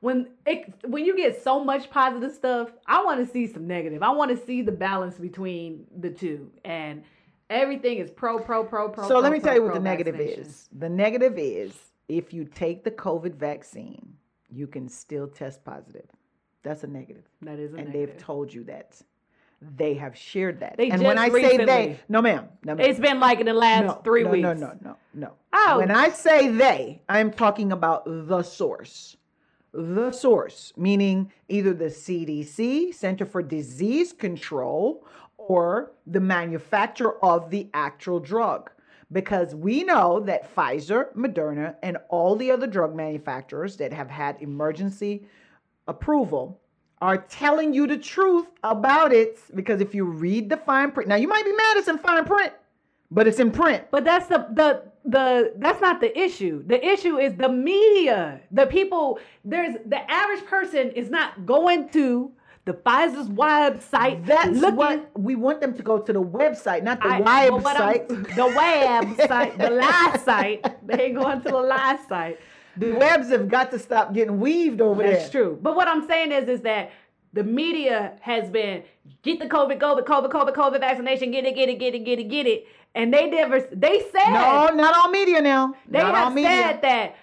When 0.00 0.28
it 0.46 0.74
when 0.84 1.04
you 1.04 1.16
get 1.16 1.42
so 1.42 1.62
much 1.62 1.90
positive 1.90 2.32
stuff, 2.32 2.70
I 2.86 3.04
want 3.04 3.24
to 3.24 3.30
see 3.30 3.46
some 3.46 3.66
negative. 3.66 4.02
I 4.02 4.10
want 4.10 4.30
to 4.30 4.46
see 4.46 4.62
the 4.62 4.72
balance 4.72 5.16
between 5.16 5.86
the 5.98 6.10
two, 6.10 6.50
and 6.64 7.02
everything 7.50 7.98
is 7.98 8.10
pro 8.10 8.38
pro 8.38 8.64
pro 8.64 8.88
pro. 8.88 9.04
So 9.04 9.10
pro, 9.10 9.20
let 9.20 9.32
me 9.32 9.40
pro, 9.40 9.48
tell 9.48 9.56
you 9.56 9.62
what 9.62 9.74
the 9.74 9.80
negative 9.80 10.20
is. 10.20 10.68
The 10.72 10.88
negative 10.88 11.34
is 11.36 11.72
if 12.08 12.32
you 12.32 12.44
take 12.44 12.84
the 12.84 12.90
COVID 12.90 13.34
vaccine, 13.34 14.14
you 14.50 14.66
can 14.66 14.88
still 14.88 15.26
test 15.26 15.64
positive. 15.64 16.06
That's 16.62 16.84
a 16.84 16.86
negative. 16.86 17.24
That 17.42 17.58
is 17.58 17.74
a 17.74 17.76
and 17.76 17.88
negative. 17.88 18.10
they've 18.10 18.18
told 18.18 18.52
you 18.52 18.64
that. 18.64 19.00
They 19.76 19.94
have 19.94 20.16
shared 20.16 20.60
that. 20.60 20.76
They 20.76 20.90
and 20.90 21.02
when 21.02 21.16
I 21.16 21.28
say 21.28 21.56
they, 21.56 21.64
recently- 21.64 22.00
no 22.08 22.20
ma'am, 22.20 22.48
no 22.62 22.74
ma'am. 22.74 22.86
It's 22.86 23.00
been 23.00 23.20
like 23.20 23.40
in 23.40 23.46
the 23.46 23.54
last 23.54 23.86
no, 23.86 23.92
three 24.04 24.22
no, 24.22 24.30
weeks. 24.30 24.42
No, 24.42 24.52
no, 24.52 24.72
no, 24.82 24.96
no. 25.14 25.32
Oh. 25.52 25.78
When 25.78 25.90
I 25.90 26.10
say 26.10 26.48
they, 26.48 27.02
I'm 27.08 27.30
talking 27.30 27.72
about 27.72 28.04
the 28.04 28.42
source. 28.42 29.16
The 29.72 30.10
source, 30.10 30.72
meaning 30.76 31.32
either 31.48 31.74
the 31.74 31.86
CDC, 31.86 32.94
Center 32.94 33.26
for 33.26 33.42
Disease 33.42 34.12
Control, 34.12 35.06
or 35.48 35.92
the 36.06 36.20
manufacturer 36.20 37.22
of 37.24 37.50
the 37.50 37.68
actual 37.74 38.20
drug. 38.20 38.70
Because 39.12 39.54
we 39.54 39.84
know 39.84 40.20
that 40.20 40.52
Pfizer, 40.54 41.14
Moderna, 41.14 41.76
and 41.82 41.96
all 42.08 42.34
the 42.34 42.50
other 42.50 42.66
drug 42.66 42.94
manufacturers 42.96 43.76
that 43.76 43.92
have 43.92 44.10
had 44.10 44.42
emergency 44.42 45.26
approval 45.86 46.60
are 47.00 47.18
telling 47.18 47.72
you 47.72 47.86
the 47.86 47.98
truth 47.98 48.46
about 48.64 49.12
it. 49.12 49.38
Because 49.54 49.80
if 49.80 49.94
you 49.94 50.04
read 50.04 50.48
the 50.48 50.56
fine 50.56 50.90
print, 50.90 51.08
now 51.08 51.16
you 51.16 51.28
might 51.28 51.44
be 51.44 51.52
mad 51.52 51.76
it's 51.76 51.88
in 51.88 51.98
fine 51.98 52.24
print, 52.24 52.52
but 53.10 53.28
it's 53.28 53.38
in 53.38 53.52
print. 53.52 53.84
But 53.90 54.04
that's 54.04 54.26
the 54.26 54.48
the 54.52 54.82
the 55.04 55.52
that's 55.58 55.80
not 55.80 56.00
the 56.00 56.18
issue. 56.18 56.64
The 56.66 56.84
issue 56.84 57.18
is 57.18 57.34
the 57.34 57.48
media. 57.48 58.40
The 58.50 58.66
people 58.66 59.20
there's 59.44 59.76
the 59.86 60.10
average 60.10 60.44
person 60.46 60.90
is 60.90 61.10
not 61.10 61.46
going 61.46 61.90
to 61.90 62.32
the 62.66 62.74
Pfizer's 62.74 63.28
website. 63.28 64.26
That's 64.26 64.50
looking, 64.58 64.76
what 64.76 65.10
we 65.18 65.34
want 65.36 65.60
them 65.60 65.72
to 65.74 65.82
go 65.82 65.98
to 65.98 66.12
the 66.12 66.22
website, 66.22 66.82
not 66.82 67.00
the 67.00 67.08
I- 67.08 67.48
but 67.50 67.62
what 67.62 67.76
I'm- 67.80 67.94
website. 68.00 68.08
The 68.36 68.48
website, 69.22 69.56
the 69.58 69.70
lie 69.82 70.20
site. 70.24 70.86
They 70.86 71.04
ain't 71.06 71.14
going 71.16 71.40
to 71.42 71.48
the 71.48 71.56
lie 71.56 71.98
site. 72.08 72.38
The 72.76 72.92
webs 72.92 73.30
have 73.30 73.48
got 73.48 73.70
to 73.70 73.78
stop 73.78 74.12
getting 74.12 74.38
weaved 74.38 74.80
over 74.82 75.02
there. 75.02 75.12
That's 75.12 75.30
true. 75.30 75.58
But 75.62 75.76
what 75.76 75.88
I'm 75.88 76.06
saying 76.06 76.32
is, 76.32 76.46
is 76.48 76.60
that 76.62 76.90
the 77.32 77.42
media 77.44 78.16
has 78.20 78.50
been 78.50 78.82
get 79.22 79.38
the 79.38 79.46
COVID, 79.46 79.78
COVID, 79.78 80.04
COVID, 80.04 80.28
COVID, 80.30 80.54
COVID 80.54 80.80
vaccination, 80.80 81.30
get 81.30 81.44
it, 81.46 81.54
get 81.54 81.68
it, 81.70 81.78
get 81.78 81.94
it, 81.94 82.00
get 82.04 82.18
it, 82.18 82.24
get 82.24 82.46
it, 82.46 82.66
and 82.94 83.14
they 83.14 83.30
never. 83.30 83.60
They 83.60 84.00
said 84.12 84.30
No, 84.30 84.68
not 84.74 84.94
all 84.94 85.10
media 85.10 85.40
now. 85.40 85.74
they 85.88 85.98
not 86.00 86.14
all 86.14 86.24
have 86.24 86.34
media. 86.34 86.50
said 86.50 86.82
that. 86.82 87.16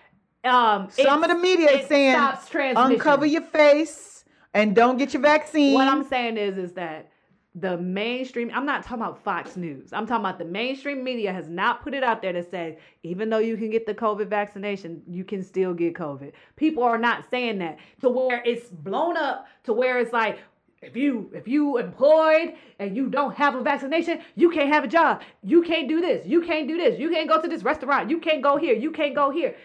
Um, 0.45 0.89
Some 0.91 1.23
of 1.23 1.29
the 1.29 1.35
media 1.37 1.69
is 1.71 1.85
it 1.85 1.87
saying 1.87 2.75
uncover 2.75 3.25
your 3.25 3.41
face 3.43 4.12
and 4.53 4.75
don't 4.75 4.97
get 4.97 5.13
your 5.13 5.21
vaccine. 5.21 5.73
What 5.73 5.87
I'm 5.87 6.03
saying 6.03 6.37
is, 6.37 6.57
is 6.57 6.73
that 6.73 7.09
the 7.55 7.77
mainstream. 7.77 8.51
I'm 8.53 8.65
not 8.65 8.83
talking 8.83 9.03
about 9.03 9.23
Fox 9.23 9.55
News. 9.55 9.93
I'm 9.93 10.07
talking 10.07 10.25
about 10.25 10.39
the 10.39 10.45
mainstream 10.45 11.03
media 11.03 11.31
has 11.31 11.47
not 11.47 11.83
put 11.83 11.93
it 11.93 12.03
out 12.03 12.21
there 12.21 12.33
to 12.33 12.43
say 12.43 12.79
even 13.03 13.29
though 13.29 13.37
you 13.39 13.57
can 13.57 13.69
get 13.69 13.85
the 13.85 13.93
COVID 13.93 14.27
vaccination, 14.27 15.03
you 15.07 15.23
can 15.23 15.43
still 15.43 15.73
get 15.73 15.93
COVID. 15.93 16.31
People 16.55 16.83
are 16.83 16.97
not 16.97 17.29
saying 17.29 17.59
that 17.59 17.77
to 18.01 18.09
where 18.09 18.41
it's 18.45 18.69
blown 18.69 19.17
up 19.17 19.47
to 19.65 19.73
where 19.73 19.99
it's 19.99 20.13
like. 20.13 20.39
If 20.81 20.97
you 20.97 21.31
if 21.33 21.47
you 21.47 21.77
employed 21.77 22.55
and 22.77 22.93
you 22.93 23.07
don't 23.07 23.33
have 23.35 23.55
a 23.55 23.61
vaccination, 23.61 24.19
you 24.35 24.49
can't 24.49 24.67
have 24.67 24.83
a 24.83 24.87
job. 24.89 25.21
You 25.41 25.61
can't 25.61 25.87
do 25.87 26.01
this. 26.01 26.27
You 26.27 26.41
can't 26.41 26.67
do 26.67 26.75
this. 26.75 26.99
You 26.99 27.09
can't 27.09 27.29
go 27.29 27.41
to 27.41 27.47
this 27.47 27.63
restaurant. 27.63 28.09
You 28.09 28.19
can't 28.19 28.43
go 28.43 28.57
here. 28.57 28.75
You 28.75 28.91
can't 28.91 29.15
go 29.15 29.29
here. 29.31 29.55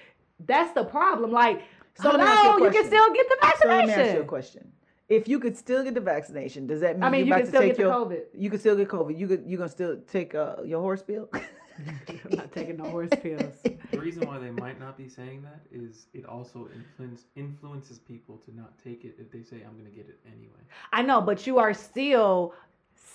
That's 0.46 0.72
the 0.74 0.84
problem. 0.84 1.32
Like, 1.32 1.64
So 2.00 2.12
me 2.12 2.22
you 2.22 2.64
you 2.66 2.70
can 2.70 2.84
still 2.86 3.12
get 3.12 3.28
the 3.28 3.36
vaccination 3.40 3.60
so 3.60 3.68
vaccination. 3.68 3.68
let 3.68 3.86
me 3.86 3.92
ask 3.94 4.14
you 4.14 4.20
a 4.20 4.24
question. 4.24 4.72
If 5.08 5.26
you 5.26 5.38
could 5.38 5.56
still 5.56 5.82
get 5.82 5.94
the 5.94 6.00
vaccination, 6.00 6.66
does 6.66 6.80
that 6.80 6.96
mean, 6.96 7.04
I 7.04 7.10
mean, 7.10 7.26
you're 7.26 7.28
you 7.28 7.32
about 7.32 7.36
can 7.36 7.46
to 7.46 7.50
still 7.50 7.60
take 7.62 7.70
get 7.70 7.76
the 7.76 7.82
your 7.82 7.94
COVID. 7.94 8.22
You 8.34 8.50
can 8.50 8.58
still 8.58 8.76
get 8.76 8.88
COVID. 8.88 9.18
You 9.18 9.26
could 9.26 9.44
you 9.46 9.56
gonna 9.56 9.68
still 9.70 9.96
take 10.06 10.34
uh, 10.34 10.56
your 10.64 10.80
horse 10.80 11.02
pill? 11.02 11.30
I'm 11.78 12.36
not 12.36 12.52
taking 12.52 12.76
no 12.76 12.84
horse 12.90 13.10
pills. 13.22 13.54
The 13.90 13.98
reason 14.00 14.26
why 14.26 14.38
they 14.38 14.50
might 14.50 14.80
not 14.80 14.96
be 14.96 15.08
saying 15.08 15.42
that 15.42 15.60
is 15.72 16.06
it 16.12 16.24
also 16.26 16.68
influence, 16.74 17.24
influences 17.36 17.98
people 17.98 18.38
to 18.46 18.56
not 18.56 18.72
take 18.82 19.04
it 19.04 19.14
if 19.18 19.30
they 19.30 19.42
say, 19.42 19.62
I'm 19.64 19.72
going 19.74 19.90
to 19.90 19.96
get 19.96 20.08
it 20.08 20.18
anyway. 20.26 20.60
I 20.92 21.02
know, 21.02 21.20
but 21.20 21.46
you 21.46 21.58
are 21.58 21.72
still 21.74 22.54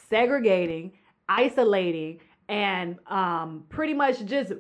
segregating, 0.09 0.93
isolating, 1.27 2.19
and 2.47 2.97
um, 3.07 3.65
pretty 3.69 3.93
much 3.93 4.23
just, 4.25 4.53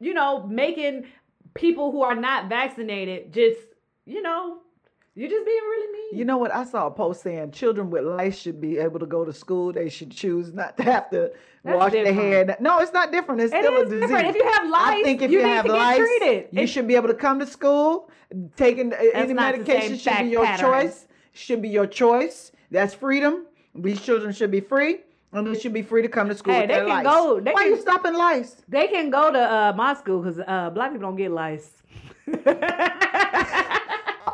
you 0.00 0.14
know, 0.14 0.46
making 0.46 1.06
people 1.54 1.90
who 1.92 2.02
are 2.02 2.14
not 2.14 2.48
vaccinated 2.48 3.32
just, 3.32 3.60
you 4.04 4.22
know, 4.22 4.58
you're 5.16 5.28
just 5.30 5.44
being 5.44 5.56
really 5.58 5.92
mean. 5.92 6.18
You 6.18 6.24
know 6.24 6.36
what? 6.36 6.54
I 6.54 6.62
saw 6.64 6.86
a 6.86 6.90
post 6.90 7.22
saying 7.22 7.50
children 7.50 7.90
with 7.90 8.04
lice 8.04 8.38
should 8.38 8.60
be 8.60 8.78
able 8.78 9.00
to 9.00 9.06
go 9.06 9.24
to 9.24 9.32
school. 9.32 9.72
They 9.72 9.88
should 9.88 10.12
choose 10.12 10.52
not 10.52 10.76
to 10.76 10.82
have 10.84 11.10
to 11.10 11.32
That's 11.64 11.76
wash 11.76 11.92
their 11.92 12.12
hair. 12.12 12.56
No, 12.60 12.78
it's 12.78 12.92
not 12.92 13.10
different. 13.10 13.40
It's 13.40 13.52
It 13.52 13.64
still 13.64 13.76
a 13.78 13.84
disease. 13.84 14.00
different. 14.02 14.28
If 14.28 14.36
you 14.36 14.44
have 14.44 14.66
I 14.66 14.68
lice, 14.68 15.04
think 15.04 15.22
if 15.22 15.30
you 15.32 15.38
you, 15.40 15.44
need 15.46 15.50
have 15.52 15.64
to 15.64 15.72
get 15.72 15.78
lice, 15.78 15.98
treated. 15.98 16.48
you 16.52 16.62
It- 16.62 16.66
should 16.68 16.86
be 16.86 16.94
able 16.94 17.08
to 17.08 17.14
come 17.14 17.38
to 17.40 17.46
school. 17.46 18.08
Taking 18.56 18.92
any 18.92 19.32
medication 19.34 19.96
should 19.98 20.18
be 20.18 20.24
your 20.30 20.44
pattern. 20.44 20.66
choice. 20.70 21.08
Should 21.32 21.60
be 21.62 21.68
your 21.70 21.86
choice. 21.86 22.52
That's 22.70 22.94
freedom. 22.94 23.46
These 23.74 24.00
children 24.02 24.32
should 24.32 24.50
be 24.50 24.60
free, 24.60 25.00
and 25.32 25.46
they 25.46 25.58
should 25.58 25.72
be 25.74 25.82
free 25.82 26.02
to 26.02 26.08
come 26.08 26.28
to 26.28 26.34
school 26.34 26.54
Hey, 26.54 26.60
with 26.62 26.68
they 26.70 26.74
their 26.76 26.86
can 26.86 27.04
lice. 27.04 27.14
go- 27.14 27.40
they 27.40 27.52
Why 27.52 27.62
can- 27.64 27.72
you 27.72 27.80
stopping 27.80 28.14
lice? 28.14 28.56
They 28.68 28.86
can 28.88 29.10
go 29.10 29.30
to 29.32 29.38
uh, 29.38 29.72
my 29.76 29.94
school 29.94 30.20
because 30.22 30.38
uh, 30.46 30.70
black 30.70 30.92
people 30.92 31.08
don't 31.08 31.16
get 31.16 31.30
lice. 31.30 31.72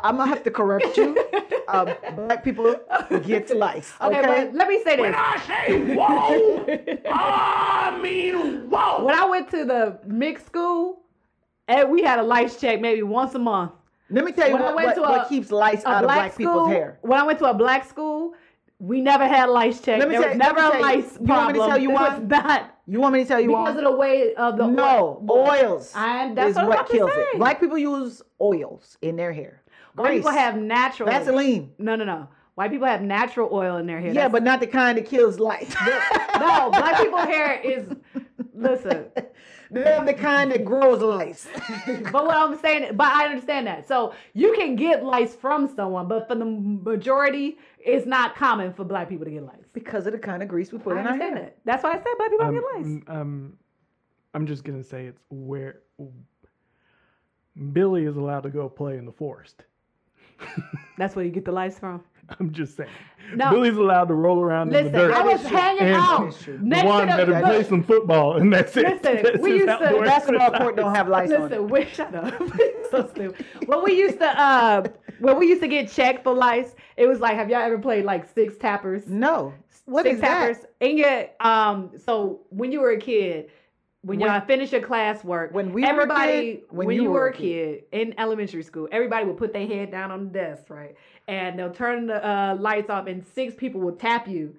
I'm 0.03 0.17
gonna 0.17 0.29
have 0.29 0.43
to 0.43 0.51
correct 0.51 0.97
you. 0.97 1.17
uh, 1.67 1.93
black 2.15 2.43
people 2.43 2.75
get 3.25 3.55
lice. 3.55 3.93
Okay, 4.01 4.19
Okay, 4.19 4.27
but 4.45 4.53
let 4.53 4.67
me 4.67 4.77
say 4.83 4.97
this. 4.97 4.99
When 4.99 5.15
I 5.15 5.37
say 5.47 5.95
whoa, 5.95 6.65
I 7.11 7.99
mean 8.01 8.69
whoa. 8.69 9.05
When 9.05 9.15
I 9.15 9.25
went 9.25 9.49
to 9.51 9.65
the 9.65 9.99
mixed 10.05 10.45
school, 10.45 10.99
and 11.67 11.89
we 11.89 12.03
had 12.03 12.19
a 12.19 12.23
lice 12.23 12.59
check 12.59 12.81
maybe 12.81 13.03
once 13.03 13.33
a 13.35 13.39
month. 13.39 13.71
Let 14.09 14.25
me 14.25 14.31
tell 14.33 14.47
you 14.47 14.53
When 14.55 14.61
I 14.61 14.65
what, 14.67 14.75
went 14.75 14.87
what, 14.87 14.95
to 14.95 15.01
what 15.01 15.29
keeps 15.29 15.49
lice 15.51 15.83
A 15.85 15.87
out 15.89 16.03
of 16.03 16.07
black 16.07 16.17
black 16.17 16.33
school, 16.33 16.45
people's 16.45 16.67
hair. 16.69 16.99
when 17.01 17.17
I 17.19 17.23
went 17.23 17.39
to 17.39 17.45
a 17.49 17.53
black 17.53 17.87
school, 17.89 18.33
we 18.79 18.99
never 19.01 19.25
had 19.25 19.45
lice 19.49 19.79
check. 19.81 19.97
Let 19.99 20.09
me 20.09 20.15
there 20.15 20.21
tell- 20.23 20.29
was 20.31 20.37
let 20.37 20.55
never 20.55 20.61
me 20.61 20.67
a 20.67 20.71
tell 20.71 20.75
you- 20.75 21.01
lice 21.01 21.17
you 21.19 21.27
want 21.33 21.47
me 21.47 21.53
to 21.53 21.65
tell 21.65 21.77
you 21.79 21.87
There 21.87 21.95
why? 21.95 22.17
was 22.19 22.29
not 22.29 22.69
You 22.85 22.99
want 22.99 23.13
me 23.13 23.21
to 23.21 23.27
tell 23.27 23.39
you 23.39 23.47
because 23.47 23.63
why? 23.75 23.79
of 23.79 23.83
the 23.85 23.91
way 23.95 24.35
of 24.35 24.57
the 24.57 24.67
no, 24.67 25.25
oils 25.31 25.93
And 25.95 26.37
that's 26.37 26.49
is 26.51 26.55
what 26.57 26.67
what 26.67 26.89
kills 26.89 27.11
it. 27.15 27.37
Black 27.39 27.59
people 27.61 27.77
use 27.77 28.21
oils 28.41 28.97
in 29.01 29.15
their 29.15 29.31
hair. 29.31 29.61
White 29.95 30.17
people 30.17 30.31
have 30.31 30.57
natural 30.57 31.09
Vaseline. 31.09 31.71
No, 31.77 31.95
no, 31.95 32.03
no. 32.05 32.27
White 32.55 32.69
people 32.71 32.87
have 32.87 33.01
natural 33.01 33.49
oil 33.51 33.77
in 33.77 33.87
their 33.87 33.99
hair. 33.99 34.09
Yeah, 34.09 34.13
That's- 34.13 34.31
but 34.31 34.43
not 34.43 34.59
the 34.59 34.67
kind 34.67 34.97
that 34.97 35.05
kills 35.07 35.39
lice. 35.39 35.73
no, 36.39 36.69
black 36.69 37.01
people 37.01 37.19
hair 37.19 37.59
is 37.61 37.85
Listen, 38.55 39.05
They're 39.71 40.05
the 40.05 40.13
kind 40.13 40.51
that 40.51 40.63
grows 40.63 41.01
lice. 41.01 41.47
but 41.87 42.13
what 42.25 42.37
I'm 42.37 42.55
saying, 42.59 42.95
but 42.95 43.07
I 43.07 43.25
understand 43.25 43.65
that. 43.65 43.87
So 43.87 44.13
you 44.33 44.53
can 44.53 44.75
get 44.75 45.03
lice 45.03 45.33
from 45.35 45.73
someone, 45.75 46.07
but 46.07 46.27
for 46.27 46.35
the 46.35 46.45
majority, 46.45 47.57
it's 47.79 48.05
not 48.05 48.35
common 48.35 48.71
for 48.73 48.83
black 48.83 49.09
people 49.09 49.25
to 49.25 49.31
get 49.31 49.43
lice. 49.43 49.65
because 49.73 50.05
of 50.05 50.13
the 50.13 50.19
kind 50.19 50.43
of 50.43 50.49
grease 50.49 50.71
we 50.71 50.77
put 50.77 50.95
I 50.95 51.01
in 51.01 51.07
our 51.07 51.13
understand 51.13 51.37
hair. 51.37 51.45
that. 51.45 51.57
That's 51.65 51.83
why 51.83 51.91
I 51.91 51.95
said 51.95 52.05
black 52.17 52.29
people 52.29 52.45
don't 52.45 52.55
Um, 52.55 52.61
get 52.61 53.07
lice. 53.07 53.17
um, 53.19 53.53
I'm 54.35 54.45
just 54.45 54.63
gonna 54.63 54.83
say 54.83 55.07
it's 55.07 55.21
where 55.31 55.79
Billy 57.71 58.05
is 58.05 58.17
allowed 58.17 58.41
to 58.43 58.49
go 58.49 58.69
play 58.69 58.97
in 58.97 59.05
the 59.05 59.11
forest. 59.11 59.65
That's 60.97 61.15
where 61.15 61.25
you 61.25 61.31
get 61.31 61.45
the 61.45 61.51
lights 61.51 61.79
from. 61.79 62.03
I'm 62.39 62.51
just 62.53 62.77
saying. 62.77 62.89
No. 63.35 63.51
Billy's 63.51 63.75
allowed 63.77 64.05
to 64.09 64.13
roll 64.13 64.39
around 64.41 64.73
in 64.75 64.85
the 64.85 64.91
dirt. 64.91 65.13
I 65.13 65.21
was 65.23 65.41
hanging 65.43 65.87
And 65.87 65.95
out 65.95 66.27
is 66.27 66.37
true. 66.41 66.59
next 66.61 66.85
Juan 66.85 67.07
to 67.07 67.13
the 67.25 67.31
better 67.31 67.41
play 67.45 67.63
some 67.63 67.83
football, 67.83 68.37
and 68.37 68.51
that's 68.53 68.75
it. 68.77 68.85
Listen, 68.85 69.23
That's 69.23 69.39
we 69.39 69.51
used 69.53 69.65
to- 69.65 69.71
outdoor 69.83 70.05
Basketball 70.05 70.51
court 70.51 70.75
don't 70.75 70.95
have 70.95 71.07
lice 71.07 71.31
on. 71.31 71.43
Listen, 71.43 71.67
we 71.69 71.85
shut 71.85 72.13
up. 72.15 72.33
so 72.91 73.07
stupid. 73.09 73.45
When 73.65 73.83
we 73.83 73.97
used 73.97 74.19
to 74.19 74.27
uh 74.39 74.83
when 75.19 75.37
we 75.39 75.47
used 75.47 75.61
to 75.61 75.67
get 75.67 75.89
checked 75.91 76.23
for 76.23 76.33
lights, 76.33 76.75
it 76.97 77.07
was 77.07 77.19
like, 77.19 77.35
have 77.35 77.49
y'all 77.49 77.61
ever 77.61 77.77
played 77.79 78.05
like 78.05 78.31
six 78.33 78.55
tappers? 78.57 79.07
No. 79.07 79.53
What 79.85 80.03
six 80.03 80.15
is 80.15 80.21
that? 80.21 80.27
tappers. 80.27 80.65
And 80.81 80.97
yet, 80.97 81.35
um, 81.39 81.91
so 82.05 82.41
when 82.49 82.71
you 82.71 82.79
were 82.81 82.91
a 82.91 82.99
kid, 82.99 83.49
when, 84.03 84.19
When- 84.19 84.29
y'all 84.29 84.41
finish 84.41 84.71
your 84.71 84.81
classwork, 84.81 85.51
When 85.53 85.71
we 85.71 85.81
were 85.81 85.87
everybody 85.87 86.31
kid, 86.55 86.63
when, 86.69 86.87
when 86.87 86.95
you, 86.97 87.03
you 87.03 87.11
were 87.11 87.27
a 87.27 87.29
a 87.29 87.33
kid 87.33 87.83
in 87.91 88.13
elementary 88.17 88.63
school, 88.63 88.87
everybody 88.91 89.25
would 89.25 89.37
put 89.37 89.53
their 89.53 89.65
head 89.65 89.91
down 89.91 90.11
on 90.11 90.25
the 90.25 90.31
desk, 90.31 90.69
right? 90.69 90.95
And 91.27 91.57
they'll 91.57 91.71
turn 91.71 92.05
the 92.07 92.25
uh, 92.25 92.55
lights 92.59 92.89
off, 92.89 93.07
and 93.07 93.25
six 93.25 93.55
people 93.55 93.79
will 93.79 93.95
tap 93.95 94.27
you, 94.27 94.55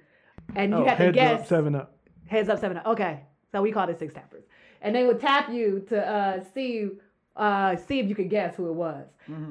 and 0.57 0.73
you 0.73 0.79
Oh, 0.79 0.85
have 0.87 0.97
to 0.99 1.05
heads 1.05 1.15
guess 1.15 1.41
up, 1.43 1.47
seven 1.47 1.75
up. 1.75 1.95
Heads 2.27 2.49
up, 2.49 2.59
seven. 2.59 2.79
up. 2.79 2.87
Okay, 2.87 3.21
so 3.53 3.61
we 3.61 3.71
called 3.71 3.91
it 3.91 3.99
six 3.99 4.15
tappers, 4.15 4.45
and 4.81 4.95
they 4.95 5.05
would 5.05 5.21
tap 5.21 5.51
you 5.53 5.85
to 5.91 6.07
uh, 6.09 6.41
see 6.55 6.89
uh, 7.37 7.77
see 7.77 7.99
if 8.01 8.09
you 8.09 8.15
could 8.15 8.31
guess 8.31 8.55
who 8.57 8.69
it 8.69 8.75
was. 8.75 9.07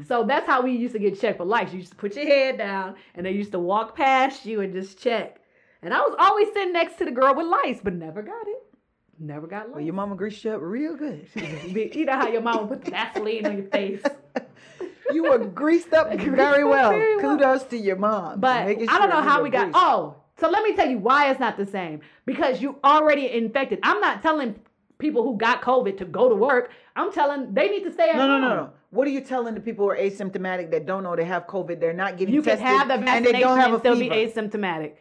So 0.08 0.24
that's 0.24 0.46
how 0.48 0.62
we 0.62 0.72
used 0.72 0.94
to 0.94 1.00
get 1.00 1.20
checked 1.20 1.38
for 1.38 1.46
lights. 1.46 1.72
You 1.74 1.80
used 1.80 1.92
to 1.92 1.98
put 1.98 2.16
your 2.16 2.26
head 2.26 2.58
down, 2.58 2.96
and 3.16 3.26
they 3.26 3.32
used 3.32 3.52
to 3.52 3.60
walk 3.60 3.96
past 3.96 4.46
you 4.46 4.62
and 4.62 4.72
just 4.74 4.98
check. 5.00 5.40
And 5.82 5.94
I 5.94 6.00
was 6.00 6.16
always 6.18 6.48
sitting 6.54 6.74
next 6.74 6.96
to 7.00 7.06
the 7.06 7.12
girl 7.12 7.36
with 7.36 7.46
lights, 7.48 7.82
but 7.84 7.94
never 7.94 8.22
got 8.22 8.48
it. 8.48 8.64
Never 9.20 9.48
got 9.48 9.68
lights. 9.68 9.76
Well, 9.76 9.84
your 9.84 9.94
mama 9.94 10.16
greased 10.16 10.44
you 10.44 10.52
up 10.52 10.62
real 10.62 10.96
good. 10.96 11.28
you 11.36 12.06
know 12.06 12.14
how 12.14 12.28
your 12.28 12.42
mama 12.42 12.68
put 12.68 12.84
the 12.84 12.92
Vaseline 12.92 13.46
on 13.46 13.58
your 13.58 13.68
face. 13.68 14.02
you 15.12 15.24
were 15.24 15.38
greased 15.40 15.94
up 15.94 16.12
very 16.18 16.64
well. 16.64 16.90
Very 16.92 17.18
well. 17.18 17.38
Kudos 17.38 17.64
to 17.66 17.78
your 17.78 17.96
mom. 17.96 18.40
But 18.40 18.68
I 18.68 18.74
don't 18.74 19.10
know 19.10 19.22
how 19.22 19.44
we 19.44 19.50
got. 19.50 19.66
greased. 19.66 19.78
Oh, 19.80 20.16
so 20.40 20.50
let 20.50 20.64
me 20.64 20.76
tell 20.76 20.90
you 20.90 20.98
why 20.98 21.30
it's 21.30 21.40
not 21.40 21.58
the 21.58 21.66
same. 21.66 22.02
Because 22.26 22.62
you 22.62 22.80
already 22.84 23.32
infected. 23.32 23.80
I'm 23.84 24.00
not 24.00 24.22
telling 24.22 24.60
people 24.98 25.24
who 25.24 25.38
got 25.38 25.62
COVID 25.62 25.98
to 26.00 26.06
go 26.06 26.30
to 26.30 26.36
work. 26.36 26.72
I'm 26.96 27.12
telling 27.12 27.54
they 27.54 27.70
need 27.70 27.84
to 27.84 27.92
stay 27.92 28.10
at 28.10 28.16
home. 28.16 28.28
No, 28.28 28.38
no, 28.40 28.48
no, 28.50 28.56
no. 28.56 28.70
What 28.90 29.08
are 29.08 29.12
you 29.12 29.22
telling 29.22 29.56
the 29.56 29.60
people 29.60 29.86
who 29.86 29.92
are 29.92 29.98
asymptomatic 29.98 30.70
that 30.72 30.86
don't 30.86 31.04
know 31.04 31.16
they 31.16 31.24
have 31.26 31.48
COVID? 31.48 31.80
They're 31.80 31.94
not 31.94 32.18
getting 32.18 32.34
You 32.34 32.42
can 32.42 32.60
have 32.60 32.88
the 32.88 32.98
vaccination 32.98 33.26
and 33.26 33.36
they 33.36 33.40
don't 33.40 33.58
have 33.58 33.68
and 33.68 33.76
a 33.76 33.80
still 33.80 33.96
fever. 33.96 34.14
be 34.14 34.26
asymptomatic 34.26 34.94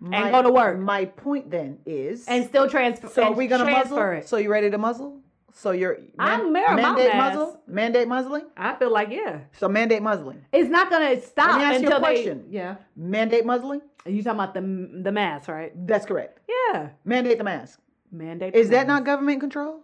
My- 0.00 0.30
go 0.30 0.42
to 0.42 0.50
work. 0.50 0.78
My 0.78 1.04
point 1.04 1.50
then 1.50 1.78
is, 1.84 2.26
and 2.26 2.44
still 2.46 2.68
transfer. 2.68 3.08
so 3.08 3.22
are 3.24 3.32
we 3.32 3.46
gonna 3.46 3.64
transfer 3.64 3.94
muzzle? 3.94 4.18
it. 4.22 4.28
So 4.28 4.36
you 4.38 4.50
ready 4.50 4.70
to 4.70 4.78
muzzle? 4.78 5.20
So 5.52 5.72
you're 5.72 5.98
I'm 6.18 6.52
wearing 6.52 6.76
my 6.76 6.82
mandate 6.82 7.12
mask. 7.12 7.34
muzzle, 7.36 7.60
mandate 7.66 8.08
muzzling. 8.08 8.44
I 8.56 8.74
feel 8.76 8.90
like 8.90 9.10
yeah, 9.10 9.40
So 9.58 9.68
mandate 9.68 10.00
muzzling, 10.02 10.42
it's 10.52 10.70
not 10.70 10.90
gonna 10.90 11.20
stop 11.20 11.50
Let 11.50 11.58
me 11.58 11.64
ask 11.64 11.82
you 11.82 11.88
a 11.88 11.96
until 11.96 12.00
they. 12.00 12.40
Yeah, 12.48 12.76
mandate 12.96 13.44
muzzling. 13.44 13.82
you 14.06 14.22
talking 14.22 14.40
about 14.40 14.54
the 14.54 14.62
the 15.02 15.12
mask, 15.12 15.48
right? 15.48 15.72
That's 15.86 16.06
correct. 16.06 16.40
Yeah, 16.48 16.90
Mandate 17.04 17.38
the 17.38 17.44
mask. 17.44 17.80
mandate. 18.10 18.54
Is 18.54 18.68
the 18.68 18.76
that 18.76 18.86
not 18.86 19.04
government 19.04 19.40
control? 19.40 19.80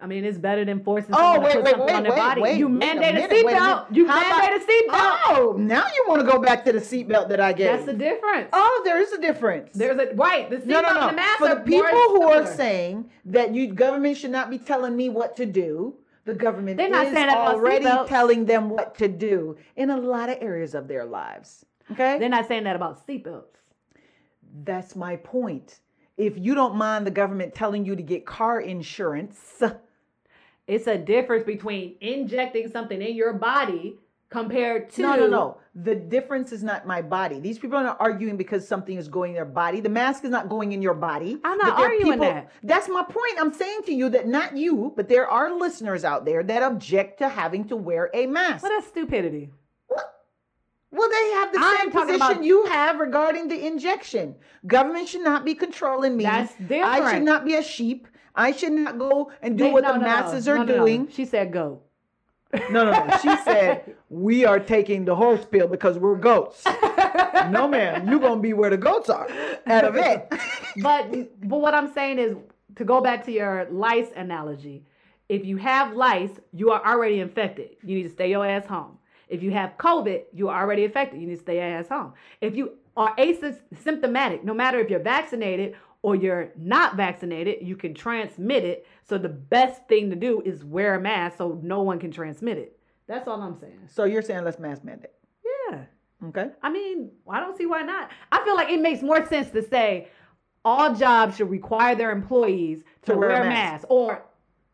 I 0.00 0.06
mean, 0.06 0.24
it's 0.24 0.36
better 0.38 0.64
than 0.64 0.82
forcing 0.82 1.14
Oh, 1.14 1.34
someone 1.34 1.42
wait, 1.44 1.52
to 1.52 1.56
put 1.56 1.64
wait, 1.64 1.70
something 1.70 1.86
wait, 1.86 1.94
on 1.94 2.02
their 2.02 2.12
wait, 2.12 2.18
body. 2.18 2.40
wait, 2.42 2.58
you 2.58 2.68
mandate 2.68 3.10
a 3.10 3.12
minute, 3.14 3.30
a 3.30 3.34
seatbelt. 3.34 3.94
You 3.96 4.06
mandate 4.06 4.62
a 4.62 4.64
seatbelt. 4.64 5.18
Oh, 5.26 5.54
now 5.58 5.84
you 5.86 6.04
want 6.08 6.20
to 6.20 6.26
go 6.30 6.38
back 6.38 6.64
to 6.66 6.72
the 6.72 6.80
seatbelt 6.80 7.28
that 7.28 7.40
I 7.40 7.52
gave. 7.52 7.66
That's 7.68 7.86
the 7.86 7.94
difference. 7.94 8.48
oh, 8.52 8.82
there 8.84 9.00
is 9.00 9.12
a 9.12 9.20
difference. 9.20 9.70
There's 9.72 9.98
a 9.98 10.14
right. 10.14 10.50
The 10.50 10.56
seatbelt 10.56 10.66
no, 10.66 10.80
no, 10.80 10.92
no. 10.94 11.00
and 11.08 11.10
the 11.10 11.16
mask 11.16 11.38
For 11.38 11.48
the 11.48 11.60
people 11.60 11.86
who 11.86 12.22
are 12.24 12.44
saying 12.46 13.08
that 13.26 13.54
you 13.54 13.72
government 13.72 14.16
should 14.18 14.32
not 14.32 14.50
be 14.50 14.58
telling 14.58 14.96
me 14.96 15.08
what 15.08 15.36
to 15.36 15.46
do, 15.46 15.94
the 16.24 16.34
government 16.34 16.76
They're 16.76 16.90
not 16.90 17.06
is 17.06 17.16
already 17.16 17.84
telling 18.08 18.46
them 18.46 18.70
what 18.70 18.96
to 18.98 19.08
do 19.08 19.56
in 19.76 19.90
a 19.90 19.96
lot 19.96 20.28
of 20.28 20.38
areas 20.40 20.74
of 20.74 20.88
their 20.88 21.04
lives. 21.04 21.64
Okay, 21.92 22.18
they're 22.18 22.28
not 22.28 22.48
saying 22.48 22.64
that 22.64 22.76
about 22.76 23.06
seatbelts. 23.06 23.44
that's 24.64 24.96
my 24.96 25.16
point. 25.16 25.80
If 26.16 26.34
you 26.38 26.54
don't 26.54 26.76
mind 26.76 27.06
the 27.06 27.10
government 27.10 27.54
telling 27.54 27.84
you 27.84 27.96
to 27.96 28.02
get 28.02 28.24
car 28.24 28.60
insurance, 28.60 29.62
It's 30.66 30.86
a 30.86 30.96
difference 30.96 31.44
between 31.44 31.96
injecting 32.00 32.70
something 32.70 33.00
in 33.00 33.14
your 33.14 33.34
body 33.34 33.98
compared 34.30 34.90
to 34.90 35.02
no, 35.02 35.16
no, 35.16 35.26
no. 35.26 35.58
The 35.74 35.94
difference 35.94 36.52
is 36.52 36.62
not 36.62 36.86
my 36.86 37.02
body. 37.02 37.38
These 37.38 37.58
people 37.58 37.76
are 37.76 37.82
not 37.82 37.98
arguing 38.00 38.36
because 38.36 38.66
something 38.66 38.96
is 38.96 39.06
going 39.08 39.32
in 39.32 39.34
their 39.34 39.44
body. 39.44 39.80
The 39.80 39.90
mask 39.90 40.24
is 40.24 40.30
not 40.30 40.48
going 40.48 40.72
in 40.72 40.80
your 40.80 40.94
body. 40.94 41.38
I'm 41.44 41.58
not 41.58 41.66
But 41.66 41.76
there 41.76 41.86
are 41.86 41.90
arguing 41.90 42.18
that. 42.20 42.50
That's 42.62 42.88
my 42.88 43.02
point. 43.02 43.34
I'm 43.38 43.52
saying 43.52 43.80
to 43.86 43.92
you 43.92 44.08
that 44.10 44.26
not 44.26 44.56
you, 44.56 44.92
but 44.96 45.08
there 45.08 45.28
are 45.28 45.52
listeners 45.52 46.04
out 46.04 46.24
there 46.24 46.42
that 46.42 46.62
object 46.62 47.18
to 47.18 47.28
having 47.28 47.68
to 47.68 47.76
wear 47.76 48.10
a 48.14 48.26
mask. 48.26 48.62
what 48.62 48.82
a 48.82 48.86
stupidity. 48.86 49.50
Well, 50.94 51.08
they 51.10 51.30
have 51.32 51.52
the 51.52 51.58
I'm 51.60 51.76
same 51.78 51.90
position 51.90 52.14
about- 52.16 52.44
you 52.44 52.66
have 52.66 53.00
regarding 53.00 53.48
the 53.48 53.66
injection. 53.66 54.36
Government 54.66 55.08
should 55.08 55.22
not 55.24 55.44
be 55.44 55.54
controlling 55.54 56.16
me. 56.16 56.24
That's 56.24 56.54
I 56.70 57.12
should 57.12 57.24
not 57.24 57.44
be 57.44 57.54
a 57.56 57.62
sheep. 57.62 58.06
I 58.36 58.52
should 58.52 58.72
not 58.72 58.98
go 58.98 59.30
and 59.42 59.58
do 59.58 59.64
They- 59.64 59.72
what 59.72 59.82
no, 59.84 59.92
the 59.94 59.98
no, 59.98 60.04
masses 60.04 60.46
No, 60.46 60.52
are 60.60 60.64
doing. 60.64 61.08
She 61.08 61.24
said 61.24 61.52
go. 61.52 61.80
No, 62.70 62.84
no, 62.84 62.92
no. 62.92 63.16
She 63.18 63.34
said, 63.44 63.96
We 64.08 64.44
are 64.44 64.60
taking 64.60 65.04
the 65.04 65.16
horse 65.16 65.44
pill 65.44 65.66
because 65.66 65.98
we're 65.98 66.14
goats. 66.16 66.64
no, 67.50 67.66
ma'am. 67.66 68.08
You're 68.08 68.20
going 68.20 68.36
to 68.38 68.40
be 68.42 68.52
where 68.52 68.70
the 68.70 68.76
goats 68.76 69.10
are 69.10 69.26
at 69.66 69.84
a 69.84 69.90
vet. 69.90 70.30
but 70.80 71.10
but 71.48 71.58
what 71.60 71.74
I'm 71.74 71.92
saying 71.92 72.18
is 72.20 72.36
to 72.76 72.84
go 72.84 73.00
back 73.00 73.24
to 73.24 73.32
your 73.32 73.66
lice 73.70 74.10
analogy. 74.14 74.84
If 75.28 75.44
you 75.44 75.56
have 75.56 75.94
lice, 75.96 76.38
you 76.52 76.70
are 76.70 76.84
already 76.86 77.18
infected. 77.20 77.70
You 77.82 77.96
need 77.96 78.02
to 78.04 78.10
stay 78.10 78.30
your 78.30 78.46
ass 78.46 78.66
home. 78.66 78.93
If 79.28 79.42
you 79.42 79.50
have 79.52 79.76
COVID, 79.78 80.22
you 80.32 80.48
are 80.48 80.62
already 80.62 80.84
affected. 80.84 81.20
You 81.20 81.26
need 81.26 81.36
to 81.36 81.40
stay 81.40 81.56
your 81.56 81.64
ass 81.64 81.88
home. 81.88 82.12
If 82.40 82.54
you 82.56 82.72
are 82.96 83.14
asymptomatic, 83.16 84.44
no 84.44 84.54
matter 84.54 84.78
if 84.78 84.90
you're 84.90 85.00
vaccinated 85.00 85.74
or 86.02 86.14
you're 86.14 86.50
not 86.56 86.96
vaccinated, 86.96 87.66
you 87.66 87.76
can 87.76 87.94
transmit 87.94 88.64
it. 88.64 88.86
So 89.02 89.16
the 89.18 89.28
best 89.28 89.86
thing 89.88 90.10
to 90.10 90.16
do 90.16 90.42
is 90.44 90.64
wear 90.64 90.94
a 90.96 91.00
mask 91.00 91.38
so 91.38 91.58
no 91.62 91.82
one 91.82 91.98
can 91.98 92.10
transmit 92.10 92.58
it. 92.58 92.78
That's 93.06 93.26
all 93.28 93.40
I'm 93.40 93.58
saying. 93.58 93.80
So 93.86 94.04
you're 94.04 94.22
saying 94.22 94.44
let's 94.44 94.58
mask 94.58 94.84
mandate. 94.84 95.12
Yeah. 95.70 95.84
Okay. 96.28 96.48
I 96.62 96.70
mean, 96.70 97.10
I 97.28 97.40
don't 97.40 97.56
see 97.56 97.66
why 97.66 97.82
not. 97.82 98.10
I 98.32 98.42
feel 98.44 98.54
like 98.54 98.70
it 98.70 98.80
makes 98.80 99.02
more 99.02 99.26
sense 99.26 99.50
to 99.50 99.62
say 99.62 100.08
all 100.64 100.94
jobs 100.94 101.36
should 101.36 101.50
require 101.50 101.94
their 101.94 102.10
employees 102.10 102.82
to, 103.02 103.12
To 103.12 103.18
wear 103.18 103.28
wear, 103.30 103.42
a 103.42 103.46
a 103.46 103.48
mask. 103.48 103.72
mask, 103.82 103.86
or 103.90 104.24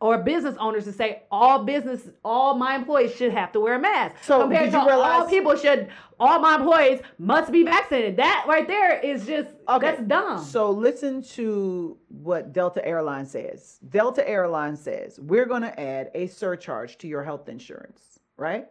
or 0.01 0.17
business 0.17 0.55
owners 0.59 0.83
to 0.85 0.91
say 0.91 1.21
all 1.31 1.63
business, 1.63 2.09
all 2.25 2.55
my 2.55 2.75
employees 2.75 3.13
should 3.15 3.31
have 3.31 3.51
to 3.51 3.59
wear 3.59 3.75
a 3.75 3.79
mask. 3.79 4.15
So, 4.23 4.41
compared 4.41 4.71
did 4.71 4.79
to 4.79 4.85
realize- 4.85 5.21
all 5.21 5.29
people 5.29 5.55
should, 5.55 5.89
all 6.19 6.39
my 6.39 6.55
employees 6.55 7.01
must 7.19 7.51
be 7.51 7.63
vaccinated. 7.63 8.17
That 8.17 8.45
right 8.47 8.67
there 8.67 8.99
is 8.99 9.27
just 9.27 9.49
Okay. 9.69 9.91
that's 9.91 10.01
dumb. 10.01 10.39
So 10.39 10.71
listen 10.71 11.21
to 11.35 11.97
what 12.09 12.51
Delta 12.51 12.85
Airlines 12.85 13.31
says. 13.31 13.79
Delta 13.87 14.27
Airlines 14.27 14.81
says 14.81 15.19
we're 15.19 15.45
going 15.45 15.61
to 15.61 15.79
add 15.79 16.09
a 16.15 16.25
surcharge 16.27 16.97
to 16.99 17.07
your 17.07 17.23
health 17.23 17.47
insurance, 17.47 18.19
right? 18.37 18.67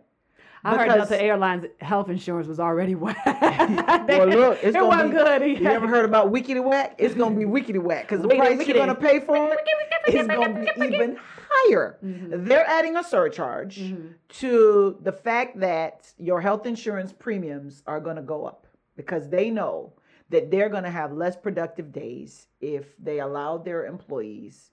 I 0.64 0.76
heard 0.76 0.88
because- 0.88 1.08
Delta 1.08 1.22
Airlines 1.22 1.66
health 1.80 2.10
insurance 2.10 2.46
was 2.48 2.60
already 2.60 2.94
whack. 2.94 3.16
Well, 4.10 4.26
look, 4.26 4.58
it's 4.62 4.76
it 4.76 4.84
wasn't 4.84 5.12
be, 5.12 5.16
good. 5.16 5.60
You 5.60 5.68
ever 5.68 5.86
heard 5.86 6.04
about 6.04 6.32
wickety 6.32 6.62
whack? 6.62 6.96
It's 6.98 7.14
gonna 7.14 7.34
be 7.34 7.44
wickety 7.44 7.80
whack 7.80 8.08
because 8.08 8.22
the 8.22 8.28
price 8.28 8.58
wickety. 8.58 8.68
you're 8.68 8.76
gonna 8.76 8.94
pay 8.94 9.20
for 9.20 9.36
it 9.36 10.14
is 10.14 10.26
gonna 10.26 10.72
be 10.76 10.86
even 10.86 11.16
higher. 11.48 11.98
Mm-hmm. 12.04 12.44
They're 12.46 12.66
adding 12.66 12.96
a 12.96 13.04
surcharge 13.04 13.94
to 14.40 14.98
the 15.02 15.12
fact 15.12 15.60
that 15.60 16.12
your 16.18 16.40
health 16.40 16.66
insurance 16.66 17.12
premiums 17.12 17.82
are 17.86 18.00
gonna 18.00 18.22
go 18.22 18.44
up 18.44 18.66
because 18.96 19.28
they 19.28 19.50
know 19.50 19.92
that 20.30 20.50
they're 20.50 20.68
gonna 20.68 20.90
have 20.90 21.12
less 21.12 21.36
productive 21.36 21.92
days 21.92 22.48
if 22.60 22.96
they 22.98 23.20
allow 23.20 23.58
their 23.58 23.86
employees 23.86 24.70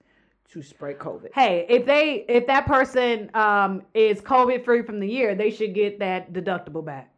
to 0.52 0.62
spread 0.62 0.98
COVID. 0.98 1.28
Hey, 1.34 1.66
if 1.68 1.84
they 1.86 2.24
if 2.28 2.46
that 2.46 2.66
person 2.66 3.30
um 3.34 3.82
is 3.94 4.20
COVID 4.20 4.64
free 4.64 4.82
from 4.82 5.00
the 5.00 5.08
year, 5.08 5.34
they 5.34 5.50
should 5.50 5.74
get 5.74 5.98
that 5.98 6.32
deductible 6.32 6.84
back. 6.84 7.12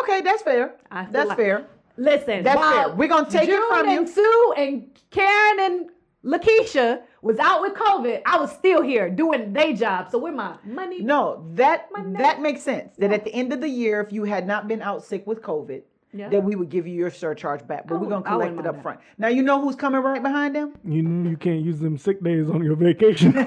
Okay, 0.00 0.20
that's 0.22 0.42
fair. 0.42 0.74
I 0.90 1.06
That's 1.10 1.28
like- 1.28 1.38
fair. 1.38 1.66
Listen, 1.96 2.42
That's 2.42 2.60
fair. 2.60 2.88
We're 2.96 3.06
gonna 3.08 3.30
take 3.30 3.48
it 3.48 3.62
from 3.68 3.88
you. 3.88 3.98
and 3.98 4.08
Sue 4.08 4.54
and 4.56 5.00
Karen 5.12 5.60
and 5.60 5.90
Lakeisha 6.24 7.02
was 7.22 7.38
out 7.38 7.60
with 7.60 7.74
COVID. 7.74 8.22
I 8.26 8.36
was 8.38 8.50
still 8.50 8.82
here 8.82 9.08
doing 9.08 9.52
day 9.52 9.74
job. 9.74 10.10
So 10.10 10.18
where 10.18 10.32
my 10.32 10.56
money? 10.64 11.00
No, 11.02 11.46
that 11.54 11.88
that 12.18 12.40
makes 12.40 12.62
sense. 12.62 12.96
That 12.98 13.12
at 13.12 13.24
the 13.24 13.32
end 13.32 13.52
of 13.52 13.60
the 13.60 13.68
year, 13.68 14.00
if 14.00 14.12
you 14.12 14.24
had 14.24 14.44
not 14.46 14.66
been 14.66 14.82
out 14.82 15.04
sick 15.04 15.24
with 15.26 15.40
COVID, 15.40 15.82
Yeah. 16.16 16.28
that 16.28 16.44
we 16.44 16.54
would 16.54 16.68
give 16.68 16.86
you 16.86 16.94
your 16.94 17.10
surcharge 17.10 17.66
back, 17.66 17.88
but 17.88 17.96
I 17.96 17.98
we're 17.98 18.08
gonna 18.08 18.24
collect 18.24 18.52
it 18.56 18.66
up 18.66 18.74
mind 18.74 18.82
front. 18.82 19.00
Now 19.18 19.28
you 19.28 19.42
know 19.42 19.60
who's 19.60 19.74
coming 19.74 20.00
right 20.00 20.22
behind 20.22 20.54
them. 20.54 20.74
You 20.84 21.02
know 21.02 21.28
you 21.28 21.36
can't 21.36 21.60
use 21.60 21.80
them 21.80 21.98
sick 21.98 22.22
days 22.22 22.48
on 22.48 22.62
your 22.62 22.76
vacation. 22.76 23.32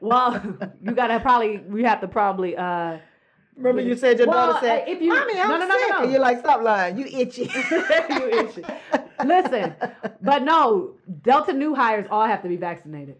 Well, 0.00 0.42
you 0.82 0.92
gotta 0.92 1.20
probably 1.20 1.58
we 1.58 1.84
have 1.84 2.00
to 2.00 2.08
probably 2.08 2.56
uh 2.56 2.98
Remember 3.56 3.82
you 3.82 3.94
said 3.96 4.18
your 4.18 4.28
Well, 4.28 4.52
daughter 4.54 4.66
said, 4.66 4.88
if 4.88 5.00
you- 5.00 5.10
"Mommy, 5.10 5.38
I'm 5.38 5.48
no, 5.48 5.58
no, 5.58 5.66
no, 5.68 5.76
sick," 5.76 5.88
no, 5.90 5.96
no. 5.98 6.02
and 6.04 6.12
you're 6.12 6.20
like, 6.20 6.38
"Stop 6.40 6.62
lying, 6.62 6.98
you 6.98 7.04
itchy." 7.04 7.42
you 8.10 8.28
itchy. 8.30 8.64
Listen, 9.24 9.74
but 10.22 10.42
no, 10.42 10.94
Delta 11.22 11.52
new 11.52 11.74
hires 11.74 12.06
all 12.10 12.26
have 12.26 12.42
to 12.42 12.48
be 12.48 12.56
vaccinated. 12.56 13.16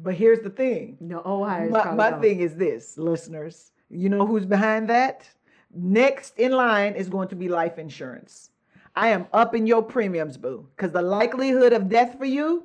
But 0.00 0.14
here's 0.14 0.40
the 0.40 0.50
thing. 0.50 0.96
No, 1.00 1.20
old 1.22 1.48
hires. 1.48 1.72
My, 1.72 1.92
my 1.94 2.12
thing 2.20 2.40
is 2.40 2.54
this, 2.54 2.96
listeners. 2.96 3.72
You 3.90 4.08
know 4.08 4.24
who's 4.26 4.46
behind 4.46 4.88
that? 4.88 5.28
Next 5.76 6.38
in 6.38 6.52
line 6.52 6.94
is 6.94 7.08
going 7.08 7.28
to 7.28 7.36
be 7.36 7.48
life 7.48 7.78
insurance. 7.78 8.50
I 8.94 9.08
am 9.08 9.26
upping 9.32 9.66
your 9.66 9.82
premiums, 9.82 10.38
boo, 10.38 10.66
because 10.74 10.90
the 10.92 11.02
likelihood 11.02 11.72
of 11.74 11.88
death 11.90 12.16
for 12.16 12.24
you 12.24 12.64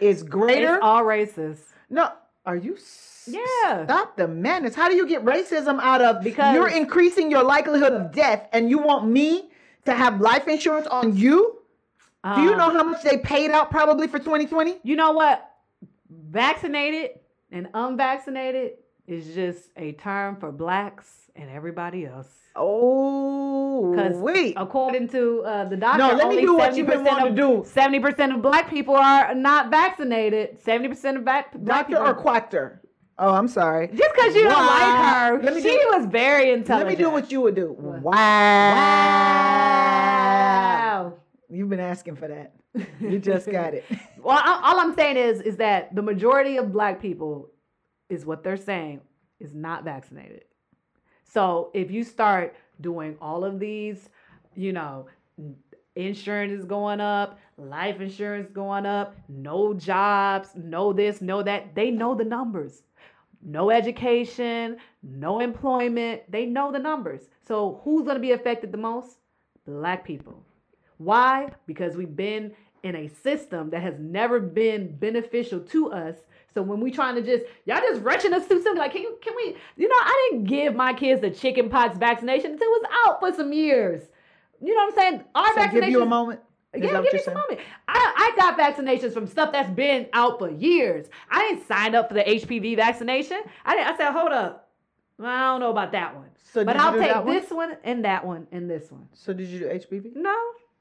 is 0.00 0.22
greater. 0.22 0.74
It's 0.76 0.84
all 0.84 1.02
races. 1.04 1.72
no, 1.88 2.10
are 2.44 2.56
you? 2.56 2.74
s- 2.74 3.28
Yeah. 3.32 3.84
Stop 3.84 4.16
the 4.16 4.28
madness. 4.28 4.74
How 4.74 4.88
do 4.88 4.96
you 4.96 5.06
get 5.06 5.24
racism 5.24 5.78
out 5.80 6.02
of? 6.02 6.22
Because- 6.22 6.54
you're 6.54 6.68
increasing 6.68 7.30
your 7.30 7.42
likelihood 7.44 7.92
of 7.92 8.12
death, 8.12 8.48
and 8.52 8.68
you 8.68 8.78
want 8.78 9.06
me 9.06 9.50
to 9.86 9.94
have 9.94 10.20
life 10.20 10.46
insurance 10.48 10.86
on 10.88 11.16
you? 11.16 11.58
Do 12.34 12.42
you 12.42 12.52
Um, 12.52 12.58
know 12.58 12.70
how 12.70 12.84
much 12.84 13.02
they 13.02 13.16
paid 13.18 13.50
out 13.50 13.70
probably 13.70 14.06
for 14.08 14.18
2020? 14.18 14.78
You 14.82 14.94
know 14.96 15.12
what? 15.12 15.48
Vaccinated 16.10 17.18
and 17.50 17.68
unvaccinated 17.74 18.72
is 19.06 19.34
just 19.34 19.70
a 19.76 19.92
term 19.92 20.36
for 20.36 20.52
blacks 20.52 21.21
and 21.36 21.50
everybody 21.50 22.06
else. 22.06 22.28
Oh, 22.54 23.92
Because 23.92 24.16
wait. 24.16 24.54
according 24.58 25.08
to 25.08 25.42
uh, 25.44 25.64
the 25.68 25.76
doctor, 25.76 25.98
No, 25.98 26.14
let 26.14 26.28
me 26.28 26.40
do 26.42 26.54
what 26.54 26.76
you've 26.76 26.86
been 26.86 27.00
70% 27.00 27.06
wanting 27.06 27.28
of, 27.28 27.34
to 27.36 27.42
do. 27.62 27.64
Seventy 27.68 27.98
percent 28.00 28.32
of 28.34 28.42
black 28.42 28.68
people 28.68 28.94
are 28.94 29.34
not 29.34 29.70
vaccinated. 29.70 30.60
Seventy 30.60 30.88
percent 30.88 31.16
of 31.16 31.24
black, 31.24 31.52
Doctor 31.64 31.96
people. 31.96 32.06
or 32.06 32.14
quactor? 32.14 32.80
Oh, 33.18 33.30
I'm 33.34 33.48
sorry. 33.48 33.88
just 33.88 34.12
because 34.14 34.34
you 34.34 34.44
don't 34.44 34.66
like 34.66 35.04
her, 35.04 35.42
Let 35.42 35.54
me 35.54 35.62
she 35.62 35.70
do- 35.70 35.88
was 35.92 36.06
very 36.06 36.50
intelligent. 36.52 36.88
Let 36.90 36.98
me 36.98 37.04
do 37.04 37.10
what 37.10 37.30
you 37.32 37.40
would 37.42 37.54
do. 37.54 37.74
Wow. 37.78 38.02
Wow. 41.02 41.14
You've 41.48 41.68
been 41.68 41.80
asking 41.80 42.16
for 42.16 42.28
that. 42.28 42.54
You 43.00 43.18
just 43.18 43.50
got 43.50 43.74
it. 43.74 43.84
Well, 44.22 44.38
all 44.40 44.78
I'm 44.78 44.94
saying 44.94 45.16
is, 45.16 45.40
is 45.40 45.56
that 45.56 45.92
the 45.96 46.02
majority 46.02 46.56
of 46.56 46.70
black 46.72 47.02
people 47.02 47.48
is 48.08 48.24
what 48.24 48.44
they're 48.44 48.56
saying 48.56 49.00
is 49.40 49.52
not 49.52 49.82
vaccinated. 49.82 50.44
So 51.32 51.70
if 51.72 51.90
you 51.90 52.04
start 52.04 52.54
doing 52.80 53.16
all 53.20 53.44
of 53.44 53.58
these, 53.58 54.08
you 54.54 54.72
know, 54.72 55.06
insurance 55.96 56.52
is 56.52 56.64
going 56.66 57.00
up, 57.00 57.38
life 57.56 58.00
insurance 58.00 58.50
going 58.52 58.84
up, 58.84 59.16
no 59.28 59.72
jobs, 59.72 60.50
no 60.54 60.92
this, 60.92 61.22
no 61.22 61.42
that, 61.42 61.74
they 61.74 61.90
know 61.90 62.14
the 62.14 62.24
numbers. 62.24 62.82
No 63.44 63.70
education, 63.70 64.76
no 65.02 65.40
employment, 65.40 66.22
they 66.30 66.46
know 66.46 66.70
the 66.70 66.78
numbers. 66.78 67.22
So 67.46 67.80
who's 67.82 68.04
going 68.04 68.16
to 68.16 68.20
be 68.20 68.32
affected 68.32 68.70
the 68.70 68.78
most? 68.78 69.16
Black 69.66 70.04
people. 70.04 70.44
Why? 70.98 71.48
Because 71.66 71.96
we've 71.96 72.14
been 72.14 72.52
in 72.82 72.94
a 72.94 73.08
system 73.08 73.70
that 73.70 73.82
has 73.82 73.94
never 73.98 74.38
been 74.38 74.96
beneficial 74.96 75.60
to 75.60 75.92
us. 75.92 76.16
So 76.54 76.62
when 76.62 76.80
we 76.80 76.90
trying 76.90 77.14
to 77.16 77.22
just 77.22 77.44
y'all 77.64 77.80
just 77.80 78.02
rushing 78.02 78.32
us 78.32 78.46
too 78.46 78.62
soon, 78.62 78.76
like 78.76 78.92
can 78.92 79.02
you 79.02 79.18
can 79.22 79.34
we? 79.36 79.56
You 79.76 79.88
know, 79.88 79.96
I 79.98 80.28
didn't 80.30 80.44
give 80.46 80.74
my 80.74 80.92
kids 80.92 81.20
the 81.20 81.30
chicken 81.30 81.68
pox 81.68 81.96
vaccination 81.98 82.52
until 82.52 82.68
it 82.68 82.82
was 82.82 82.90
out 83.06 83.20
for 83.20 83.32
some 83.34 83.52
years. 83.52 84.02
You 84.60 84.74
know 84.76 84.84
what 84.84 84.94
I'm 84.94 84.98
saying? 84.98 85.24
Our 85.34 85.46
So 85.48 85.54
vaccination. 85.54 85.80
give 85.80 85.90
you 85.90 86.02
a 86.02 86.06
moment. 86.06 86.40
Is 86.72 86.82
Yeah, 86.84 87.02
give 87.02 87.12
me 87.12 87.18
some 87.22 87.34
moment. 87.34 87.60
I, 87.88 88.32
I 88.34 88.36
got 88.36 88.58
vaccinations 88.58 89.12
from 89.12 89.26
stuff 89.26 89.52
that's 89.52 89.70
been 89.70 90.06
out 90.14 90.38
for 90.38 90.50
years. 90.50 91.08
I 91.30 91.40
didn't 91.48 91.66
sign 91.66 91.94
up 91.94 92.08
for 92.08 92.14
the 92.14 92.22
HPV 92.22 92.76
vaccination. 92.76 93.42
I 93.66 93.74
didn't, 93.76 93.88
I 93.88 93.96
said, 93.98 94.12
hold 94.12 94.32
up. 94.32 94.70
Well, 95.18 95.28
I 95.30 95.40
don't 95.50 95.60
know 95.60 95.70
about 95.70 95.92
that 95.92 96.14
one. 96.14 96.30
So 96.42 96.64
but 96.64 96.76
I'll 96.76 96.92
take 96.92 97.10
that 97.10 97.24
one? 97.26 97.34
this 97.34 97.50
one 97.50 97.76
and 97.84 98.04
that 98.04 98.24
one 98.26 98.46
and 98.52 98.70
this 98.70 98.90
one. 98.90 99.08
So 99.12 99.32
did 99.32 99.48
you 99.48 99.58
do 99.58 99.66
HPV? 99.66 100.16
No. 100.16 100.34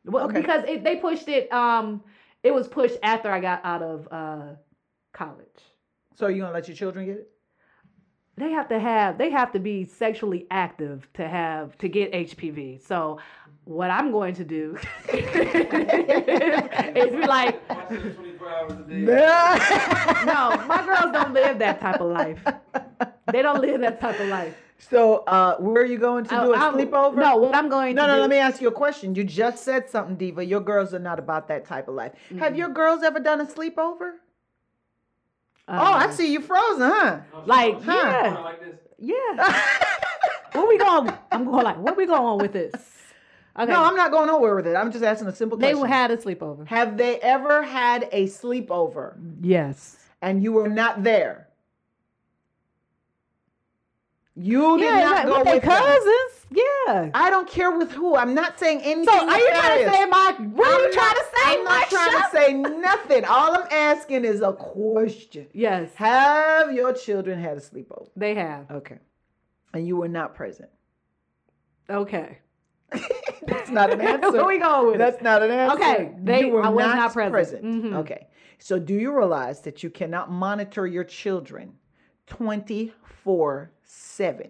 Well, 0.05 0.25
Okay. 0.25 0.41
because 0.41 0.63
it, 0.65 0.83
they 0.83 0.95
pushed 0.97 1.27
it 1.27 1.51
um 1.51 2.01
it 2.43 2.53
was 2.53 2.67
pushed 2.67 2.97
after 3.03 3.29
I 3.29 3.39
got 3.39 3.61
out 3.63 3.81
of 3.81 4.07
uh 4.11 4.45
college. 5.13 5.47
So 6.15 6.25
are 6.27 6.31
you 6.31 6.41
gonna 6.41 6.53
let 6.53 6.67
your 6.67 6.75
children 6.77 7.05
get 7.05 7.17
it? 7.17 7.29
They 8.37 8.51
have 8.51 8.69
to 8.69 8.79
have 8.79 9.17
they 9.17 9.29
have 9.29 9.51
to 9.53 9.59
be 9.59 9.85
sexually 9.85 10.47
active 10.51 11.07
to 11.15 11.27
have 11.27 11.77
to 11.79 11.87
get 11.89 12.11
HPV. 12.13 12.81
So 12.85 13.19
what 13.65 13.91
I'm 13.91 14.11
going 14.11 14.33
to 14.35 14.43
do 14.43 14.77
is 15.13 17.11
be 17.11 17.27
like, 17.27 17.61
Watching 17.69 18.13
24 18.13 18.49
hours 18.49 18.71
a 18.71 18.75
day. 18.83 18.95
no, 20.25 20.65
my 20.67 20.83
girls 20.85 21.11
don't 21.13 21.33
live 21.33 21.59
that 21.59 21.79
type 21.79 22.01
of 22.01 22.09
life. 22.11 22.39
They 23.31 23.41
don't 23.41 23.61
live 23.61 23.81
that 23.81 23.99
type 24.01 24.19
of 24.19 24.27
life. 24.29 24.55
So 24.79 25.17
uh, 25.27 25.57
where 25.57 25.83
are 25.83 25.85
you 25.85 25.99
going 25.99 26.23
to 26.25 26.29
do 26.31 26.53
a 26.53 26.57
I'm- 26.57 26.73
sleepover? 26.73 27.15
No, 27.17 27.37
what 27.37 27.55
I'm 27.55 27.69
going 27.69 27.95
No, 27.95 28.03
to 28.03 28.07
no, 28.07 28.15
do, 28.15 28.21
let 28.21 28.29
me 28.31 28.37
ask 28.37 28.61
you 28.61 28.67
a 28.67 28.71
question. 28.71 29.13
You 29.13 29.23
just 29.23 29.63
said 29.63 29.89
something, 29.89 30.15
Diva. 30.15 30.43
Your 30.43 30.59
girls 30.61 30.93
are 30.95 30.99
not 30.99 31.19
about 31.19 31.47
that 31.49 31.65
type 31.65 31.87
of 31.87 31.93
life. 31.93 32.13
Have 32.39 32.57
your 32.57 32.69
girls 32.69 33.03
ever 33.03 33.19
done 33.19 33.41
a 33.41 33.45
sleepover? 33.45 34.13
Oh, 35.71 35.93
I 35.93 36.05
um, 36.05 36.11
see 36.11 36.31
you 36.31 36.41
frozen, 36.41 36.81
huh? 36.81 37.19
Like, 37.45 37.81
huh? 37.81 37.91
yeah. 37.91 38.35
she 38.35 38.41
like. 38.41 38.81
Yeah. 38.99 39.63
Where 40.53 40.67
we 40.67 40.77
going? 40.77 41.13
I'm 41.31 41.45
going 41.45 41.63
like, 41.63 41.77
where 41.77 41.93
we 41.93 42.05
going 42.05 42.39
with 42.39 42.53
this? 42.53 42.73
Okay. 43.57 43.71
No, 43.71 43.83
I'm 43.83 43.95
not 43.95 44.11
going 44.11 44.27
nowhere 44.27 44.55
with 44.55 44.67
it. 44.67 44.75
I'm 44.75 44.91
just 44.91 45.03
asking 45.03 45.27
a 45.27 45.35
simple 45.35 45.57
question. 45.57 45.81
they 45.81 45.87
had 45.87 46.11
a 46.11 46.17
sleepover. 46.17 46.67
Have 46.67 46.97
they 46.97 47.19
ever 47.19 47.63
had 47.63 48.07
a 48.11 48.27
sleepover 48.27 49.15
Yes. 49.41 49.97
and 50.21 50.43
you 50.43 50.51
were 50.53 50.69
not 50.69 51.03
there? 51.03 51.47
You 54.41 54.77
did 54.77 54.85
Yeah, 54.85 54.99
not 55.01 55.15
like, 55.15 55.25
go 55.25 55.37
with 55.39 55.47
with 55.53 55.63
them. 55.63 55.71
cousins. 55.71 56.45
Yeah. 56.53 57.11
I 57.13 57.29
don't 57.29 57.47
care 57.47 57.71
with 57.77 57.91
who. 57.91 58.15
I'm 58.15 58.33
not 58.33 58.59
saying 58.59 58.79
anything. 58.81 59.05
So 59.05 59.29
are 59.29 59.37
you 59.39 59.49
trying 59.51 59.85
to 59.85 59.91
say 59.93 60.05
my? 60.05 60.35
What 60.53 60.67
are 60.67 60.85
you 60.87 60.91
trying 60.93 61.15
to 61.15 61.25
say, 61.35 61.43
I'm 61.45 61.63
not 61.63 61.89
trying 61.89 62.11
to 62.11 62.27
say 62.31 62.53
nothing. 62.79 63.25
All 63.25 63.55
I'm 63.55 63.67
asking 63.71 64.25
is 64.25 64.41
a 64.41 64.51
question. 64.53 65.47
Yes, 65.53 65.93
Have 65.95 66.73
your 66.73 66.91
children 66.93 67.39
had 67.39 67.57
a 67.57 67.61
sleepover? 67.61 68.09
they 68.17 68.35
have. 68.35 68.69
Okay. 68.71 68.97
And 69.73 69.87
you 69.87 69.95
were 69.95 70.09
not 70.09 70.35
present. 70.35 70.69
Okay. 71.89 72.39
That's 73.47 73.69
not 73.69 73.91
an 73.93 74.01
answer. 74.11 74.31
Where 74.31 74.45
we 74.45 74.59
going 74.59 74.87
with 74.87 74.97
That's 74.97 75.17
it? 75.17 75.23
not 75.23 75.41
an 75.43 75.51
answer. 75.51 75.75
Okay, 75.81 76.11
they- 76.21 76.41
you 76.41 76.49
were 76.49 76.63
I 76.63 76.69
was 76.69 76.85
not, 76.85 76.95
not 77.15 77.31
present. 77.31 77.63
Mhm. 77.63 77.95
Okay. 77.99 78.27
So 78.59 78.77
do 78.77 78.93
you 78.93 79.15
realize 79.17 79.61
that 79.61 79.81
you 79.83 79.89
cannot 79.89 80.29
monitor 80.29 80.85
your 80.85 81.03
children 81.05 81.73
24 82.27 83.71
7? 83.91 84.49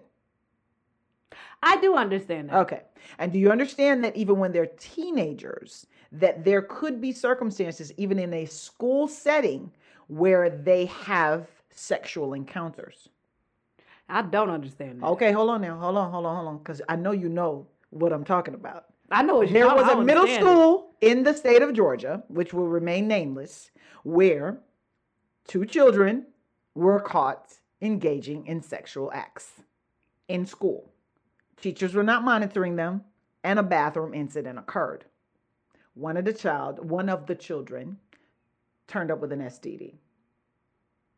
I 1.64 1.78
do 1.78 1.96
understand 1.96 2.50
that. 2.50 2.56
Okay. 2.56 2.82
And 3.18 3.32
do 3.32 3.40
you 3.40 3.52
understand 3.52 4.04
that 4.04 4.16
even 4.16 4.38
when 4.38 4.52
they're 4.52 4.68
teenagers, 4.80 5.88
that 6.12 6.44
there 6.44 6.62
could 6.62 7.00
be 7.02 7.12
circumstances, 7.12 7.92
even 7.98 8.20
in 8.20 8.34
a 8.34 8.46
school 8.46 9.08
setting, 9.08 9.72
where 10.08 10.50
they 10.50 10.86
have 10.86 11.48
sexual 11.70 12.34
encounters? 12.34 13.10
I 14.10 14.24
don't 14.24 14.50
understand 14.50 15.02
that. 15.02 15.06
Okay, 15.08 15.32
hold 15.32 15.50
on 15.50 15.62
now. 15.62 15.78
Hold 15.78 15.98
on, 15.98 16.12
hold 16.12 16.26
on, 16.26 16.36
hold 16.36 16.48
on. 16.48 16.58
Because 16.58 16.82
I 16.90 16.96
know 16.96 17.12
you 17.12 17.30
know 17.30 17.68
what 17.92 18.12
I'm 18.12 18.26
talking 18.26 18.54
about. 18.54 18.86
I 19.10 19.24
know 19.24 19.38
what 19.38 19.50
you're 19.50 19.68
There 19.68 19.76
was 19.76 19.90
a 19.90 20.04
middle 20.04 20.24
understand 20.24 20.48
it. 20.48 20.50
school 20.50 20.96
in 21.02 21.24
the 21.24 21.34
state 21.34 21.62
of 21.62 21.74
Georgia, 21.74 22.24
which 22.28 22.54
will 22.54 22.68
remain 22.68 23.08
nameless, 23.08 23.72
where 24.04 24.60
two 25.48 25.66
children 25.66 26.26
were 26.76 27.00
caught 27.00 27.54
engaging 27.82 28.46
in 28.48 28.62
sexual 28.62 29.12
acts 29.14 29.52
in 30.28 30.46
school. 30.46 30.92
Teachers 31.62 31.94
were 31.94 32.04
not 32.04 32.24
monitoring 32.24 32.76
them, 32.76 33.04
and 33.44 33.60
a 33.60 33.64
bathroom 33.64 34.14
incident 34.14 34.58
occurred. 34.58 35.06
One 35.94 36.18
of 36.18 36.26
the 36.26 36.34
child, 36.34 36.90
one 36.90 37.10
of 37.10 37.28
the 37.28 37.36
children, 37.36 37.98
turned 38.88 39.12
up 39.12 39.20
with 39.20 39.32
an 39.32 39.42
STD. 39.42 39.96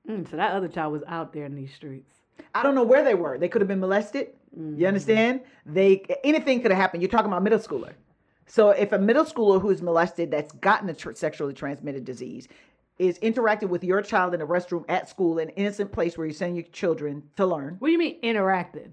Mm, 0.09 0.29
so 0.29 0.35
that 0.37 0.53
other 0.53 0.67
child 0.67 0.91
was 0.91 1.03
out 1.07 1.31
there 1.31 1.45
in 1.45 1.55
these 1.55 1.73
streets. 1.73 2.11
I 2.53 2.63
don't 2.63 2.75
know 2.75 2.83
where 2.83 3.03
they 3.03 3.13
were. 3.13 3.37
They 3.37 3.47
could 3.47 3.61
have 3.61 3.67
been 3.67 3.79
molested. 3.79 4.29
Mm. 4.57 4.77
You 4.77 4.87
understand? 4.87 5.41
They 5.65 6.03
anything 6.23 6.61
could 6.61 6.71
have 6.71 6.79
happened. 6.79 7.01
You're 7.01 7.11
talking 7.11 7.27
about 7.27 7.43
middle 7.43 7.59
schooler. 7.59 7.93
So 8.45 8.71
if 8.71 8.91
a 8.91 8.99
middle 8.99 9.25
schooler 9.25 9.61
who 9.61 9.69
is 9.69 9.81
molested 9.81 10.29
that's 10.31 10.51
gotten 10.53 10.89
a 10.89 10.93
tr- 10.93 11.13
sexually 11.13 11.53
transmitted 11.53 12.03
disease 12.03 12.47
is 12.99 13.17
interacting 13.19 13.69
with 13.69 13.83
your 13.83 14.01
child 14.01 14.33
in 14.33 14.41
a 14.41 14.47
restroom 14.47 14.85
at 14.87 15.09
school, 15.09 15.39
an 15.39 15.49
innocent 15.49 15.91
place 15.91 16.17
where 16.17 16.27
you 16.27 16.33
send 16.33 16.55
your 16.55 16.65
children 16.71 17.23
to 17.35 17.45
learn, 17.45 17.75
What 17.79 17.87
do 17.87 17.91
you 17.91 17.97
mean 17.97 18.21
interacted? 18.21 18.91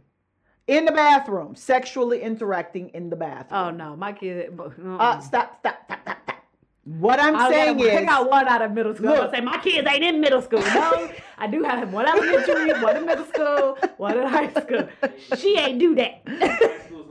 in 0.66 0.84
the 0.84 0.92
bathroom, 0.92 1.54
sexually 1.56 2.20
interacting 2.22 2.90
in 2.90 3.10
the 3.10 3.16
bathroom. 3.16 3.60
Oh 3.60 3.70
no, 3.70 3.96
my 3.96 4.12
kid. 4.12 4.58
Uh, 4.58 4.68
Uh, 4.98 5.20
stop, 5.20 5.58
stop, 5.58 5.80
stop, 5.84 6.00
stop, 6.02 6.18
stop. 6.22 6.36
What 6.84 7.20
I'm 7.20 7.36
I 7.36 7.50
saying 7.50 7.76
got, 7.76 7.86
I 7.86 8.00
is, 8.00 8.06
got 8.06 8.30
one 8.30 8.48
out 8.48 8.62
of 8.62 8.72
middle 8.72 8.94
school. 8.94 9.10
Look. 9.10 9.28
I 9.34 9.38
say 9.38 9.40
my 9.42 9.58
kids 9.58 9.86
ain't 9.88 10.02
in 10.02 10.20
middle 10.20 10.40
school. 10.40 10.60
No, 10.60 11.10
I 11.38 11.46
do 11.46 11.62
have 11.62 11.92
one 11.92 12.06
elementary, 12.08 12.72
one 12.82 12.96
in 12.96 13.06
middle 13.06 13.26
school, 13.26 13.78
one 13.98 14.16
in 14.16 14.26
high 14.26 14.50
school. 14.52 14.88
She 15.36 15.58
ain't 15.58 15.78
do 15.78 15.94
that. 15.96 16.22
High 16.26 16.78
school's 16.86 17.06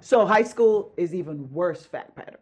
So 0.00 0.26
high 0.26 0.42
school 0.42 0.92
is 0.96 1.14
even 1.14 1.50
worse 1.52 1.84
fact 1.86 2.14
pattern. 2.14 2.36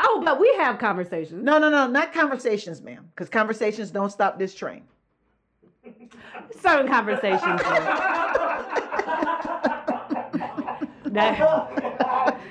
Oh, 0.00 0.22
but 0.24 0.40
we 0.40 0.52
have 0.56 0.78
conversations. 0.78 1.42
No, 1.44 1.58
no, 1.58 1.68
no, 1.68 1.86
not 1.86 2.12
conversations, 2.12 2.82
ma'am, 2.82 3.08
because 3.14 3.28
conversations 3.28 3.90
don't 3.90 4.10
stop 4.10 4.38
this 4.38 4.54
train. 4.54 4.82
Certain 6.60 6.88
conversations. 6.90 7.60
That- 11.14 12.00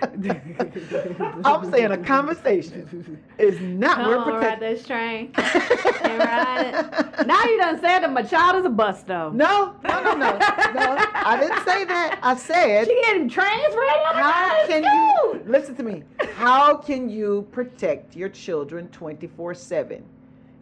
I'm 1.45 1.71
saying 1.71 1.91
a 1.91 1.97
conversation 1.97 3.21
is 3.37 3.59
not 3.61 3.95
Come 3.95 4.07
where 4.07 4.19
on, 4.19 4.33
ride 4.33 4.59
this 4.59 4.85
train. 4.85 5.31
And 5.37 6.19
ride 6.19 6.65
it. 6.67 7.27
Now 7.27 7.43
you 7.45 7.57
done 7.57 7.79
said 7.79 7.99
that 7.99 8.11
my 8.11 8.23
child 8.23 8.57
is 8.57 8.65
a 8.65 8.69
bus 8.69 9.03
though. 9.03 9.29
No, 9.29 9.75
no, 9.83 10.03
no, 10.03 10.15
no, 10.15 10.37
no. 10.37 10.97
I 11.13 11.37
didn't 11.39 11.63
say 11.63 11.85
that. 11.85 12.19
I 12.21 12.35
said 12.35 12.87
She 12.87 13.01
getting 13.05 13.29
trains 13.29 13.73
ready? 13.73 13.99
Oh 14.05 14.11
How 14.13 14.67
can 14.67 14.83
you 14.83 15.41
listen 15.45 15.75
to 15.75 15.83
me? 15.83 16.03
How 16.35 16.75
can 16.75 17.09
you 17.09 17.47
protect 17.51 18.15
your 18.15 18.29
children 18.29 18.89
24 18.89 19.53
7? 19.53 20.03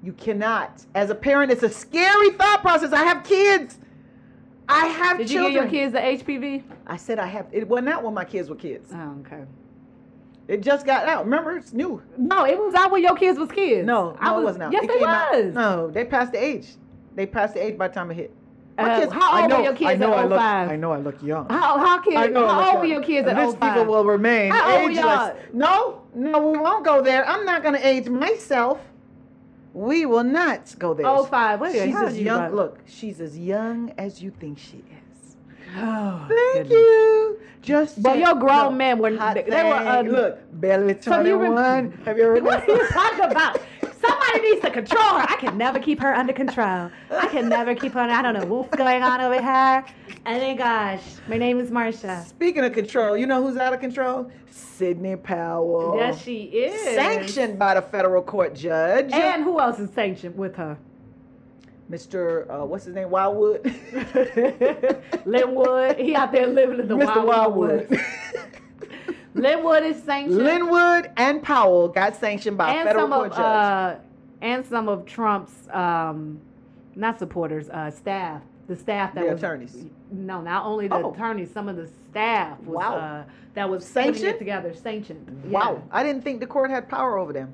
You 0.04 0.14
cannot. 0.14 0.86
As 0.96 1.10
a 1.10 1.16
parent, 1.16 1.52
it's 1.52 1.64
a 1.64 1.70
scary 1.70 2.32
thought 2.32 2.62
process. 2.62 2.92
I 2.92 3.04
have 3.04 3.24
kids. 3.24 3.78
I 4.72 4.86
have 4.88 5.18
Did 5.18 5.30
you 5.30 5.40
children. 5.42 5.54
give 5.66 5.74
your 5.74 5.92
kids 5.92 5.94
the 5.94 6.00
HPV? 6.34 6.64
I 6.88 6.98
said 6.98 7.20
I 7.20 7.26
have. 7.28 7.48
It 7.52 7.68
wasn't 7.68 7.90
out 7.90 8.04
when 8.04 8.14
my 8.14 8.26
kids 8.26 8.50
were 8.50 8.56
kids. 8.56 8.90
Oh, 8.94 9.16
okay. 9.26 9.44
It 10.48 10.62
just 10.62 10.86
got 10.86 11.08
out. 11.08 11.26
Remember, 11.26 11.56
it's 11.58 11.74
new. 11.74 12.02
No, 12.18 12.46
it 12.46 12.58
was 12.58 12.74
out 12.74 12.92
when 12.92 13.02
your 13.04 13.16
kids 13.16 13.38
was 13.40 13.50
kids. 13.52 13.86
No, 13.86 14.18
I 14.20 14.28
no, 14.30 14.34
was, 14.36 14.42
it 14.42 14.46
wasn't 14.46 14.64
out. 14.64 14.72
Yes, 14.74 14.84
it 14.84 14.90
it, 14.90 15.00
came 15.00 15.08
out- 15.08 15.32
was. 15.34 15.54
No, 15.54 15.90
they 15.92 16.06
passed 16.06 16.32
the 16.32 16.44
age. 16.44 16.68
They 17.16 17.26
passed 17.26 17.54
the 17.54 17.64
age 17.66 17.78
by 17.78 17.88
the 17.90 17.94
time 17.94 18.12
it 18.12 18.16
hit. 18.16 18.34
My 18.78 18.96
Uh, 18.96 19.00
kids, 19.02 19.14
how 19.14 19.42
old 19.42 19.50
know, 19.50 19.58
were 19.58 19.64
your 19.64 19.74
kids 19.76 19.92
I 19.92 19.96
know 19.96 20.14
at 20.14 20.20
I 20.20 20.24
look, 20.26 20.40
05? 20.40 20.70
I 20.72 20.76
know 20.78 20.92
I 20.94 20.98
look 20.98 21.22
young. 21.22 21.48
How 21.50 21.78
how 21.78 22.00
kids? 22.00 22.16
I 22.18 22.28
know 22.28 22.46
I 22.46 22.50
how 22.50 22.60
look 22.60 22.74
old 22.74 22.80
were 22.82 22.86
your 22.88 23.04
kids 23.04 23.28
at 23.28 23.36
These 23.36 23.54
05? 23.56 23.74
people 23.74 23.86
will 23.94 24.06
remain 24.06 24.52
How 24.52 24.78
ageless. 24.78 24.98
y'all? 25.04 25.36
No, 25.54 26.02
no, 26.16 26.48
we 26.52 26.58
won't 26.58 26.84
go 26.86 27.02
there. 27.02 27.28
I'm 27.28 27.46
not 27.46 27.62
going 27.64 27.76
to 27.76 27.86
age 27.86 28.08
myself. 28.10 28.80
We 29.74 30.06
will 30.06 30.24
not 30.24 30.74
go 30.80 30.94
there. 30.94 31.06
Oh, 31.08 31.24
five. 31.26 31.62
Wait 31.62 31.74
she's 31.74 31.96
as 31.96 32.18
you 32.18 32.26
young. 32.26 32.54
Look, 32.54 32.80
she's 32.88 33.22
as 33.22 33.38
young 33.38 33.94
as 33.98 34.22
you 34.22 34.32
think 34.32 34.60
she 34.60 34.78
is. 34.78 35.36
Oh, 35.78 36.26
Thank 36.28 36.68
goodness. 36.68 36.72
you. 36.72 37.40
Just 37.62 38.02
But 38.04 38.18
your 38.18 38.36
grown 38.36 38.70
look, 38.70 38.74
men 38.74 39.00
were- 39.00 39.12
they- 39.12 39.46
they 39.48 39.64
were, 39.64 39.78
thing. 39.78 39.88
um, 39.88 40.08
look 40.08 40.40
barely 40.60 40.94
rem- 40.94 41.02
21. 41.02 41.92
Have 42.06 42.18
you 42.18 42.24
ever 42.24 42.40
What 42.44 42.68
are 42.68 42.76
you 42.76 42.88
talking 42.90 43.26
about? 43.32 43.60
Somebody 44.02 44.42
needs 44.42 44.62
to 44.62 44.72
control 44.72 45.04
her. 45.04 45.26
I 45.30 45.36
can 45.40 45.58
never 45.58 45.80
keep 45.80 46.00
her 46.00 46.14
under 46.14 46.34
control. 46.34 46.90
I 47.12 47.28
can 47.28 47.50
never 47.50 47.76
keep 47.76 47.94
her. 47.94 48.00
I 48.00 48.22
don't 48.22 48.34
know 48.34 48.46
what's 48.46 48.76
going 48.76 49.04
on 49.04 49.22
over 49.22 49.40
here. 49.42 49.86
And 50.26 50.42
then, 50.42 50.56
gosh, 50.58 51.02
my 51.28 51.38
name 51.38 51.60
is 51.60 51.70
Marsha. 51.72 52.26
Speaking 52.26 52.64
of 52.64 52.74
control, 52.74 53.16
you 53.18 53.26
know 53.26 53.42
who's 53.44 53.58
out 53.58 53.74
of 53.74 53.80
control? 53.80 54.32
Sidney 54.50 55.16
Powell. 55.16 55.96
Yes, 55.98 56.22
she 56.22 56.44
is 56.44 56.96
Sanctioned 56.96 57.60
by 57.60 57.76
the 57.76 57.82
federal 57.82 58.22
court 58.24 58.56
judge. 58.56 59.12
And 59.12 59.44
who 59.44 59.60
else 59.60 59.80
is 59.80 59.92
sanctioned 59.92 60.38
with 60.38 60.56
her? 60.56 60.78
Mr. 61.92 62.50
Uh, 62.50 62.66
what's 62.66 62.86
his 62.86 62.96
name? 62.96 63.10
Wildwood. 63.10 63.66
Lin 65.26 65.54
Wood. 65.54 65.98
He 66.00 66.16
out 66.16 66.32
there 66.32 66.48
living 66.48 66.80
in 66.80 66.88
the 66.88 66.96
Mr. 66.96 67.26
wild 67.26 67.28
Wildwood. 67.28 68.00
Lin 69.34 69.64
Wood 69.64 69.84
is 69.84 70.02
sanctioned. 70.04 70.44
Lin 70.44 70.70
Wood 70.70 71.12
and 71.18 71.42
Powell 71.42 71.88
got 71.88 72.16
sanctioned 72.16 72.58
by 72.58 72.72
a 72.72 72.76
and 72.78 72.88
federal 72.88 73.08
court 73.08 73.32
of 73.32 73.38
judge. 73.38 73.40
uh, 73.40 73.96
and 74.42 74.66
some 74.66 74.90
of 74.90 75.06
Trump's 75.06 75.68
um, 75.72 76.40
not 76.96 77.18
supporters, 77.20 77.70
uh, 77.70 77.90
staff. 77.92 78.42
The 78.68 78.76
staff 78.76 79.14
that 79.16 79.26
The 79.26 79.32
was 79.32 79.40
attorneys. 79.44 79.86
No, 80.12 80.42
not 80.42 80.66
only 80.66 80.88
the 80.88 80.96
Oh. 80.96 81.14
attorneys, 81.14 81.52
some 81.52 81.68
of 81.68 81.76
the 81.76 81.88
staff 82.10 82.60
was 82.62 82.76
Wow. 82.78 82.96
uh, 82.96 83.24
that 83.54 83.70
was 83.70 83.86
Sanctioned? 83.86 84.38
together, 84.40 84.74
sanctioned. 84.74 85.44
wow, 85.52 85.82
I 85.92 86.04
didn't 86.04 86.24
think 86.24 86.40
the 86.40 86.48
court 86.48 86.70
had 86.70 86.88
power 86.88 87.18
over 87.18 87.34
them. 87.34 87.54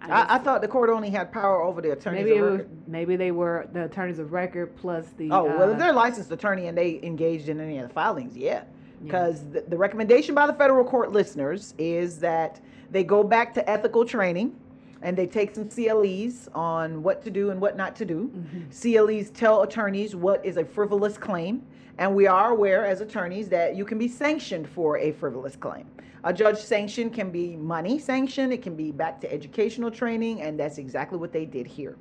I, 0.00 0.36
I 0.36 0.38
thought 0.38 0.60
the 0.60 0.68
court 0.68 0.90
only 0.90 1.10
had 1.10 1.32
power 1.32 1.60
over 1.62 1.80
the 1.80 1.90
attorneys. 1.92 2.24
maybe 2.24 2.40
was, 2.40 2.60
maybe 2.86 3.16
they 3.16 3.32
were 3.32 3.68
the 3.72 3.84
attorneys 3.86 4.20
of 4.20 4.32
record 4.32 4.76
plus 4.76 5.06
the. 5.16 5.30
Oh 5.32 5.42
well, 5.44 5.70
uh, 5.70 5.72
if 5.72 5.78
they're 5.78 5.90
a 5.90 5.92
licensed 5.92 6.30
attorney 6.30 6.68
and 6.68 6.78
they 6.78 7.00
engaged 7.02 7.48
in 7.48 7.60
any 7.60 7.78
of 7.78 7.88
the 7.88 7.94
filings, 7.94 8.36
yeah. 8.36 8.62
Because 9.02 9.48
the, 9.50 9.62
the 9.68 9.76
recommendation 9.76 10.34
by 10.34 10.46
the 10.46 10.52
federal 10.52 10.84
court 10.84 11.12
listeners 11.12 11.74
is 11.78 12.18
that 12.18 12.60
they 12.90 13.04
go 13.04 13.22
back 13.22 13.54
to 13.54 13.70
ethical 13.70 14.04
training 14.04 14.56
and 15.02 15.16
they 15.16 15.26
take 15.26 15.54
some 15.54 15.68
CLEs 15.68 16.48
on 16.54 17.02
what 17.02 17.22
to 17.22 17.30
do 17.30 17.50
and 17.50 17.60
what 17.60 17.76
not 17.76 17.94
to 17.96 18.04
do. 18.04 18.30
Mm-hmm. 18.34 19.06
CLEs 19.06 19.30
tell 19.30 19.62
attorneys 19.62 20.16
what 20.16 20.44
is 20.44 20.56
a 20.56 20.64
frivolous 20.64 21.16
claim, 21.16 21.62
and 21.98 22.14
we 22.14 22.26
are 22.26 22.50
aware 22.50 22.84
as 22.84 23.00
attorneys 23.00 23.48
that 23.50 23.76
you 23.76 23.84
can 23.84 23.98
be 23.98 24.08
sanctioned 24.08 24.68
for 24.68 24.98
a 24.98 25.12
frivolous 25.12 25.54
claim. 25.54 25.86
A 26.24 26.32
judge 26.32 26.58
sanction 26.58 27.10
can 27.10 27.30
be 27.30 27.56
money 27.56 27.98
sanction, 27.98 28.50
it 28.50 28.62
can 28.62 28.74
be 28.74 28.90
back 28.90 29.20
to 29.20 29.32
educational 29.32 29.90
training, 29.90 30.42
and 30.42 30.58
that's 30.58 30.78
exactly 30.78 31.16
what 31.16 31.32
they 31.32 31.44
did 31.44 31.66
here. 31.66 31.96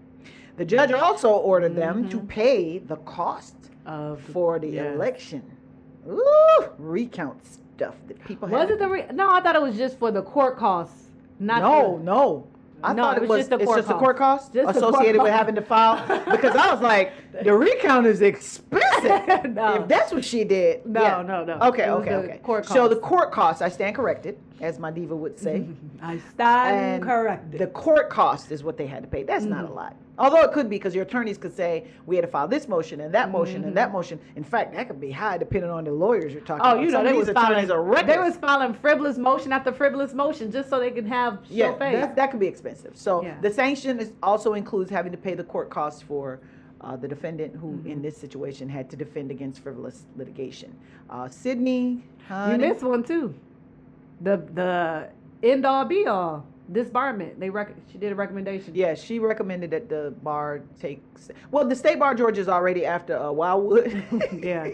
The 0.57 0.65
judge 0.65 0.91
also 0.91 1.29
ordered 1.33 1.75
them 1.75 2.09
to 2.09 2.17
mm-hmm. 2.17 2.27
pay 2.27 2.77
the 2.79 2.95
cost 2.97 3.55
of 3.85 4.19
for 4.21 4.57
the 4.57 4.69
yes. 4.69 4.95
election. 4.95 5.43
Ooh, 6.07 6.65
recount 6.77 7.45
stuff 7.45 7.95
that 8.07 8.23
people 8.25 8.47
Was 8.47 8.61
had. 8.61 8.71
it 8.71 8.79
the 8.79 8.87
re- 8.87 9.05
no? 9.13 9.29
I 9.31 9.41
thought 9.41 9.55
it 9.55 9.61
was 9.61 9.75
just 9.77 9.99
for 9.99 10.11
the 10.11 10.21
court 10.21 10.57
costs. 10.57 11.05
Not 11.39 11.61
no, 11.61 11.97
the- 11.97 12.03
no. 12.03 12.47
I 12.83 12.93
No, 12.93 13.03
thought 13.03 13.17
it 13.17 13.27
was 13.27 13.39
just 13.39 13.49
the 13.49 13.55
it's 13.55 13.65
court 13.65 13.77
just 13.79 13.87
the 13.87 13.93
cost. 13.95 14.03
court 14.03 14.17
cost 14.17 14.53
court 14.53 14.75
associated 14.75 15.19
with 15.19 15.31
cost. 15.31 15.37
having 15.39 15.55
to 15.55 15.61
file 15.63 15.95
because 16.29 16.55
I 16.55 16.71
was 16.71 16.79
like 16.81 17.11
the 17.43 17.51
recount 17.53 18.05
is 18.05 18.21
expensive. 18.21 18.83
No. 19.55 19.81
If 19.81 19.87
that's 19.87 20.11
what 20.13 20.23
she 20.25 20.43
did. 20.43 20.85
No, 20.85 21.01
yeah. 21.01 21.21
no, 21.23 21.43
no. 21.43 21.53
Okay, 21.69 21.89
okay, 21.89 22.13
okay. 22.13 22.37
court 22.43 22.65
So 22.67 22.87
the 22.87 22.95
court 22.97 23.31
costs, 23.31 23.61
I 23.61 23.69
stand 23.69 23.95
corrected, 23.95 24.37
as 24.61 24.77
my 24.79 24.91
diva 24.91 25.15
would 25.15 25.39
say. 25.39 25.65
I 26.01 26.19
stand 26.33 26.95
and 26.95 27.03
corrected. 27.03 27.59
The 27.61 27.67
court 27.67 28.09
cost 28.09 28.51
is 28.51 28.63
what 28.63 28.77
they 28.77 28.85
had 28.85 29.01
to 29.03 29.07
pay. 29.09 29.23
That's 29.23 29.45
not 29.45 29.63
a 29.63 29.67
Mm-hmm. 29.67 29.75
lot. 29.75 29.95
Although 30.19 30.41
it 30.41 30.51
could 30.51 30.69
be 30.69 30.77
because 30.77 30.95
your 30.95 31.03
attorneys 31.03 31.37
could 31.37 31.55
say 31.55 31.85
we 32.07 32.15
had 32.15 32.23
to 32.23 32.27
file 32.27 32.47
this 32.47 32.67
motion 32.67 33.01
and 33.01 33.13
that 33.13 33.29
motion 33.31 33.57
and 33.57 33.65
Mm-hmm. 33.65 33.75
that 33.75 33.91
motion. 33.91 34.19
In 34.35 34.43
fact, 34.43 34.73
that 34.73 34.87
could 34.87 34.99
be 34.99 35.11
high 35.11 35.37
depending 35.37 35.69
on 35.69 35.83
the 35.83 35.91
lawyers 35.91 36.33
you're 36.33 36.41
talking 36.41 36.65
Oh, 36.65 36.71
about. 36.71 36.81
you 36.81 36.87
know 36.87 36.97
Some 36.99 37.05
they 37.05 37.13
was 37.13 37.27
these 37.27 37.33
filing. 37.35 37.51
attorneys 37.65 37.69
are 37.71 38.03
They 38.05 38.17
was 38.17 38.35
filing 38.37 38.73
frivolous 38.73 39.17
motion 39.17 39.51
after 39.53 39.71
frivolous 39.71 40.13
motion 40.13 40.51
just 40.51 40.69
so 40.69 40.79
they 40.79 40.91
can 40.91 41.05
have 41.05 41.35
show 41.47 41.53
yeah, 41.53 41.77
face. 41.77 41.95
that, 41.95 42.15
that 42.15 42.31
could 42.31 42.39
be 42.39 42.47
expensive. 42.47 42.97
So 42.97 43.23
Yeah. 43.23 43.35
the 43.41 43.51
sanction 43.51 43.99
is 43.99 44.11
also 44.23 44.53
includes 44.53 44.89
having 44.89 45.11
to 45.11 45.17
pay 45.17 45.35
the 45.35 45.43
court 45.43 45.69
costs 45.69 46.01
for 46.01 46.39
uh, 46.81 46.95
the 46.95 47.07
defendant 47.07 47.55
who, 47.55 47.67
Mm-hmm. 47.73 47.89
in 47.91 48.01
this 48.01 48.15
situation, 48.17 48.67
had 48.69 48.89
to 48.91 48.95
defend 48.95 49.29
against 49.31 49.61
frivolous 49.61 50.05
litigation. 50.15 50.75
Uh, 51.09 51.27
Sidney, 51.27 52.03
you 52.29 52.57
missed 52.57 52.83
one 52.83 53.03
too. 53.03 53.33
The 54.21 54.37
the 54.53 55.09
end 55.43 55.65
all 55.65 55.85
be 55.85 56.05
all 56.07 56.45
disbarment. 56.71 57.39
They 57.39 57.49
rec- 57.49 57.75
she 57.91 57.97
did 57.97 58.11
a 58.11 58.15
recommendation. 58.15 58.73
Yeah, 58.75 58.93
she 58.95 59.19
recommended 59.19 59.71
that 59.71 59.89
the 59.89 60.13
bar 60.23 60.61
takes. 60.79 61.29
Well, 61.51 61.65
the 61.65 61.75
state 61.75 61.99
bar 61.99 62.13
georgia 62.15 62.41
is 62.41 62.49
already 62.49 62.85
after 62.85 63.17
uh, 63.17 63.31
Wildwood. 63.31 64.03
Yeah. 64.43 64.69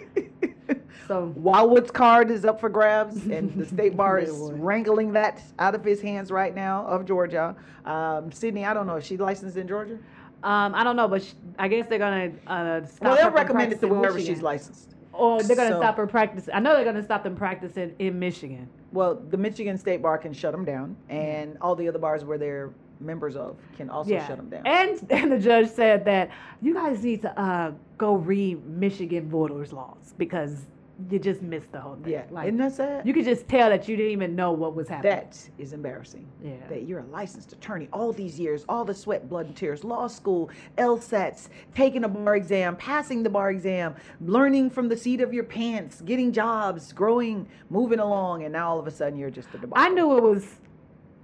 So 1.08 1.34
Wildwood's 1.36 1.92
card 1.92 2.32
is 2.32 2.46
up 2.46 2.60
for 2.60 2.70
grabs, 2.70 3.26
and 3.28 3.54
the 3.56 3.66
state 3.66 3.98
bar 3.98 4.20
is 4.20 4.32
wrangling 4.54 5.12
that 5.14 5.42
out 5.60 5.76
of 5.76 5.84
his 5.84 6.02
hands 6.02 6.32
right 6.32 6.56
now 6.56 6.86
of 6.86 7.06
Georgia. 7.06 7.56
Um, 7.86 8.32
Sidney, 8.32 8.66
I 8.66 8.74
don't 8.74 8.88
know, 8.88 8.96
is 8.96 9.06
she 9.06 9.18
licensed 9.18 9.58
in 9.58 9.68
Georgia? 9.68 9.98
um, 10.44 10.76
I 10.76 10.84
don't 10.84 10.96
know, 10.96 11.08
but 11.08 11.24
sh 11.24 11.34
I 11.58 11.68
guess 11.68 11.88
they're 11.88 12.00
gonna 12.00 12.32
uh, 12.48 12.82
well, 13.02 13.16
they'll 13.16 13.32
recommend 13.32 13.74
it 13.74 13.80
to 13.82 13.88
wherever 13.88 14.20
she's 14.20 14.42
licensed. 14.42 14.93
Or 15.14 15.42
they're 15.42 15.56
gonna 15.56 15.72
So- 15.72 15.80
stop 15.80 15.98
her 15.98 16.08
practice. 16.08 16.50
I 16.54 16.60
know 16.60 16.76
they're 16.76 16.86
gonna 16.86 17.04
stop 17.04 17.24
them 17.24 17.36
practicing 17.36 17.94
in 18.00 18.20
Michigan. 18.20 18.68
Well, 18.92 19.16
the 19.16 19.38
Michigan 19.38 19.78
State 19.78 20.02
Bar 20.02 20.18
can 20.18 20.34
shut 20.34 20.52
them 20.52 20.66
down, 20.66 20.96
and 21.10 21.58
all 21.62 21.76
the 21.76 21.88
other 21.88 22.00
bars 22.00 22.26
where 22.26 22.38
they're 22.38 22.72
members 23.00 23.36
of 23.36 23.58
can 23.78 23.90
also 23.90 24.12
yeah. 24.12 24.28
shut 24.28 24.38
them 24.38 24.50
down. 24.50 24.66
And 24.66 25.00
and 25.12 25.32
the 25.32 25.40
judge 25.40 25.70
said 25.70 26.06
that 26.06 26.30
you 26.62 26.74
guys 26.74 27.04
need 27.04 27.22
to 27.24 27.40
uh, 27.40 27.72
go 27.98 28.16
read 28.16 28.66
Michigan 28.66 29.30
voters 29.30 29.74
laws 29.74 30.14
because 30.18 30.66
you 31.10 31.18
just 31.20 31.42
missed 31.42 31.72
the 31.72 31.80
whole 31.82 31.96
thing. 31.96 32.14
yeah, 32.14 32.24
Like 32.30 32.46
isn't 32.48 32.58
that 32.58 32.74
sad? 32.74 33.06
you 33.08 33.14
could 33.14 33.26
just 33.26 33.48
tell 33.48 33.70
that 33.70 33.88
you 33.88 33.96
didn't 33.98 34.12
even 34.12 34.36
know 34.36 34.52
what 34.52 34.76
was 34.76 34.88
happening. 34.88 35.12
That 35.12 35.50
is 35.58 35.74
embarrassing. 35.74 36.28
Yeah. 36.44 36.54
That 36.70 36.84
you're 36.84 37.00
a 37.00 37.06
licensed 37.08 37.52
attorney 37.52 37.90
all 37.92 38.14
these 38.14 38.40
years, 38.40 38.64
all 38.70 38.86
the 38.86 38.94
sweat, 38.94 39.28
blood, 39.28 39.48
and 39.48 39.56
tears, 39.56 39.84
law 39.84 40.08
school, 40.08 40.50
LSATs, 40.78 41.50
taking 41.74 42.04
a 42.04 42.08
bar 42.08 42.36
exam, 42.36 42.76
passing 42.76 43.24
the 43.24 43.30
bar 43.30 43.50
exam, 43.50 43.96
learning 44.22 44.70
from 44.70 44.88
the 44.88 44.96
seat 44.98 45.20
of 45.22 45.34
your 45.34 45.44
pants, 45.46 46.02
getting 46.02 46.32
jobs, 46.32 46.94
growing, 46.94 47.48
moving 47.70 48.00
along, 48.00 48.44
and 48.44 48.54
now 48.54 48.70
all 48.70 48.80
of 48.80 48.86
a 48.88 48.92
sudden 48.92 49.18
you're 49.18 49.32
just 49.32 49.50
a 49.50 49.58
debacle. 49.58 49.74
I 49.76 49.90
knew 49.90 50.16
it 50.18 50.22
was. 50.24 50.46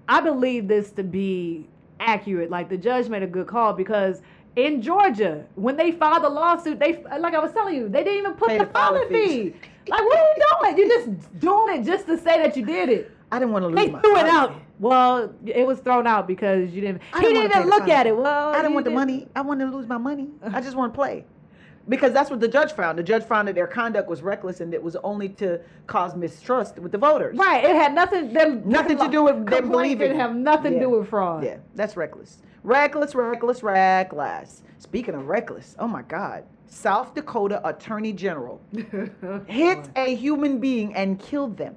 I 0.08 0.22
believe 0.22 0.68
this 0.68 0.90
to 0.94 1.04
be 1.04 1.68
accurate. 2.00 2.50
Like 2.50 2.70
the 2.70 2.78
judge 2.78 3.08
made 3.10 3.22
a 3.22 3.28
good 3.28 3.46
call 3.46 3.74
because 3.74 4.22
in 4.56 4.82
Georgia, 4.82 5.46
when 5.56 5.78
they 5.78 5.92
filed 5.92 6.24
the 6.24 6.30
lawsuit, 6.30 6.80
they 6.80 7.04
like 7.20 7.34
I 7.34 7.40
was 7.40 7.52
telling 7.54 7.76
you, 7.76 7.90
they 7.90 8.04
didn't 8.04 8.20
even 8.20 8.34
put 8.34 8.50
Pay 8.50 8.58
the 8.58 8.66
the 8.66 8.72
filing 8.72 9.08
fee. 9.10 9.52
fee. 9.52 9.56
Like 9.88 10.02
what 10.02 10.18
are 10.18 10.24
you 10.36 10.76
doing? 10.76 10.78
You're 10.78 10.98
just 11.00 11.40
doing 11.40 11.80
it 11.80 11.84
just 11.86 12.06
to 12.08 12.18
say 12.18 12.38
that 12.42 12.56
you 12.58 12.66
did 12.66 12.90
it. 12.90 13.12
I 13.32 13.40
didn't 13.40 13.52
want 13.52 13.64
to 13.64 13.68
lose 13.68 13.76
my. 13.76 13.86
They 13.86 13.92
my 13.92 14.02
threw 14.02 14.12
it 14.18 14.24
money. 14.26 14.30
out. 14.32 14.54
Well, 14.80 15.34
it 15.46 15.66
was 15.68 15.80
thrown 15.80 16.08
out 16.08 16.28
because 16.28 16.72
you 16.72 16.82
didn't. 16.82 17.02
I 17.14 17.20
he 17.20 17.28
didn't 17.28 17.44
didn't 17.52 17.58
even 17.58 17.70
look 17.70 17.88
at 17.90 18.08
it. 18.08 18.16
Well, 18.16 18.50
I 18.50 18.58
didn't 18.62 18.74
want 18.74 18.86
the 18.86 18.92
money. 18.92 19.28
I 19.36 19.42
wanted 19.42 19.70
to 19.70 19.76
lose 19.76 19.88
my 19.88 19.98
money. 19.98 20.30
I 20.44 20.62
just 20.62 20.76
want 20.76 20.94
to 20.94 20.98
play. 20.98 21.26
because 21.88 22.12
that's 22.14 22.30
what 22.30 22.40
the 22.40 22.48
judge 22.48 22.72
found. 22.74 22.98
The 23.00 23.04
judge 23.04 23.24
found 23.24 23.48
that 23.48 23.56
their 23.56 23.68
conduct 23.68 24.08
was 24.10 24.22
reckless 24.22 24.62
and 24.62 24.74
it 24.74 24.82
was 24.82 24.96
only 24.98 25.30
to 25.30 25.60
cause 25.88 26.16
mistrust 26.16 26.78
with 26.80 26.92
the 26.92 26.98
voters. 26.98 27.38
Right. 27.38 27.64
It 27.64 27.76
had 27.76 27.94
nothing. 27.94 28.34
Them 28.34 28.62
Nothing 28.68 28.98
to 29.00 29.08
do 29.10 29.24
with 29.24 29.46
them 29.48 29.70
believing. 29.70 30.00
Didn't 30.10 30.20
have 30.20 30.36
nothing 30.36 30.74
to 30.74 30.80
do 30.80 30.90
with 30.90 31.10
fraud. 31.10 31.44
Yeah, 31.44 31.58
that's 31.76 31.96
reckless. 31.98 32.38
Reckless, 32.64 33.16
reckless, 33.16 33.64
reckless. 33.64 34.64
Speaking 34.78 35.16
of 35.16 35.28
reckless, 35.28 35.76
oh 35.80 35.88
my 35.88 36.02
God. 36.04 36.44
South 36.68 37.16
Dakota 37.16 37.68
Attorney 37.68 38.14
General 38.14 38.62
hit 39.48 39.90
a 39.96 40.14
human 40.16 40.60
being 40.60 40.94
and 40.96 41.20
killed 41.20 41.58
them. 41.58 41.76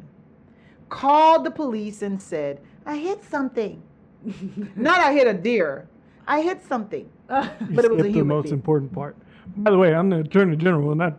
Called 0.90 1.44
the 1.44 1.50
police 1.50 2.02
and 2.02 2.20
said, 2.20 2.60
I 2.84 2.96
hit 2.96 3.24
something. 3.24 3.82
Not 4.76 5.00
I 5.00 5.12
hit 5.14 5.26
a 5.26 5.32
deer. 5.32 5.88
I 6.26 6.42
hit 6.42 6.62
something. 6.64 7.08
You 7.30 7.48
But 7.70 7.84
it 7.86 7.90
was 7.90 8.00
a 8.00 8.10
skipped 8.10 8.14
the 8.14 8.22
most 8.24 8.42
being. 8.44 8.54
important 8.54 8.92
part. 8.92 9.16
By 9.56 9.70
the 9.70 9.78
way, 9.78 9.94
I'm 9.94 10.10
the 10.10 10.18
attorney 10.20 10.56
general, 10.56 10.92
and 10.92 11.02
I 11.02 11.12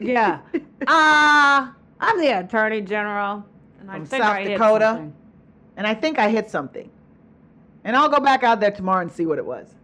yeah. 0.00 0.40
Uh, 0.86 1.68
I'm 2.00 2.18
the 2.20 2.38
attorney 2.40 2.82
general. 2.82 3.44
And 3.80 3.90
I 3.90 3.96
From 3.96 4.06
think 4.06 4.22
South 4.22 4.36
I 4.36 4.44
Dakota? 4.44 4.84
something. 4.84 5.14
And 5.76 5.86
I 5.86 5.94
think 5.94 6.18
I 6.18 6.28
hit 6.30 6.50
something. 6.50 6.90
And 7.84 7.96
I'll 7.96 8.08
go 8.08 8.20
back 8.20 8.42
out 8.44 8.60
there 8.60 8.70
tomorrow 8.70 9.02
and 9.02 9.10
see 9.12 9.26
what 9.26 9.38
it 9.38 9.46
was. 9.46 9.74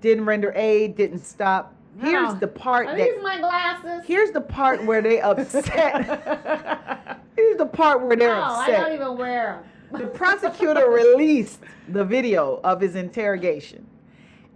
Didn't 0.00 0.26
render 0.26 0.52
aid, 0.54 0.96
didn't 0.96 1.20
stop. 1.20 1.74
Here's 2.00 2.34
the 2.36 2.48
part 2.48 2.88
Are 2.88 2.96
that 2.96 3.12
these 3.14 3.22
my 3.22 3.38
glasses? 3.38 4.02
here's 4.04 4.32
the 4.32 4.40
part 4.40 4.84
where 4.84 5.00
they 5.00 5.20
upset. 5.30 7.22
here's 7.36 7.56
the 7.56 7.66
part 7.66 8.02
where 8.02 8.16
they're 8.16 8.34
no, 8.34 8.40
I 8.42 8.62
upset. 8.64 8.80
don't 8.80 8.92
even 8.94 9.16
wear 9.16 9.62
them. 9.92 10.00
the 10.00 10.08
prosecutor 10.08 10.90
released 10.90 11.60
the 11.88 12.04
video 12.04 12.60
of 12.64 12.80
his 12.80 12.96
interrogation. 12.96 13.86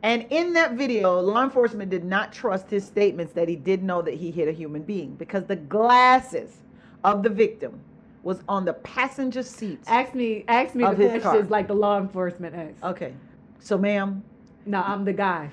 And 0.03 0.27
in 0.31 0.53
that 0.55 0.73
video, 0.73 1.21
law 1.21 1.45
enforcement 1.45 1.91
did 1.91 2.05
not 2.05 2.33
trust 2.33 2.69
his 2.71 2.85
statements 2.85 3.33
that 3.35 3.49
he 3.49 3.55
did 3.57 3.83
know 3.85 4.03
that 4.03 4.15
he 4.15 4.31
hit 4.33 4.49
a 4.49 4.53
human 4.53 4.83
being 4.83 5.15
because 5.15 5.45
the 5.45 5.57
glasses 5.57 6.57
of 7.05 7.23
the 7.23 7.31
victim 7.31 7.81
was 8.23 8.43
on 8.49 8.65
the 8.65 8.75
passenger 8.75 9.43
seat. 9.43 9.81
Ask 9.87 10.15
me, 10.15 10.45
ask 10.49 10.75
me 10.75 10.85
Of 10.85 10.99
the 10.99 11.07
questions 11.09 11.23
car. 11.23 11.55
like 11.57 11.69
the 11.69 11.75
law 11.75 11.99
enforcement 11.99 12.55
asks. 12.55 12.83
Okay. 12.83 13.15
So 13.61 13.79
ma'am, 13.79 14.23
No, 14.67 14.83
I'm 14.83 15.05
the 15.05 15.13
guy. 15.15 15.51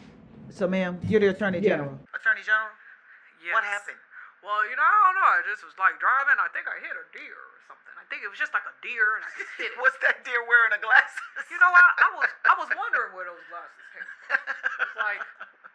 so 0.49 0.68
ma'am, 0.68 0.99
you're 1.07 1.20
the 1.22 1.30
attorney 1.30 1.59
Yeah. 1.59 1.78
general. 1.78 1.99
Attorney 2.13 2.41
general? 2.43 2.70
What 3.53 3.63
happened? 3.63 3.97
Well, 4.41 4.61
you 4.70 4.76
know, 4.78 4.82
I 4.86 4.97
don't 5.05 5.16
know. 5.22 5.30
I 5.30 5.41
just 5.45 5.61
was 5.66 5.74
like 5.78 5.97
driving. 6.01 6.38
I 6.41 6.49
think 6.53 6.66
I 6.70 6.78
hit 6.82 6.93
a 6.93 7.05
deer 7.13 7.34
or 7.38 7.57
something. 7.70 7.93
I 7.97 8.05
think 8.09 8.22
it 8.26 8.30
was 8.30 8.38
just 8.41 8.53
like 8.53 8.66
a 8.66 8.74
deer, 8.82 9.18
and 9.18 9.26
I 9.26 9.30
just 9.38 9.53
hit 9.57 9.70
it. 9.74 9.78
What's 9.82 9.97
that 10.05 10.22
deer 10.26 10.41
wearing 10.45 10.74
a 10.74 10.82
glasses? 10.82 11.45
You 11.49 11.57
know, 11.61 11.70
I, 11.70 11.82
I 11.82 12.07
was 12.18 12.30
I 12.45 12.53
was 12.57 12.70
wondering 12.74 13.13
where 13.13 13.26
those 13.30 13.41
glasses 13.49 13.86
came 13.93 14.05
from. 14.05 14.38
It's 14.86 14.97
like, 15.05 15.22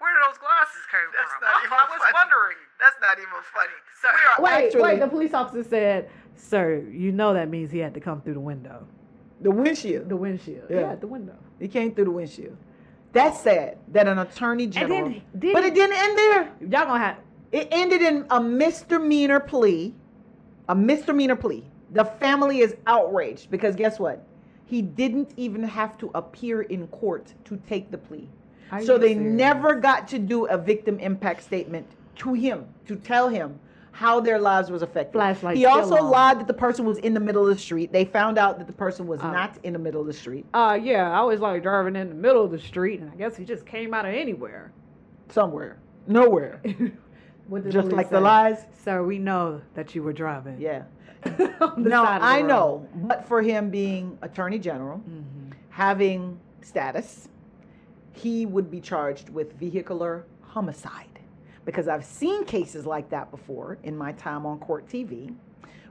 where 0.03 0.11
did 0.15 0.23
those 0.27 0.39
glasses 0.43 0.83
came 0.91 1.09
That's 1.15 1.31
from? 1.35 1.47
not 1.47 1.51
I, 1.51 1.59
even 1.67 1.79
I 1.79 1.87
was 1.91 2.03
funny. 2.03 2.15
wondering. 2.19 2.59
That's 2.83 2.99
not 3.03 3.17
even 3.23 3.41
funny. 3.55 3.79
So, 4.03 4.09
Wait, 4.43 4.51
Actually- 4.71 4.83
wait. 4.83 4.99
The 5.03 5.11
police 5.11 5.35
officer 5.35 5.63
said, 5.67 6.11
"Sir, 6.41 6.85
you 6.91 7.13
know 7.13 7.35
that 7.35 7.49
means 7.49 7.71
he 7.71 7.79
had 7.79 7.95
to 7.95 8.01
come 8.01 8.21
through 8.23 8.35
the 8.35 8.41
window, 8.41 8.87
The 9.41 9.51
windshield. 9.51 10.09
the 10.09 10.17
windshield. 10.17 10.65
Yeah. 10.71 10.81
Yeah, 10.81 10.95
the 10.97 11.07
window." 11.07 11.35
He 11.59 11.69
came 11.69 11.95
through 11.95 12.07
the 12.07 12.11
windshield. 12.11 12.57
That's 13.13 13.41
sad 13.41 13.79
that 13.89 14.07
an 14.07 14.19
attorney 14.19 14.67
general. 14.67 15.03
then 15.11 15.23
did 15.39 15.53
but 15.53 15.65
it 15.65 15.75
didn't 15.75 15.97
end 15.97 16.19
there. 16.19 16.53
Y'all 16.61 16.87
gonna 16.87 16.99
have 16.99 17.17
It 17.53 17.67
ended 17.73 18.03
in 18.03 18.25
a 18.31 18.41
misdemeanor 18.41 19.41
plea. 19.41 19.95
A 20.69 20.75
misdemeanor 20.75 21.35
plea. 21.37 21.65
The 21.93 22.05
family 22.05 22.61
is 22.61 22.77
outraged 22.87 23.51
because 23.51 23.75
guess 23.75 23.99
what? 23.99 24.25
He 24.65 24.83
didn't 24.83 25.33
even 25.37 25.65
have 25.65 25.99
to 25.99 26.11
appear 26.15 26.63
in 26.63 26.87
court 26.89 27.35
to 27.47 27.57
take 27.69 27.91
the 27.91 27.99
plea. 27.99 28.29
Are 28.71 28.81
so 28.81 28.97
they 28.99 29.15
serious? 29.15 29.33
never 29.33 29.75
got 29.75 30.07
to 30.09 30.19
do 30.21 30.47
a 30.47 30.57
victim 30.57 31.01
impact 31.01 31.43
statement 31.43 31.87
to 32.17 32.35
him 32.35 32.67
to 32.87 32.95
tell 32.95 33.29
him 33.29 33.59
how 33.93 34.21
their 34.21 34.39
lives 34.39 34.71
was 34.71 34.83
affected. 34.83 35.13
Flashlight 35.13 35.57
he 35.57 35.67
also 35.67 35.97
on. 35.97 36.11
lied 36.11 36.41
that 36.41 36.47
the 36.47 36.55
person 36.55 36.85
was 36.85 36.99
in 36.99 37.13
the 37.15 37.21
middle 37.21 37.43
of 37.47 37.55
the 37.55 37.61
street. 37.61 37.93
They 37.93 38.05
found 38.05 38.39
out 38.39 38.59
that 38.59 38.67
the 38.67 38.73
person 38.73 39.07
was 39.07 39.21
Oh. 39.23 39.31
not 39.31 39.59
in 39.63 39.73
the 39.73 39.79
middle 39.79 40.01
of 40.01 40.07
the 40.07 40.13
street. 40.13 40.47
Uh, 40.55 40.79
yeah, 40.81 41.11
I 41.11 41.23
was 41.23 41.41
like 41.41 41.63
driving 41.63 41.97
in 41.97 42.09
the 42.09 42.15
middle 42.15 42.45
of 42.45 42.51
the 42.51 42.59
street, 42.59 43.01
and 43.01 43.11
I 43.11 43.15
guess 43.17 43.37
he 43.37 43.45
just 43.45 43.67
came 43.67 43.93
out 43.93 44.05
of 44.07 44.15
anywhere. 44.15 44.73
Somewhere. 45.29 45.79
Nowhere. 46.07 46.61
What 47.49 47.65
did 47.65 47.73
Just 47.73 47.89
like 47.91 48.11
the 48.11 48.21
lies. 48.21 48.65
Sir, 48.85 49.03
we 49.03 49.19
know 49.19 49.61
that 49.75 49.93
you 49.97 50.05
were 50.05 50.13
driving. 50.13 50.61
Yeah. 50.61 50.85
No, 51.27 52.05
side 52.05 52.17
of 52.17 52.23
the 52.23 52.27
I 52.29 52.43
know, 52.43 52.89
but 52.95 53.27
for 53.27 53.43
him 53.43 53.71
being 53.71 54.17
attorney 54.23 54.59
general, 54.61 54.99
Mhm. 54.99 55.53
having 55.69 56.39
status, 56.63 57.29
he 58.13 58.47
would 58.47 58.71
be 58.71 58.81
charged 58.81 59.31
with 59.31 59.53
vehicular 59.55 60.27
homicide. 60.43 61.10
Because 61.71 61.87
I've 61.87 62.05
seen 62.05 62.45
cases 62.45 62.85
like 62.85 63.09
that 63.11 63.31
before 63.31 63.79
in 63.85 63.97
my 63.97 64.11
time 64.13 64.45
on 64.45 64.59
court 64.59 64.89
TV, 64.89 65.33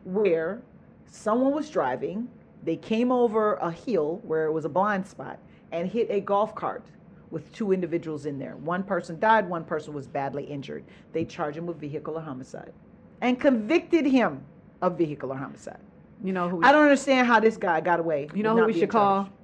where 0.03 0.61
someone 1.05 1.53
was 1.53 1.69
driving, 1.69 2.27
they 2.63 2.75
came 2.75 3.13
over 3.13 3.53
a 3.55 3.71
hill 3.71 4.19
where 4.23 4.45
it 4.45 4.51
was 4.51 4.65
a 4.65 4.69
blind 4.69 5.07
spot 5.07 5.39
and 5.71 5.89
hit 5.89 6.07
a 6.09 6.19
golf 6.19 6.53
cart 6.53 6.83
with 7.31 7.49
two 7.53 7.71
individuals 7.71 8.25
in 8.25 8.37
there. 8.37 8.57
One 8.57 8.83
person 8.83 9.19
died, 9.21 9.47
one 9.47 9.63
person 9.63 9.93
was 9.93 10.05
badly 10.05 10.43
injured. 10.43 10.83
They 11.13 11.23
charged 11.23 11.57
him 11.57 11.65
with 11.65 11.79
vehicular 11.79 12.19
homicide 12.19 12.73
and 13.21 13.39
convicted 13.39 14.05
him 14.05 14.41
of 14.81 14.97
vehicular 14.97 15.35
homicide. 15.35 15.79
You 16.21 16.33
know 16.33 16.49
who? 16.49 16.57
We, 16.57 16.65
I 16.65 16.73
don't 16.73 16.83
understand 16.83 17.25
how 17.25 17.39
this 17.39 17.55
guy 17.55 17.79
got 17.79 18.01
away. 18.01 18.27
You 18.35 18.43
know 18.43 18.57
who 18.57 18.65
we 18.65 18.73
should 18.73 18.89
call? 18.89 19.23
charged. 19.23 19.35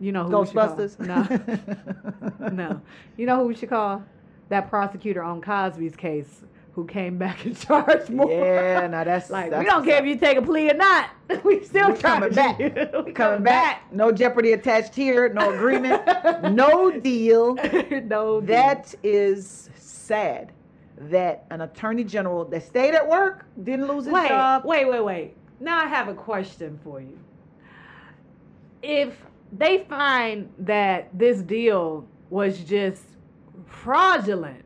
You 0.00 0.12
know 0.12 0.24
who 0.24 0.38
we 0.38 0.46
should 0.46 0.54
call? 0.54 0.68
Ghostbusters? 0.68 2.40
No, 2.40 2.48
no. 2.50 2.80
You 3.18 3.26
know 3.26 3.36
who 3.36 3.48
we 3.48 3.54
should 3.54 3.68
call? 3.68 4.02
That 4.50 4.68
prosecutor 4.68 5.22
on 5.22 5.40
Cosby's 5.40 5.96
case 5.96 6.42
who 6.74 6.84
came 6.84 7.18
back 7.18 7.44
and 7.44 7.58
charged 7.66 8.10
more. 8.10 8.30
Yeah, 8.30 8.86
now 8.86 9.04
that's 9.04 9.30
Like 9.30 9.50
that's 9.50 9.60
we 9.60 9.66
don't 9.66 9.84
care 9.84 9.98
if 10.00 10.06
you 10.06 10.16
take 10.16 10.36
a 10.36 10.42
plea 10.42 10.70
or 10.70 10.74
not. 10.74 11.10
We 11.44 11.64
still 11.64 11.92
We 11.92 11.98
coming 11.98 12.32
back. 12.32 12.58
We 13.06 13.12
coming 13.12 13.42
back. 13.42 13.92
No 13.92 14.12
jeopardy 14.12 14.52
attached 14.52 14.94
here. 14.94 15.28
No 15.28 15.54
agreement. 15.54 16.02
no 16.52 16.90
deal. 16.90 17.56
no. 18.04 18.40
That 18.40 18.94
is 19.02 19.70
sad. 19.76 20.52
That 20.98 21.46
an 21.50 21.62
attorney 21.62 22.04
general 22.04 22.44
that 22.46 22.62
stayed 22.64 22.94
at 22.94 23.08
work 23.08 23.46
didn't 23.62 23.86
lose 23.86 24.04
his 24.04 24.12
wait, 24.12 24.28
job. 24.28 24.64
wait, 24.64 24.86
wait, 24.86 25.00
wait. 25.00 25.36
Now 25.60 25.78
I 25.78 25.86
have 25.86 26.08
a 26.08 26.14
question 26.14 26.78
for 26.82 27.00
you. 27.00 27.18
If 28.82 29.14
they 29.52 29.84
find 29.88 30.50
that 30.58 31.08
this 31.16 31.40
deal 31.40 32.06
was 32.28 32.58
just 32.64 33.02
fraudulent 33.66 34.64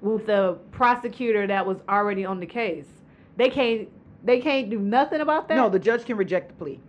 with 0.00 0.26
the 0.26 0.56
prosecutor 0.72 1.46
that 1.46 1.64
was 1.66 1.78
already 1.88 2.24
on 2.24 2.40
the 2.40 2.46
case, 2.46 2.86
they 3.36 3.48
can't 3.50 3.88
they 4.22 4.38
can't 4.40 4.68
do 4.68 4.78
nothing 4.78 5.20
about 5.22 5.48
that. 5.48 5.54
No, 5.56 5.68
the 5.70 5.78
judge 5.78 6.04
can 6.04 6.16
reject 6.16 6.48
the 6.48 6.54
plea. 6.54 6.80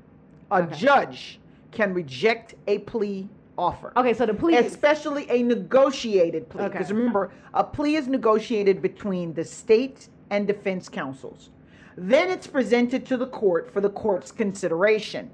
A 0.52 0.56
Okay. 0.64 0.76
judge 0.76 1.40
can 1.72 1.94
reject 1.94 2.56
a 2.68 2.80
plea 2.80 3.30
offer. 3.58 3.94
okay, 3.96 4.14
so 4.14 4.26
the 4.26 4.34
plea. 4.34 4.58
especially 4.58 5.30
a 5.30 5.42
negotiated 5.44 6.50
plea. 6.50 6.64
Okay. 6.64 6.72
Because 6.74 6.92
remember, 6.92 7.32
a 7.54 7.64
plea 7.64 7.96
is 7.96 8.08
negotiated 8.08 8.82
between 8.82 9.34
the 9.34 9.46
state 9.46 10.10
and 10.30 10.46
defense 10.48 10.90
counsels. 10.90 11.50
Then 11.98 12.30
it's 12.30 12.48
presented 12.48 13.06
to 13.08 13.18
the 13.18 13.28
court 13.28 13.72
for 13.72 13.80
the 13.82 13.90
court's 13.90 14.32
consideration. 14.32 15.30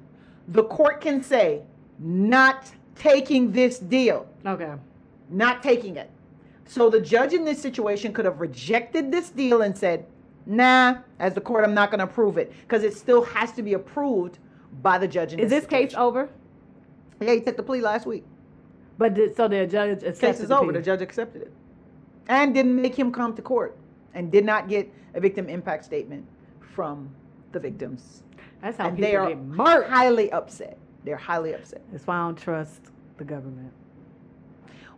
The 0.49 0.63
court 0.63 1.01
can 1.01 1.23
say, 1.23 1.61
not 1.99 2.71
taking 2.95 3.51
this 3.51 3.80
deal, 3.80 4.28
okay. 4.45 4.73
Not 5.30 5.63
taking 5.63 5.95
it. 5.97 6.09
So 6.65 6.89
the 6.89 7.01
judge 7.01 7.34
in 7.34 7.45
this 7.45 7.61
situation 7.61 8.13
could 8.13 8.25
have 8.25 8.41
rejected 8.41 9.11
this 9.11 9.30
deal 9.30 9.61
and 9.61 9.78
said, 9.78 10.05
nah, 10.45 10.97
as 11.19 11.34
the 11.34 11.41
court, 11.41 11.63
I'm 11.63 11.73
not 11.73 11.91
going 11.91 11.99
to 11.99 12.05
approve 12.05 12.38
it. 12.38 12.51
Because 12.61 12.84
it 12.84 12.93
still 12.95 13.23
has 13.23 13.51
to 13.53 13.63
be 13.63 13.73
approved 13.73 14.39
by 14.82 14.97
the 14.97 15.07
judge 15.07 15.34
in 15.34 15.39
Is 15.39 15.49
this 15.49 15.65
case 15.65 15.93
over? 15.95 16.30
Yeah, 17.19 17.34
he 17.34 17.41
took 17.41 17.57
the 17.57 17.63
plea 17.63 17.82
last 17.82 18.05
week. 18.05 18.25
But 18.97 19.13
did, 19.13 19.36
so 19.36 19.47
the 19.47 19.65
judge 19.65 20.03
accepted 20.03 20.19
case 20.19 20.39
is 20.39 20.49
the 20.49 20.57
over. 20.57 20.71
plea. 20.71 20.80
The 20.80 20.86
judge 20.86 21.01
accepted 21.01 21.43
it, 21.43 21.53
and 22.28 22.53
didn't 22.53 22.75
make 22.75 22.97
him 22.97 23.11
come 23.11 23.36
to 23.36 23.41
court, 23.41 23.78
and 24.13 24.32
did 24.32 24.43
not 24.43 24.67
get 24.67 24.91
a 25.13 25.19
victim 25.19 25.49
impact 25.49 25.86
statement 25.86 26.25
from 26.59 27.09
the 27.51 27.59
victims. 27.59 28.23
That's 28.61 28.78
how 28.78 28.88
and 28.88 28.97
people 28.97 29.11
they 29.11 29.15
are 29.15 29.30
get 29.36 29.89
highly 29.89 30.32
upset. 30.32 30.78
They're 31.03 31.15
highly 31.15 31.53
upset. 31.53 31.82
That's 31.91 32.05
why 32.05 32.17
I 32.17 32.25
don't 32.25 32.38
trust 32.38 32.82
the 33.17 33.23
government. 33.23 33.71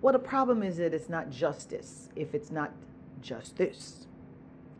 Well, 0.02 0.14
the 0.14 0.20
problem 0.20 0.64
is 0.64 0.78
that 0.78 0.93
it's 0.93 1.10
not 1.10 1.30
justice 1.30 2.10
if 2.16 2.34
it's 2.34 2.52
not 2.52 2.72
justice, 3.22 4.08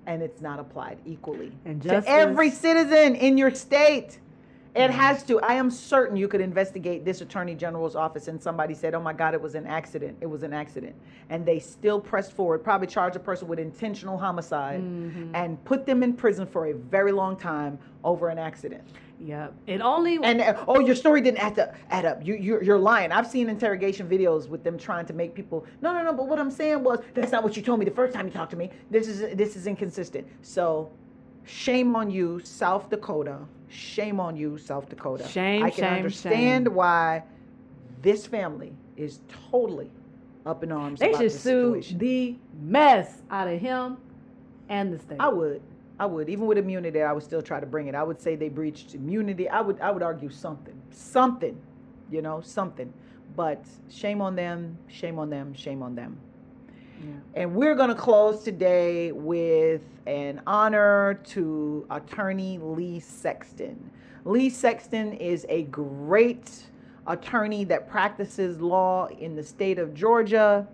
and 0.06 0.24
it's 0.24 0.42
not 0.42 0.60
applied 0.60 0.98
equally 1.06 1.52
And 1.66 1.82
to 1.84 2.04
every 2.08 2.50
citizen 2.50 3.16
in 3.16 3.38
your 3.38 3.54
state. 3.54 4.20
It 4.76 4.92
has 4.92 5.24
to. 5.24 5.42
I 5.42 5.56
am 5.56 5.72
certain 5.72 6.16
you 6.16 6.28
could 6.28 6.42
investigate 6.42 7.04
this 7.04 7.22
attorney 7.22 7.56
general's 7.56 7.96
office 7.96 8.28
and 8.28 8.42
somebody 8.42 8.76
said, 8.76 8.94
oh 8.94 9.02
my 9.02 9.14
God, 9.14 9.34
it 9.34 9.42
was 9.42 9.56
an 9.56 9.66
accident. 9.66 10.18
It 10.22 10.28
was 10.28 10.44
an 10.44 10.54
accident. 10.54 10.96
And 11.30 11.44
they 11.46 11.60
still 11.60 12.00
pressed 12.00 12.34
forward, 12.34 12.64
probably 12.64 12.88
charged 12.88 13.16
a 13.16 13.20
person 13.20 13.48
with 13.48 13.60
intentional 13.60 14.18
homicide 14.18 14.82
Mm-hmm. 14.82 15.36
and 15.36 15.64
put 15.66 15.86
them 15.88 16.04
in 16.04 16.14
prison 16.14 16.46
for 16.46 16.68
a 16.68 16.74
very 16.74 17.12
long 17.12 17.36
time 17.36 17.80
over 18.04 18.30
an 18.30 18.38
accident. 18.38 18.84
Yep. 19.20 19.54
It 19.68 19.82
only 19.82 20.20
And 20.24 20.42
uh, 20.42 20.64
oh, 20.68 20.80
your 20.80 20.96
story 20.96 21.22
didn't 21.22 21.40
add 21.40 21.60
up. 21.60 21.76
Add 21.90 22.06
up. 22.06 22.26
You 22.26 22.36
you're, 22.36 22.64
you're 22.64 22.80
lying. 22.80 23.12
I've 23.12 23.28
seen 23.28 23.50
interrogation 23.50 24.08
videos 24.08 24.48
with 24.48 24.64
them 24.64 24.78
trying 24.78 25.06
to 25.08 25.14
make 25.14 25.36
people. 25.36 25.66
No, 25.82 25.94
no, 25.94 26.04
no. 26.04 26.14
But 26.14 26.28
what 26.28 26.40
I'm 26.40 26.52
saying 26.52 26.84
was 26.84 27.00
that's 27.14 27.32
not 27.32 27.44
what 27.44 27.58
you 27.58 27.62
told 27.62 27.80
me 27.80 27.86
the 27.86 27.92
first 27.92 28.14
time 28.14 28.28
you 28.28 28.34
talked 28.34 28.52
to 28.52 28.58
me. 28.58 28.70
This 28.90 29.08
is 29.08 29.36
this 29.36 29.56
is 29.56 29.68
inconsistent. 29.68 30.26
So, 30.42 30.90
shame 31.46 31.96
on 31.96 32.10
you, 32.10 32.40
South 32.44 32.90
Dakota. 32.90 33.40
Shame 33.68 34.20
on 34.20 34.36
you, 34.36 34.58
South 34.58 34.90
Dakota. 34.90 35.28
Shame, 35.28 35.64
I 35.64 35.70
can 35.70 35.84
shame, 35.84 35.94
understand 35.94 36.66
shame. 36.68 36.74
why 36.74 37.24
this 38.02 38.26
family 38.26 38.74
is 38.96 39.20
totally 39.52 39.92
up 40.46 40.64
in 40.64 40.72
arms. 40.72 41.00
they 41.00 41.10
about 41.10 41.18
should 41.20 41.26
this 41.32 41.42
sue 41.42 41.74
situation. 41.82 41.98
the 41.98 42.36
mess 42.62 43.22
out 43.30 43.48
of 43.48 43.60
him 43.60 43.98
and 44.70 44.94
the 44.94 45.00
state. 45.00 45.18
I 45.20 45.28
would. 45.28 45.62
I 46.00 46.06
would. 46.06 46.30
Even 46.30 46.45
with 46.47 46.58
immunity, 46.58 47.02
I 47.02 47.12
would 47.12 47.24
still 47.24 47.41
try 47.41 47.60
to 47.60 47.66
bring 47.66 47.88
it. 47.88 47.95
I 47.95 48.04
would 48.04 48.22
say 48.22 48.36
they 48.36 48.50
breached 48.50 48.95
immunity. 48.95 49.50
I 49.50 49.62
would 49.62 49.80
I 49.82 49.91
would 49.91 50.04
argue 50.04 50.30
something. 50.30 50.80
Something. 50.91 51.60
You 52.10 52.22
know, 52.22 52.41
something. 52.41 52.91
But 53.36 53.64
shame 53.89 54.22
on 54.22 54.36
them, 54.36 54.78
shame 54.88 55.20
on 55.20 55.30
them, 55.30 55.54
shame 55.54 55.84
on 55.84 55.95
them. 55.95 56.18
And 57.34 57.56
we're 57.56 57.76
going 57.76 57.89
to 57.89 57.95
close 57.95 58.43
today 58.43 59.12
with 59.14 59.82
an 60.06 60.41
honor 60.45 61.22
to 61.28 61.86
attorney 61.89 62.58
Lee 62.58 63.00
Sexton. 63.00 63.91
Lee 64.26 64.50
Sexton 64.50 65.14
is 65.14 65.45
a 65.47 65.64
great 65.64 66.66
attorney 67.08 67.64
that 67.66 67.89
practices 67.89 68.60
law 68.60 69.08
in 69.08 69.36
the 69.36 69.43
state 69.43 69.80
of 69.80 69.93
Georgia. 69.93 70.68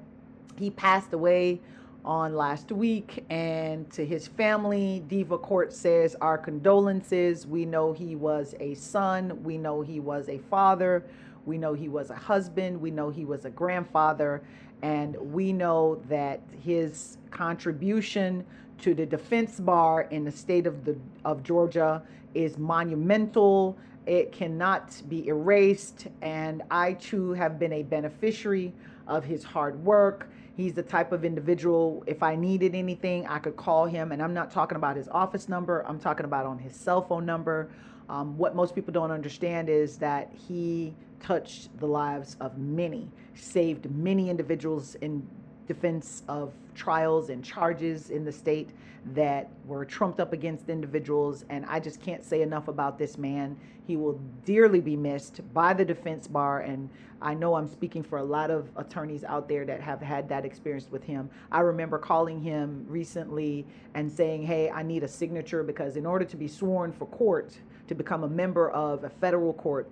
He 0.58 0.72
passed 0.72 1.14
away 1.14 1.62
on 2.06 2.36
last 2.36 2.72
week, 2.72 3.26
and 3.30 3.92
to 3.92 4.06
his 4.06 4.28
family, 4.28 5.04
Diva 5.08 5.38
Court 5.38 5.74
says 5.74 6.16
our 6.22 6.38
condolences. 6.38 7.46
We 7.48 7.66
know 7.66 7.92
he 7.92 8.16
was 8.16 8.56
a 8.60 8.76
son, 8.76 9.44
we 9.44 9.58
know 9.58 9.82
he 9.82 10.00
was 10.00 10.30
a 10.30 10.38
father, 10.38 11.04
we 11.46 11.58
know 11.58 11.74
he 11.74 11.90
was 11.90 12.12
a 12.12 12.16
husband, 12.16 12.80
we 12.80 12.92
know 12.92 13.10
he 13.10 13.26
was 13.26 13.46
a 13.46 13.50
grandfather, 13.50 14.44
and 14.82 15.16
we 15.34 15.52
know 15.52 16.02
that 16.08 16.42
his 16.64 17.18
contribution 17.32 18.46
to 18.80 18.94
the 18.94 19.06
defense 19.06 19.60
bar 19.60 20.04
in 20.12 20.24
the 20.24 20.32
state 20.32 20.68
of 20.68 20.86
the 20.86 20.96
of 21.24 21.44
Georgia 21.44 22.04
is 22.34 22.58
monumental. 22.58 23.78
It 24.06 24.32
cannot 24.32 25.02
be 25.10 25.28
erased, 25.28 26.08
and 26.22 26.62
I 26.70 26.94
too 26.94 27.32
have 27.34 27.58
been 27.58 27.74
a 27.74 27.84
beneficiary 27.84 28.74
of 29.08 29.24
his 29.24 29.44
hard 29.44 29.84
work. 29.84 30.30
He's 30.56 30.74
the 30.74 30.84
type 30.84 31.12
of 31.12 31.26
individual, 31.26 32.04
if 32.08 32.24
I 32.24 32.36
needed 32.36 32.76
anything, 32.76 33.28
I 33.28 33.40
could 33.40 33.58
call 33.58 33.86
him. 33.86 34.12
And 34.14 34.22
I'm 34.22 34.34
not 34.34 34.52
talking 34.52 34.78
about 34.78 34.96
his 34.96 35.10
office 35.10 35.50
number, 35.50 35.86
I'm 35.86 36.00
talking 36.00 36.26
about 36.26 36.46
on 36.46 36.58
his 36.58 36.76
cell 36.76 37.02
phone 37.02 37.26
number. 37.26 37.70
Um, 38.08 38.38
what 38.38 38.56
most 38.56 38.76
people 38.76 38.94
don't 38.94 39.12
understand 39.12 39.68
is 39.68 39.98
that 39.98 40.32
he 40.48 40.96
touched 41.20 41.78
the 41.80 41.88
lives 41.88 42.38
of 42.40 42.58
many, 42.58 43.12
saved 43.34 43.90
many 43.92 44.30
individuals 44.30 44.96
in 44.96 45.28
defense 45.68 46.24
of 46.28 46.54
trials 46.76 47.30
and 47.30 47.44
charges 47.44 48.10
in 48.10 48.24
the 48.24 48.32
state 48.32 48.72
that 49.14 49.50
were 49.66 49.86
trumped 49.86 50.20
up 50.20 50.34
against 50.34 50.70
individuals. 50.70 51.46
And 51.50 51.66
I 51.68 51.80
just 51.80 52.02
can't 52.02 52.24
say 52.24 52.42
enough 52.42 52.68
about 52.68 52.98
this 52.98 53.18
man. 53.18 53.58
He 53.86 53.98
will 53.98 54.20
dearly 54.46 54.82
be 54.82 54.96
missed 54.96 55.42
by 55.54 55.74
the 55.74 55.86
defense 55.86 56.28
bar. 56.28 56.62
And 56.62 56.90
I 57.22 57.34
know 57.34 57.56
I'm 57.56 57.68
speaking 57.68 58.04
for 58.04 58.18
a 58.18 58.24
lot 58.24 58.50
of 58.50 58.70
attorneys 58.76 59.24
out 59.24 59.48
there 59.48 59.66
that 59.66 59.80
have 59.82 60.02
had 60.02 60.28
that 60.30 60.44
experience 60.46 60.90
with 60.90 61.04
him. 61.04 61.30
I 61.52 61.60
remember 61.62 61.98
calling 61.98 62.42
him 62.42 62.86
recently 62.88 63.66
and 63.94 64.12
saying, 64.12 64.44
Hey, 64.44 64.70
I 64.70 64.82
need 64.82 65.04
a 65.04 65.08
signature 65.08 65.64
because 65.64 65.98
in 65.98 66.06
order 66.06 66.26
to 66.26 66.38
be 66.38 66.48
sworn 66.48 66.92
for 66.92 67.06
court, 67.08 67.58
to 67.88 67.96
become 67.96 68.24
a 68.24 68.28
member 68.28 68.72
of 68.72 69.04
a 69.04 69.10
federal 69.10 69.54
court, 69.54 69.90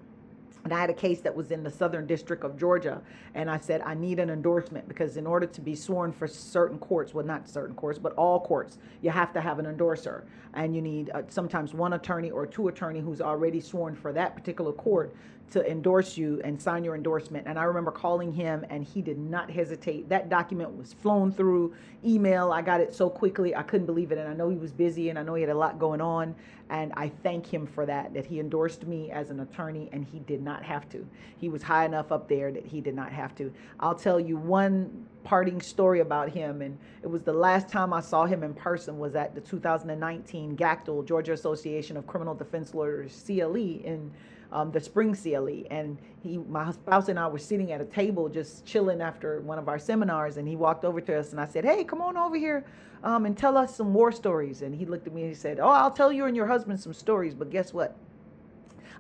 and 0.64 0.74
I 0.74 0.80
had 0.80 0.90
a 0.90 0.94
case 0.94 1.20
that 1.22 1.36
was 1.36 1.52
in 1.52 1.64
the 1.64 1.70
Southern 1.70 2.08
District 2.08 2.44
of 2.44 2.58
Georgia, 2.58 3.02
and 3.36 3.50
I 3.50 3.60
said 3.60 3.82
I 3.82 3.94
need 3.94 4.20
an 4.20 4.30
endorsement 4.30 4.88
because 4.88 5.18
in 5.18 5.28
order 5.28 5.46
to 5.46 5.62
be 5.62 5.76
sworn 5.76 6.12
for 6.12 6.28
certain 6.28 6.78
courts, 6.80 7.14
well, 7.14 7.26
not 7.26 7.50
certain 7.50 7.76
courts, 7.76 8.00
but 8.00 8.14
all 8.14 8.40
courts, 8.40 8.78
you 9.02 9.10
have 9.10 9.34
to 9.34 9.42
have 9.42 9.60
an 9.60 9.66
endorser, 9.66 10.26
and 10.54 10.76
you 10.76 10.82
need 10.82 11.10
uh, 11.14 11.24
sometimes 11.28 11.74
one 11.74 11.94
attorney 11.94 12.32
or 12.32 12.46
two 12.46 12.70
attorney 12.70 13.02
who's 13.02 13.22
already 13.22 13.60
sworn 13.60 13.96
for 13.96 14.14
that 14.14 14.36
particular 14.36 14.72
court 14.72 15.14
to 15.52 15.70
endorse 15.70 16.18
you 16.18 16.42
and 16.44 16.60
sign 16.60 16.84
your 16.84 16.96
endorsement. 16.96 17.46
And 17.46 17.60
I 17.60 17.64
remember 17.64 17.92
calling 17.92 18.32
him, 18.32 18.66
and 18.70 18.84
he 18.84 19.04
did 19.04 19.20
not 19.20 19.52
hesitate. 19.52 20.10
That 20.10 20.28
document 20.28 20.76
was 20.76 20.94
flown 20.94 21.32
through 21.32 21.76
email. 22.04 22.52
I 22.52 22.64
got 22.64 22.82
it 22.82 22.96
so 22.96 23.08
quickly, 23.08 23.56
I 23.56 23.62
couldn't 23.62 23.86
believe 23.86 24.12
it. 24.12 24.18
And 24.18 24.28
I 24.28 24.34
know 24.34 24.50
he 24.50 24.58
was 24.58 24.72
busy, 24.72 25.10
and 25.10 25.20
I 25.20 25.24
know 25.24 25.36
he 25.36 25.42
had 25.42 25.52
a 25.52 25.58
lot 25.58 25.78
going 25.78 26.02
on. 26.02 26.34
And 26.74 26.92
I 26.98 27.10
thank 27.22 27.46
him 27.46 27.68
for 27.68 27.86
that, 27.86 28.16
that 28.16 28.26
he 28.26 28.40
endorsed 28.40 28.88
me 28.88 29.12
as 29.12 29.30
an 29.30 29.42
attorney, 29.42 29.90
and 29.94 30.04
he 30.04 30.18
did 30.18 30.42
not 30.42 30.64
have 30.64 30.90
to. 30.90 31.08
He 31.38 31.48
was 31.48 31.62
high 31.62 31.86
enough 31.86 32.12
up 32.12 32.28
there 32.28 32.52
that 32.52 32.66
he 32.66 32.82
did 32.82 32.96
not 32.96 33.12
have 33.12 33.36
to. 33.36 33.54
I'll 33.80 33.94
tell 33.94 34.20
you 34.20 34.38
one 34.38 35.06
parting 35.24 35.62
story 35.62 36.00
about 36.00 36.30
him, 36.30 36.64
and 36.64 36.76
it 37.04 37.08
was 37.08 37.22
the 37.22 37.32
last 37.32 37.70
time 37.70 37.94
I 37.94 38.02
saw 38.02 38.26
him 38.26 38.42
in 38.42 38.56
person 38.56 38.98
was 38.98 39.14
at 39.14 39.36
the 39.36 39.42
2019 39.42 40.58
GACDL, 40.58 41.06
Georgia 41.06 41.34
Association 41.34 41.96
of 41.96 42.08
Criminal 42.08 42.34
Defense 42.34 42.74
Lawyers, 42.74 43.24
CLE, 43.24 43.56
in 43.56 44.12
um, 44.54 44.72
the 44.72 44.80
spring 44.80 45.14
CLE. 45.14 45.64
And 45.70 45.98
he, 46.22 46.38
my 46.38 46.72
spouse 46.72 47.10
and 47.10 47.20
I 47.20 47.28
were 47.28 47.40
sitting 47.40 47.74
at 47.74 47.82
a 47.82 47.86
table 47.86 48.30
just 48.30 48.66
chilling 48.66 49.02
after 49.02 49.42
one 49.42 49.60
of 49.60 49.68
our 49.68 49.80
seminars, 49.80 50.38
and 50.38 50.48
he 50.48 50.56
walked 50.56 50.86
over 50.86 51.02
to 51.02 51.20
us, 51.20 51.32
and 51.32 51.42
I 51.42 51.46
said, 51.46 51.66
"Hey, 51.66 51.84
come 51.84 52.02
on 52.02 52.16
over 52.16 52.38
here 52.38 52.64
um, 53.04 53.26
and 53.26 53.38
tell 53.38 53.58
us 53.58 53.76
some 53.76 53.94
war 53.94 54.12
stories." 54.12 54.62
And 54.62 54.74
he 54.74 54.86
looked 54.86 55.08
at 55.08 55.14
me 55.14 55.24
and 55.24 55.30
he 55.32 55.36
said, 55.36 55.60
"Oh, 55.60 55.68
I'll 55.68 55.92
tell 55.92 56.14
you 56.14 56.26
and 56.26 56.36
your 56.36 56.48
husband 56.48 56.80
some 56.80 56.94
stories, 56.94 57.34
but 57.34 57.50
guess 57.50 57.74
what? 57.74 57.98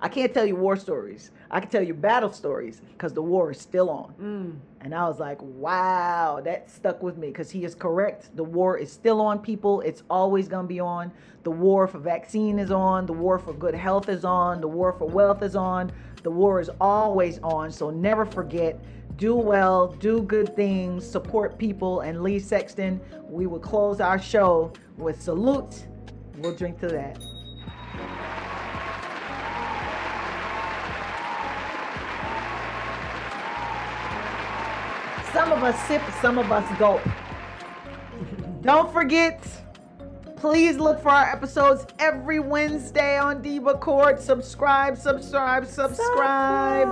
I 0.01 0.09
can't 0.09 0.33
tell 0.33 0.45
you 0.45 0.55
war 0.55 0.75
stories. 0.75 1.31
I 1.49 1.59
can 1.59 1.69
tell 1.69 1.83
you 1.83 1.93
battle 1.93 2.31
stories 2.31 2.81
because 2.91 3.13
the 3.13 3.21
war 3.21 3.51
is 3.51 3.59
still 3.59 3.89
on." 3.89 4.13
Mm. 4.21 4.59
And 4.81 4.93
I 4.93 5.07
was 5.07 5.17
like, 5.19 5.41
wow, 5.41 6.41
that 6.43 6.69
stuck 6.69 7.01
with 7.01 7.17
me 7.17 7.27
because 7.27 7.49
he 7.49 7.63
is 7.63 7.73
correct. 7.73 8.35
The 8.35 8.43
war 8.43 8.77
is 8.77 8.91
still 8.91 9.21
on 9.21 9.39
people. 9.39 9.79
It's 9.79 10.03
always 10.09 10.49
going 10.49 10.65
to 10.65 10.67
be 10.67 10.81
on. 10.81 11.09
The 11.43 11.51
war 11.51 11.87
for 11.87 11.99
vaccine 11.99 12.59
is 12.59 12.69
on. 12.69 13.05
The 13.05 13.13
war 13.13 13.39
for 13.39 13.53
good 13.53 13.75
health 13.75 14.09
is 14.09 14.25
on. 14.25 14.59
The 14.59 14.67
war 14.67 14.91
for 14.91 15.07
wealth 15.07 15.41
is 15.41 15.55
on. 15.55 15.89
The 16.23 16.31
war 16.31 16.59
is 16.59 16.69
always 16.81 17.39
on. 17.39 17.71
So 17.71 17.91
never 17.91 18.25
forget 18.25 18.77
do 19.17 19.35
well, 19.35 19.87
do 19.87 20.23
good 20.23 20.55
things, 20.55 21.09
support 21.09 21.57
people. 21.57 22.01
And 22.01 22.23
Lee 22.23 22.39
Sexton, 22.39 22.99
we 23.29 23.47
will 23.47 23.59
close 23.59 24.01
our 24.01 24.19
show 24.19 24.73
with 24.97 25.21
salute. 25.21 25.85
We'll 26.39 26.55
drink 26.55 26.79
to 26.79 26.87
that. 26.87 27.23
Of 35.65 35.73
us 35.73 35.87
sip, 35.87 36.01
some 36.21 36.37
of 36.37 36.51
us 36.51 36.77
gulp. 36.77 37.01
Don't 38.61 38.91
forget, 38.91 39.41
please 40.35 40.77
look 40.77 41.01
for 41.01 41.09
our 41.09 41.31
episodes 41.31 41.85
every 41.99 42.39
Wednesday 42.39 43.17
on 43.17 43.41
Diva 43.41 43.75
Court. 43.77 44.21
Subscribe, 44.21 44.97
subscribe, 44.97 45.65
subscribe. 45.65 46.89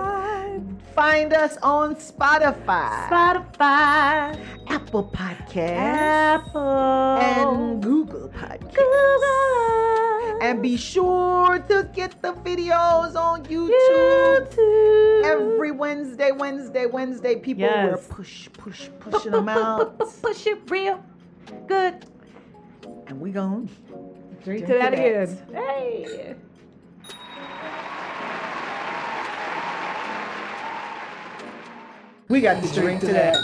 Find 0.95 1.34
us 1.34 1.57
on 1.61 1.95
Spotify, 1.95 3.09
Spotify, 3.09 4.39
Apple 4.67 5.09
Podcasts, 5.13 5.78
Apple, 5.78 7.17
and 7.19 7.84
Google 7.84 8.30
Podcasts. 8.30 8.74
Google, 8.74 10.11
And 10.41 10.61
be 10.61 10.76
sure 10.78 11.59
to 11.59 11.89
get 11.93 12.22
the 12.22 12.34
videos 12.34 13.15
on 13.15 13.43
YouTube. 13.45 14.49
YouTube. 14.51 15.24
Every 15.24 15.72
Wednesday, 15.72 16.32
Wednesday, 16.32 16.86
Wednesday, 16.88 17.36
people 17.36 17.63
Yes. 17.63 17.91
were 18.09 18.15
push, 18.15 18.49
push, 18.53 18.89
pushing 18.99 19.32
them 19.32 19.49
out. 19.49 19.97
Push 20.22 20.47
it 20.47 20.59
real 20.69 21.03
good. 21.67 22.05
And 23.07 23.19
we 23.22 23.32
gone. 23.32 23.69
Drink 24.43 24.65
Drink 24.65 24.67
to 24.67 24.74
that 24.74 24.89
to 24.91 24.95
that. 24.95 25.24
again. 25.30 25.38
Hey. 25.53 26.36
We 32.28 32.39
got 32.41 32.63
to 32.63 32.74
drink 32.74 33.01
to 33.01 33.07
that. 33.07 33.38